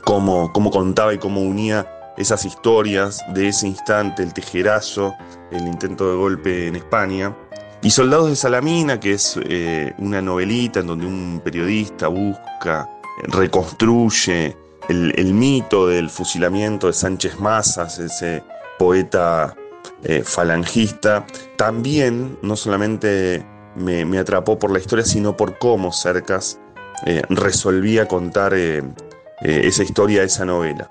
cómo, 0.03 0.51
cómo 0.53 0.71
contaba 0.71 1.13
y 1.13 1.19
cómo 1.19 1.41
unía 1.41 1.87
esas 2.17 2.45
historias 2.45 3.23
de 3.33 3.49
ese 3.49 3.67
instante, 3.67 4.23
el 4.23 4.33
tejerazo, 4.33 5.13
el 5.51 5.67
intento 5.67 6.09
de 6.09 6.15
golpe 6.15 6.67
en 6.67 6.75
España. 6.75 7.35
Y 7.83 7.89
Soldados 7.89 8.29
de 8.29 8.37
Salamina, 8.37 8.97
que 8.97 9.11
es 9.11 9.37
eh, 9.43 9.93
una 9.97 10.21
novelita 10.21 10.79
en 10.79 10.87
donde 10.87 11.05
un 11.05 11.41
periodista 11.43 12.07
busca, 12.07 12.89
reconstruye 13.23 14.55
el, 14.87 15.33
mito 15.33 15.87
del 15.87 16.09
fusilamiento 16.09 16.87
de 16.87 16.93
Sánchez 16.93 17.41
Mazas, 17.41 17.99
ese 17.99 18.41
poeta 18.79 19.53
eh, 20.01 20.23
falangista, 20.23 21.25
también 21.57 22.37
no 22.41 22.55
solamente 22.55 23.45
me, 23.75 24.17
atrapó 24.17 24.57
por 24.57 24.71
la 24.71 24.79
historia, 24.79 25.03
sino 25.03 25.35
por 25.35 25.57
cómo 25.57 25.91
Cercas 25.91 26.61
eh, 27.05 27.21
resolvía 27.27 28.07
contar 28.07 28.53
esa 28.53 29.83
historia, 29.83 30.23
esa 30.23 30.45
novela. 30.45 30.89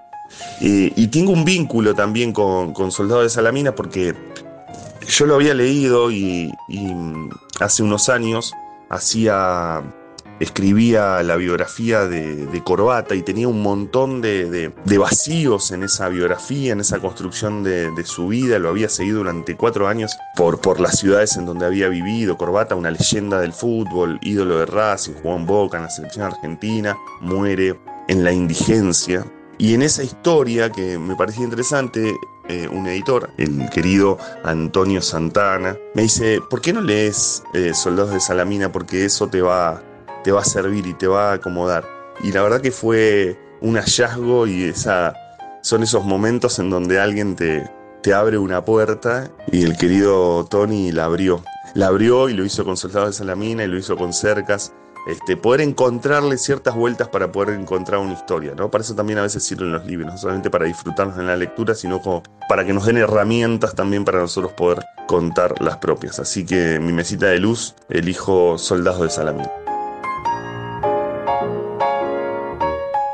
Y, 0.61 1.07
tengo 1.07 1.33
un 1.33 1.47
vínculo 1.47 1.95
también 1.95 2.35
con, 2.35 2.75
con 2.75 2.93
Soldado 2.93 3.23
de 3.23 3.31
Salamina 3.31 3.75
porque 3.75 4.15
yo 5.07 5.27
lo 5.27 5.35
había 5.37 5.55
leído 5.55 6.11
y, 6.11 6.53
y, 6.69 6.79
mm, 6.79 7.31
hace 7.61 7.83
unos 7.83 8.09
años 8.09 8.53
hacía 8.91 9.83
escribía 10.43 11.23
la 11.23 11.37
biografía 11.37 12.07
de, 12.07 12.63
Corbata 12.65 13.15
y 13.15 13.23
tenía 13.23 13.49
un 13.49 13.63
montón 13.63 14.21
de, 14.21 14.73
vacíos 14.99 15.71
en 15.73 15.83
esa 15.83 16.09
biografía, 16.09 16.73
en 16.73 16.81
esa 16.81 16.99
construcción 17.01 17.63
de, 17.63 17.91
de 17.91 18.05
su 18.05 18.29
vida. 18.29 18.59
Lo 18.59 18.69
había 18.69 18.89
seguido 18.89 19.19
durante 19.19 19.57
cuatro 19.57 19.89
años 19.89 20.17
por, 20.37 20.61
por 20.61 20.81
las 20.81 20.99
ciudades 20.99 21.37
en 21.37 21.47
donde 21.47 21.67
había 21.67 21.89
vivido. 21.89 22.37
Corbata, 22.37 22.75
una 22.75 22.91
leyenda 22.91 23.41
del 23.41 23.53
fútbol, 23.53 24.19
ídolo 24.23 24.59
de 24.59 24.67
Racing, 24.67 25.15
jugó 25.23 25.37
en 25.37 25.47
Boca, 25.47 25.77
en 25.77 25.85
la 25.85 25.91
selección 25.91 26.27
argentina, 26.27 26.97
muere 27.21 27.79
en 28.09 28.25
la 28.25 28.33
indigencia. 28.33 29.25
Y 29.63 29.75
en 29.75 29.83
esa 29.83 30.03
historia 30.03 30.73
que 30.73 30.99
me 30.99 31.15
parecía 31.15 31.45
interesante, 31.45 32.17
eh, 32.49 32.67
un 32.67 32.85
editor, 32.89 33.31
el 33.39 33.71
querido 33.71 34.19
Antonio 34.43 35.01
Santana, 35.01 35.79
me 35.95 36.03
dice, 36.03 36.41
¿por 36.51 36.61
qué 36.61 36.73
no 36.73 36.81
lees 36.81 37.45
eh, 37.55 37.73
Soldados 37.73 38.11
de 38.11 38.19
Salamina? 38.19 38.73
Porque 38.73 39.05
eso 39.05 39.29
te 39.29 39.41
va, 39.41 39.81
te 40.25 40.33
va 40.33 40.41
a 40.41 40.45
servir 40.45 40.85
y 40.89 40.95
te 40.95 41.07
va 41.07 41.31
a 41.31 41.35
acomodar. 41.35 41.87
Y 42.25 42.33
la 42.33 42.43
verdad 42.43 42.61
que 42.61 42.73
fue 42.73 43.39
un 43.61 43.77
hallazgo 43.77 44.49
y 44.49 44.65
esa, 44.65 45.15
son 45.63 45.85
esos 45.85 46.05
momentos 46.05 46.59
en 46.59 46.69
donde 46.69 46.99
alguien 46.99 47.37
te, 47.37 47.71
te 48.03 48.15
abre 48.15 48.39
una 48.39 48.65
puerta 48.65 49.31
y 49.53 49.63
el 49.63 49.77
querido 49.77 50.45
Tony 50.45 50.91
la 50.91 51.05
abrió. 51.05 51.41
La 51.75 51.87
abrió 51.87 52.29
y 52.29 52.33
lo 52.35 52.45
hizo 52.45 52.65
con 52.65 52.77
Soldados 52.77 53.11
de 53.11 53.13
Salamina 53.13 53.63
y 53.63 53.69
lo 53.69 53.79
hizo 53.79 53.97
con 53.97 54.13
Cercas. 54.13 54.73
Este, 55.07 55.37
poder 55.37 55.63
encontrarle 55.63 56.39
ciertas 56.39 56.77
vueltas 56.77 57.09
para 57.09 57.33
poder 57.33 57.59
encontrar 57.59 58.01
una 58.01 58.13
historia, 58.13 58.55
¿no? 58.57 58.71
Para 58.71 58.83
eso 58.83 58.95
también 58.95 59.19
a 59.19 59.23
veces 59.23 59.43
sirven 59.43 59.73
los 59.73 59.85
libros, 59.85 60.13
no 60.13 60.19
solamente 60.19 60.51
para 60.51 60.67
disfrutarnos 60.67 61.19
en 61.19 61.27
la 61.27 61.37
lectura, 61.37 61.75
sino 61.75 62.01
como 62.01 62.23
para 62.49 62.65
que 62.65 62.73
nos 62.73 62.87
den 62.87 62.99
herramientas 62.99 63.75
también 63.75 64.05
para 64.05 64.21
nosotros 64.21 64.53
poder 64.53 64.85
contar 65.09 65.61
las 65.61 65.79
propias. 65.79 66.21
Así 66.21 66.47
que 66.47 66.79
mi 66.79 66.93
mesita 66.93 67.27
de 67.27 67.39
luz, 67.39 67.75
elijo 67.89 68.59
Soldados 68.59 69.03
de 69.03 69.11
Salamina. 69.11 69.62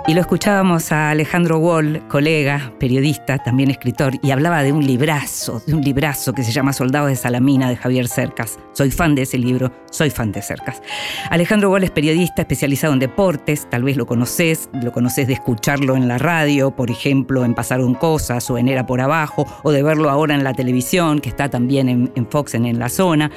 Y 0.09 0.15
lo 0.15 0.23
escuchábamos 0.23 0.91
a 0.91 1.11
Alejandro 1.11 1.59
Wall, 1.59 2.03
colega, 2.09 2.73
periodista, 2.81 3.37
también 3.37 3.71
escritor, 3.71 4.15
y 4.23 4.31
hablaba 4.31 4.63
de 4.63 4.73
un 4.73 4.87
librazo, 4.87 5.63
de 5.67 5.75
un 5.75 5.83
librazo 5.83 6.33
que 6.33 6.43
se 6.43 6.51
llama 6.51 6.73
Soldados 6.73 7.11
de 7.11 7.17
Salamina 7.17 7.69
de 7.69 7.77
Javier 7.77 8.09
Cercas. 8.09 8.59
Soy 8.73 8.91
fan 8.91 9.15
de 9.15 9.23
ese 9.23 9.37
libro, 9.37 9.71
soy 9.91 10.09
fan 10.09 10.33
de 10.33 10.41
Cercas. 10.41 10.81
Alejandro 11.29 11.71
Wall 11.71 11.85
es 11.85 11.91
periodista 11.91 12.41
especializado 12.41 12.95
en 12.95 13.01
deportes, 13.01 13.69
tal 13.69 13.83
vez 13.83 13.99
lo 13.99 14.07
conoces, 14.07 14.71
lo 14.83 14.93
conoces 14.93 15.27
de 15.27 15.35
escucharlo 15.35 15.95
en 15.95 16.09
la 16.09 16.17
radio, 16.17 16.71
por 16.71 16.91
ejemplo, 16.91 17.45
en 17.45 17.53
Pasaron 17.53 17.93
Cosas 17.93 18.51
o 18.51 18.57
en 18.57 18.69
Era 18.69 18.87
por 18.87 19.03
Abajo, 19.03 19.47
o 19.63 19.73
de 19.73 19.83
verlo 19.83 20.09
ahora 20.09 20.35
en 20.35 20.43
la 20.43 20.55
televisión, 20.55 21.21
que 21.21 21.29
está 21.29 21.51
también 21.51 21.91
en, 21.91 22.11
en 22.15 22.27
Fox 22.27 22.55
en, 22.55 22.65
en 22.65 22.79
la 22.79 22.89
zona. 22.89 23.31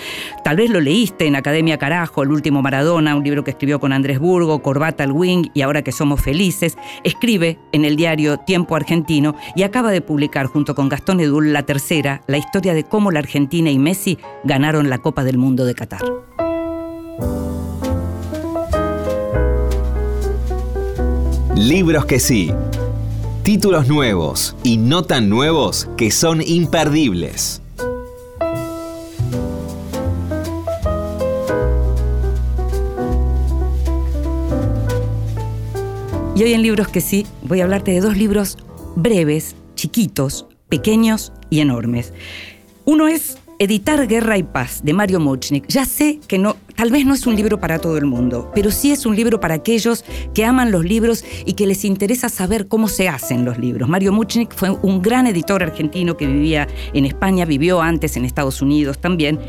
Tal 0.46 0.56
vez 0.56 0.70
lo 0.70 0.80
leíste 0.80 1.26
en 1.28 1.36
Academia 1.36 1.78
Carajo, 1.78 2.24
El 2.24 2.32
último 2.32 2.62
Maradona, 2.62 3.14
un 3.18 3.26
libro 3.26 3.44
que 3.44 3.52
escribió 3.52 3.82
con 3.82 3.92
Andrés 3.92 4.20
Burgo, 4.20 4.62
Corbata 4.62 5.04
al 5.04 5.12
Wing 5.12 5.50
y 5.54 5.64
Ahora 5.64 5.82
que 5.82 5.92
somos 5.92 6.22
felices 6.22 6.61
escribe 7.04 7.60
en 7.72 7.86
el 7.86 7.96
diario 7.96 8.38
Tiempo 8.38 8.76
Argentino 8.76 9.36
y 9.56 9.64
acaba 9.64 9.92
de 9.92 10.02
publicar 10.02 10.48
junto 10.48 10.76
con 10.76 10.90
Gastón 10.90 11.20
Edul 11.20 11.54
la 11.54 11.64
tercera, 11.64 12.22
la 12.28 12.38
historia 12.38 12.74
de 12.74 12.84
cómo 12.84 13.12
la 13.12 13.20
Argentina 13.20 13.70
y 13.70 13.80
Messi 13.80 14.18
ganaron 14.44 14.90
la 14.90 15.00
Copa 15.00 15.24
del 15.24 15.38
Mundo 15.38 15.66
de 15.66 15.76
Qatar. 15.76 16.02
Libros 21.56 22.06
que 22.06 22.20
sí. 22.20 22.52
Títulos 23.44 23.88
nuevos 23.88 24.56
y 24.64 24.78
no 24.78 25.04
tan 25.04 25.30
nuevos 25.30 25.90
que 25.96 26.12
son 26.12 26.42
imperdibles. 26.42 27.61
Y 36.34 36.44
hoy 36.44 36.54
en 36.54 36.62
Libros 36.62 36.88
que 36.88 37.02
sí 37.02 37.26
voy 37.44 37.60
a 37.60 37.66
hablarte 37.66 37.92
de 37.92 38.00
dos 38.00 38.16
libros 38.16 38.58
breves, 38.96 39.56
chiquitos, 39.76 40.46
pequeños 40.70 41.34
y 41.50 41.60
enormes. 41.60 42.14
Uno 42.86 43.10
es 43.10 43.38
Editar 43.60 44.08
Guerra 44.08 44.38
y 44.38 44.44
Paz 44.44 44.82
de 44.84 44.94
Mario 44.94 45.20
Mochnik. 45.20 45.68
Ya 45.68 45.86
sé 45.86 46.20
que 46.28 46.40
no, 46.40 46.56
tal 46.76 46.90
vez 46.90 47.06
no 47.06 47.14
es 47.14 47.28
un 47.28 47.36
libro 47.36 47.60
para 47.60 47.80
todo 47.80 47.98
el 47.98 48.06
mundo, 48.06 48.50
pero 48.56 48.72
sí 48.72 48.92
es 48.92 49.06
un 49.06 49.16
libro 49.16 49.40
para 49.40 49.56
aquellos 49.56 50.04
que 50.34 50.46
aman 50.46 50.72
los 50.72 50.84
libros 50.84 51.24
y 51.46 51.54
que 51.54 51.68
les 51.68 51.86
interesa 51.86 52.30
saber 52.30 52.68
cómo 52.68 52.88
se 52.88 53.10
hacen 53.10 53.46
los 53.46 53.60
libros. 53.60 53.88
Mario 53.88 54.14
Mochnik 54.14 54.56
fue 54.56 54.72
un 54.72 55.02
gran 55.02 55.28
editor 55.28 55.62
argentino 55.62 56.18
que 56.18 56.26
vivía 56.26 56.68
en 56.94 57.06
España, 57.06 57.46
vivió 57.46 57.82
antes 57.82 58.16
en 58.16 58.26
Estados 58.26 58.62
Unidos 58.62 59.00
también, 59.00 59.40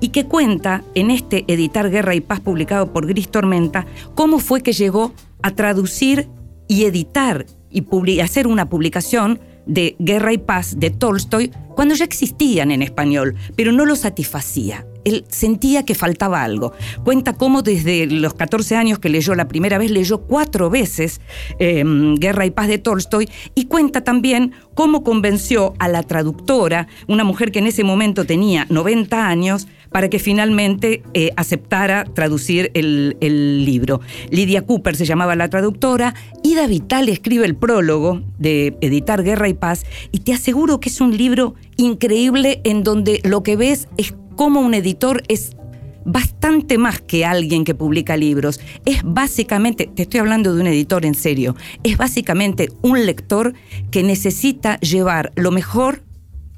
y 0.00 0.08
que 0.08 0.26
cuenta 0.26 0.82
en 0.94 1.10
este 1.10 1.44
Editar 1.46 1.88
Guerra 1.88 2.14
y 2.14 2.20
Paz 2.20 2.40
publicado 2.40 2.92
por 2.92 3.06
Gris 3.06 3.30
Tormenta 3.30 3.86
cómo 4.14 4.38
fue 4.38 4.60
que 4.60 4.72
llegó 4.72 5.14
a 5.42 5.50
traducir 5.52 6.28
y 6.68 6.84
editar 6.84 7.46
y 7.70 8.20
hacer 8.20 8.46
una 8.46 8.68
publicación 8.68 9.40
de 9.66 9.96
Guerra 9.98 10.32
y 10.32 10.38
Paz 10.38 10.78
de 10.78 10.90
Tolstoy 10.90 11.52
cuando 11.74 11.94
ya 11.94 12.04
existían 12.04 12.70
en 12.70 12.82
español, 12.82 13.34
pero 13.56 13.72
no 13.72 13.86
lo 13.86 13.96
satisfacía. 13.96 14.86
Él 15.04 15.24
sentía 15.28 15.84
que 15.84 15.94
faltaba 15.94 16.42
algo. 16.42 16.72
Cuenta 17.02 17.32
cómo 17.32 17.62
desde 17.62 18.06
los 18.06 18.34
14 18.34 18.76
años 18.76 18.98
que 18.98 19.08
leyó 19.08 19.34
la 19.34 19.48
primera 19.48 19.78
vez, 19.78 19.90
leyó 19.90 20.22
cuatro 20.22 20.70
veces 20.70 21.20
eh, 21.58 21.82
Guerra 22.18 22.46
y 22.46 22.50
Paz 22.50 22.68
de 22.68 22.78
Tolstoy 22.78 23.28
y 23.54 23.64
cuenta 23.64 24.04
también 24.04 24.52
cómo 24.74 25.02
convenció 25.02 25.74
a 25.78 25.88
la 25.88 26.02
traductora, 26.02 26.86
una 27.08 27.24
mujer 27.24 27.50
que 27.50 27.58
en 27.58 27.66
ese 27.66 27.84
momento 27.84 28.24
tenía 28.26 28.66
90 28.68 29.26
años, 29.26 29.66
para 29.92 30.08
que 30.08 30.18
finalmente 30.18 31.02
eh, 31.14 31.30
aceptara 31.36 32.04
traducir 32.04 32.70
el, 32.74 33.16
el, 33.20 33.64
libro. 33.64 34.00
Lidia 34.30 34.62
Cooper 34.62 34.96
se 34.96 35.04
llamaba 35.04 35.36
la 35.36 35.48
traductora, 35.48 36.14
Ida 36.42 36.66
Vital 36.66 37.08
escribe 37.08 37.46
el 37.46 37.54
prólogo 37.54 38.22
de 38.38 38.76
Editar 38.80 39.22
Guerra 39.22 39.48
y 39.48 39.54
Paz 39.54 39.84
y 40.10 40.20
te 40.20 40.32
aseguro 40.32 40.80
que 40.80 40.88
es 40.88 41.00
un 41.00 41.16
libro 41.16 41.54
increíble 41.76 42.60
en 42.64 42.82
donde 42.82 43.20
lo 43.24 43.42
que 43.42 43.56
ves 43.56 43.88
es 43.96 44.14
cómo 44.36 44.60
un 44.60 44.74
editor 44.74 45.22
es 45.28 45.56
bastante 46.04 46.78
más 46.78 47.00
que 47.00 47.24
alguien 47.24 47.64
que 47.64 47.74
publica 47.74 48.16
libros. 48.16 48.60
Es 48.84 49.02
básicamente, 49.04 49.88
te 49.94 50.02
estoy 50.02 50.20
hablando 50.20 50.54
de 50.54 50.60
un 50.60 50.66
editor 50.66 51.04
en 51.04 51.14
serio, 51.14 51.56
es 51.82 51.96
básicamente 51.96 52.68
un 52.82 53.06
lector 53.06 53.54
que 53.90 54.02
necesita 54.02 54.78
llevar 54.80 55.32
lo 55.36 55.50
mejor 55.50 56.02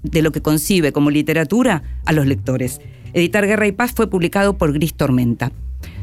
de 0.03 0.22
lo 0.22 0.32
que 0.32 0.43
concibe 0.43 0.93
como 0.93 1.11
literatura 1.11 1.82
a 2.05 2.12
los 2.12 2.26
lectores. 2.26 2.80
Editar 3.15 3.47
Guerra 3.47 3.67
y 3.67 3.73
Paz 3.73 3.93
fue 3.93 4.11
publicado 4.11 4.59
por 4.59 4.73
Gris 4.73 4.95
Tormenta. 4.95 5.53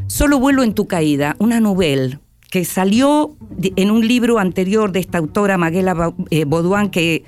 Solo 0.08 0.40
vuelo 0.40 0.64
en 0.64 0.74
tu 0.74 0.88
caída, 0.88 1.36
una 1.40 1.60
novela 1.60 2.20
que 2.50 2.66
salió 2.66 3.36
en 3.62 3.92
un 3.92 4.08
libro 4.08 4.40
anterior 4.40 4.92
de 4.92 5.00
esta 5.00 5.18
autora 5.20 5.58
Maguela 5.58 5.94
Baudouin 5.94 6.90
que 6.90 7.24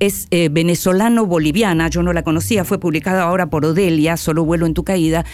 es 0.00 0.28
eh, 0.30 0.48
venezolano-boliviana, 0.50 1.88
yo 1.88 2.02
no 2.02 2.12
la 2.12 2.22
conocía, 2.22 2.64
fue 2.64 2.78
publicada 2.78 3.22
ahora 3.22 3.48
por 3.48 3.64
Odelia, 3.64 4.16
Solo 4.16 4.44
vuelo 4.44 4.66
en 4.66 4.74
tu 4.74 4.84
caída. 4.84 5.24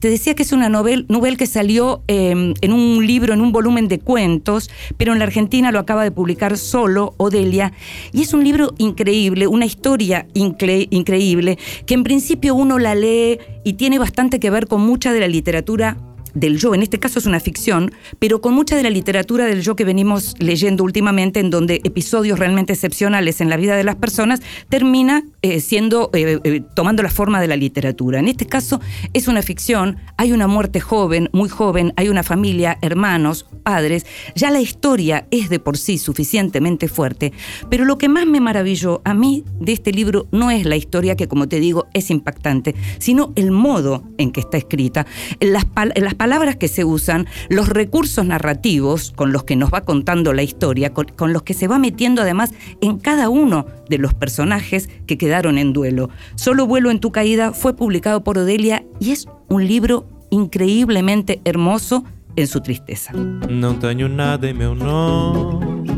Te 0.00 0.08
decía 0.08 0.34
que 0.34 0.42
es 0.42 0.52
una 0.52 0.68
novela 0.68 1.04
novel 1.08 1.36
que 1.36 1.46
salió 1.46 2.02
eh, 2.08 2.54
en 2.60 2.72
un 2.72 3.06
libro, 3.06 3.34
en 3.34 3.40
un 3.40 3.52
volumen 3.52 3.88
de 3.88 3.98
cuentos, 3.98 4.70
pero 4.96 5.12
en 5.12 5.18
la 5.18 5.24
Argentina 5.24 5.72
lo 5.72 5.78
acaba 5.78 6.04
de 6.04 6.10
publicar 6.10 6.58
solo 6.58 7.14
Odelia. 7.16 7.72
Y 8.12 8.22
es 8.22 8.34
un 8.34 8.44
libro 8.44 8.74
increíble, 8.78 9.46
una 9.46 9.66
historia 9.66 10.26
incre 10.34 10.88
increíble, 10.90 11.58
que 11.86 11.94
en 11.94 12.04
principio 12.04 12.54
uno 12.54 12.78
la 12.78 12.94
lee 12.94 13.38
y 13.64 13.74
tiene 13.74 13.98
bastante 13.98 14.40
que 14.40 14.50
ver 14.50 14.66
con 14.66 14.80
mucha 14.82 15.12
de 15.12 15.20
la 15.20 15.28
literatura 15.28 15.96
del 16.34 16.58
yo, 16.58 16.74
en 16.74 16.82
este 16.82 16.98
caso 16.98 17.18
es 17.18 17.26
una 17.26 17.40
ficción, 17.40 17.92
pero 18.18 18.40
con 18.40 18.54
mucha 18.54 18.76
de 18.76 18.82
la 18.82 18.90
literatura 18.90 19.46
del 19.46 19.62
yo 19.62 19.76
que 19.76 19.84
venimos 19.84 20.34
leyendo 20.38 20.84
últimamente, 20.84 21.40
en 21.40 21.50
donde 21.50 21.80
episodios 21.84 22.38
realmente 22.38 22.72
excepcionales 22.72 23.40
en 23.40 23.50
la 23.50 23.56
vida 23.56 23.76
de 23.76 23.84
las 23.84 23.96
personas 23.96 24.40
termina 24.68 25.24
eh, 25.42 25.60
siendo, 25.60 26.10
eh, 26.14 26.40
eh, 26.44 26.62
tomando 26.74 27.02
la 27.02 27.10
forma 27.10 27.40
de 27.40 27.48
la 27.48 27.56
literatura. 27.56 28.18
En 28.18 28.28
este 28.28 28.46
caso 28.46 28.80
es 29.12 29.28
una 29.28 29.42
ficción, 29.42 29.96
hay 30.16 30.32
una 30.32 30.46
muerte 30.46 30.80
joven, 30.80 31.28
muy 31.32 31.48
joven, 31.48 31.92
hay 31.96 32.08
una 32.08 32.22
familia, 32.22 32.78
hermanos, 32.82 33.46
padres, 33.62 34.06
ya 34.34 34.50
la 34.50 34.60
historia 34.60 35.26
es 35.30 35.48
de 35.48 35.58
por 35.58 35.76
sí 35.76 35.98
suficientemente 35.98 36.88
fuerte, 36.88 37.32
pero 37.68 37.84
lo 37.84 37.98
que 37.98 38.08
más 38.08 38.26
me 38.26 38.40
maravilló 38.40 39.02
a 39.04 39.14
mí 39.14 39.44
de 39.60 39.72
este 39.72 39.92
libro 39.92 40.26
no 40.32 40.50
es 40.50 40.64
la 40.64 40.76
historia 40.76 41.16
que, 41.16 41.28
como 41.28 41.48
te 41.48 41.60
digo, 41.60 41.86
es 41.94 42.10
impactante, 42.10 42.74
sino 42.98 43.32
el 43.36 43.50
modo 43.50 44.04
en 44.18 44.32
que 44.32 44.40
está 44.40 44.56
escrita, 44.56 45.06
las, 45.40 45.66
las 45.96 46.14
palabras 46.22 46.54
que 46.54 46.68
se 46.68 46.84
usan, 46.84 47.26
los 47.48 47.68
recursos 47.68 48.24
narrativos 48.24 49.10
con 49.10 49.32
los 49.32 49.42
que 49.42 49.56
nos 49.56 49.74
va 49.74 49.80
contando 49.80 50.32
la 50.32 50.44
historia, 50.44 50.92
con, 50.94 51.32
los 51.32 51.42
que 51.42 51.52
se 51.52 51.66
va 51.66 51.80
metiendo 51.80 52.22
además 52.22 52.52
en 52.80 53.00
cada 53.00 53.28
uno 53.28 53.66
de 53.88 53.98
los 53.98 54.14
personajes 54.14 54.88
que 55.08 55.18
quedaron 55.18 55.58
en 55.58 55.72
duelo. 55.72 56.10
Solo 56.36 56.68
vuelo 56.68 56.92
en 56.92 57.00
tu 57.00 57.10
caída 57.10 57.52
fue 57.52 57.74
publicado 57.74 58.22
por 58.22 58.38
Odelia 58.38 58.84
y 59.00 59.10
es 59.10 59.26
un 59.48 59.66
libro 59.66 60.06
increíblemente 60.30 61.40
hermoso 61.44 62.04
en 62.36 62.46
su 62.46 62.60
tristeza. 62.60 63.12
Não 63.12 63.74
tenho 63.80 64.08
nada 64.08 64.48
em 64.48 64.54
meu 64.54 64.76
nome, 64.76 65.88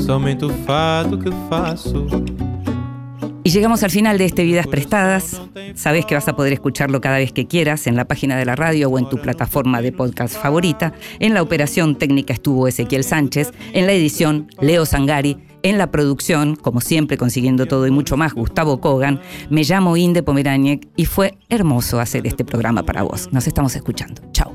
somente 0.00 0.46
que 1.22 1.30
faço. 1.50 2.06
Y 3.46 3.50
llegamos 3.50 3.82
al 3.82 3.90
final 3.90 4.16
de 4.16 4.24
este 4.24 4.42
Vidas 4.42 4.66
Prestadas. 4.66 5.42
Sabes 5.74 6.06
que 6.06 6.14
vas 6.14 6.26
a 6.28 6.34
poder 6.34 6.54
escucharlo 6.54 7.02
cada 7.02 7.18
vez 7.18 7.30
que 7.30 7.46
quieras 7.46 7.86
en 7.86 7.94
la 7.94 8.06
página 8.06 8.38
de 8.38 8.46
la 8.46 8.56
radio 8.56 8.88
o 8.88 8.98
en 8.98 9.06
tu 9.06 9.18
plataforma 9.18 9.82
de 9.82 9.92
podcast 9.92 10.34
favorita. 10.34 10.94
En 11.18 11.34
la 11.34 11.42
operación 11.42 11.96
técnica 11.96 12.32
estuvo 12.32 12.66
Ezequiel 12.66 13.04
Sánchez, 13.04 13.52
en 13.74 13.84
la 13.84 13.92
edición 13.92 14.48
Leo 14.60 14.86
Sangari, 14.86 15.36
en 15.62 15.76
la 15.76 15.90
producción, 15.90 16.56
como 16.56 16.80
siempre 16.80 17.18
consiguiendo 17.18 17.66
todo 17.66 17.86
y 17.86 17.90
mucho 17.90 18.16
más, 18.16 18.32
Gustavo 18.32 18.80
Kogan. 18.80 19.20
Me 19.50 19.62
llamo 19.62 19.98
Inde 19.98 20.22
Pomeraniec 20.22 20.88
y 20.96 21.04
fue 21.04 21.36
hermoso 21.50 22.00
hacer 22.00 22.26
este 22.26 22.46
programa 22.46 22.84
para 22.84 23.02
vos. 23.02 23.28
Nos 23.30 23.46
estamos 23.46 23.76
escuchando. 23.76 24.22
Chao. 24.32 24.54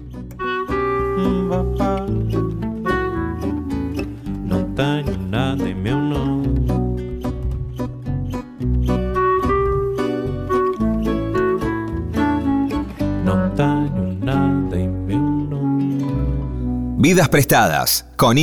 Vidas 17.02 17.30
prestadas 17.30 18.06
con 18.18 18.38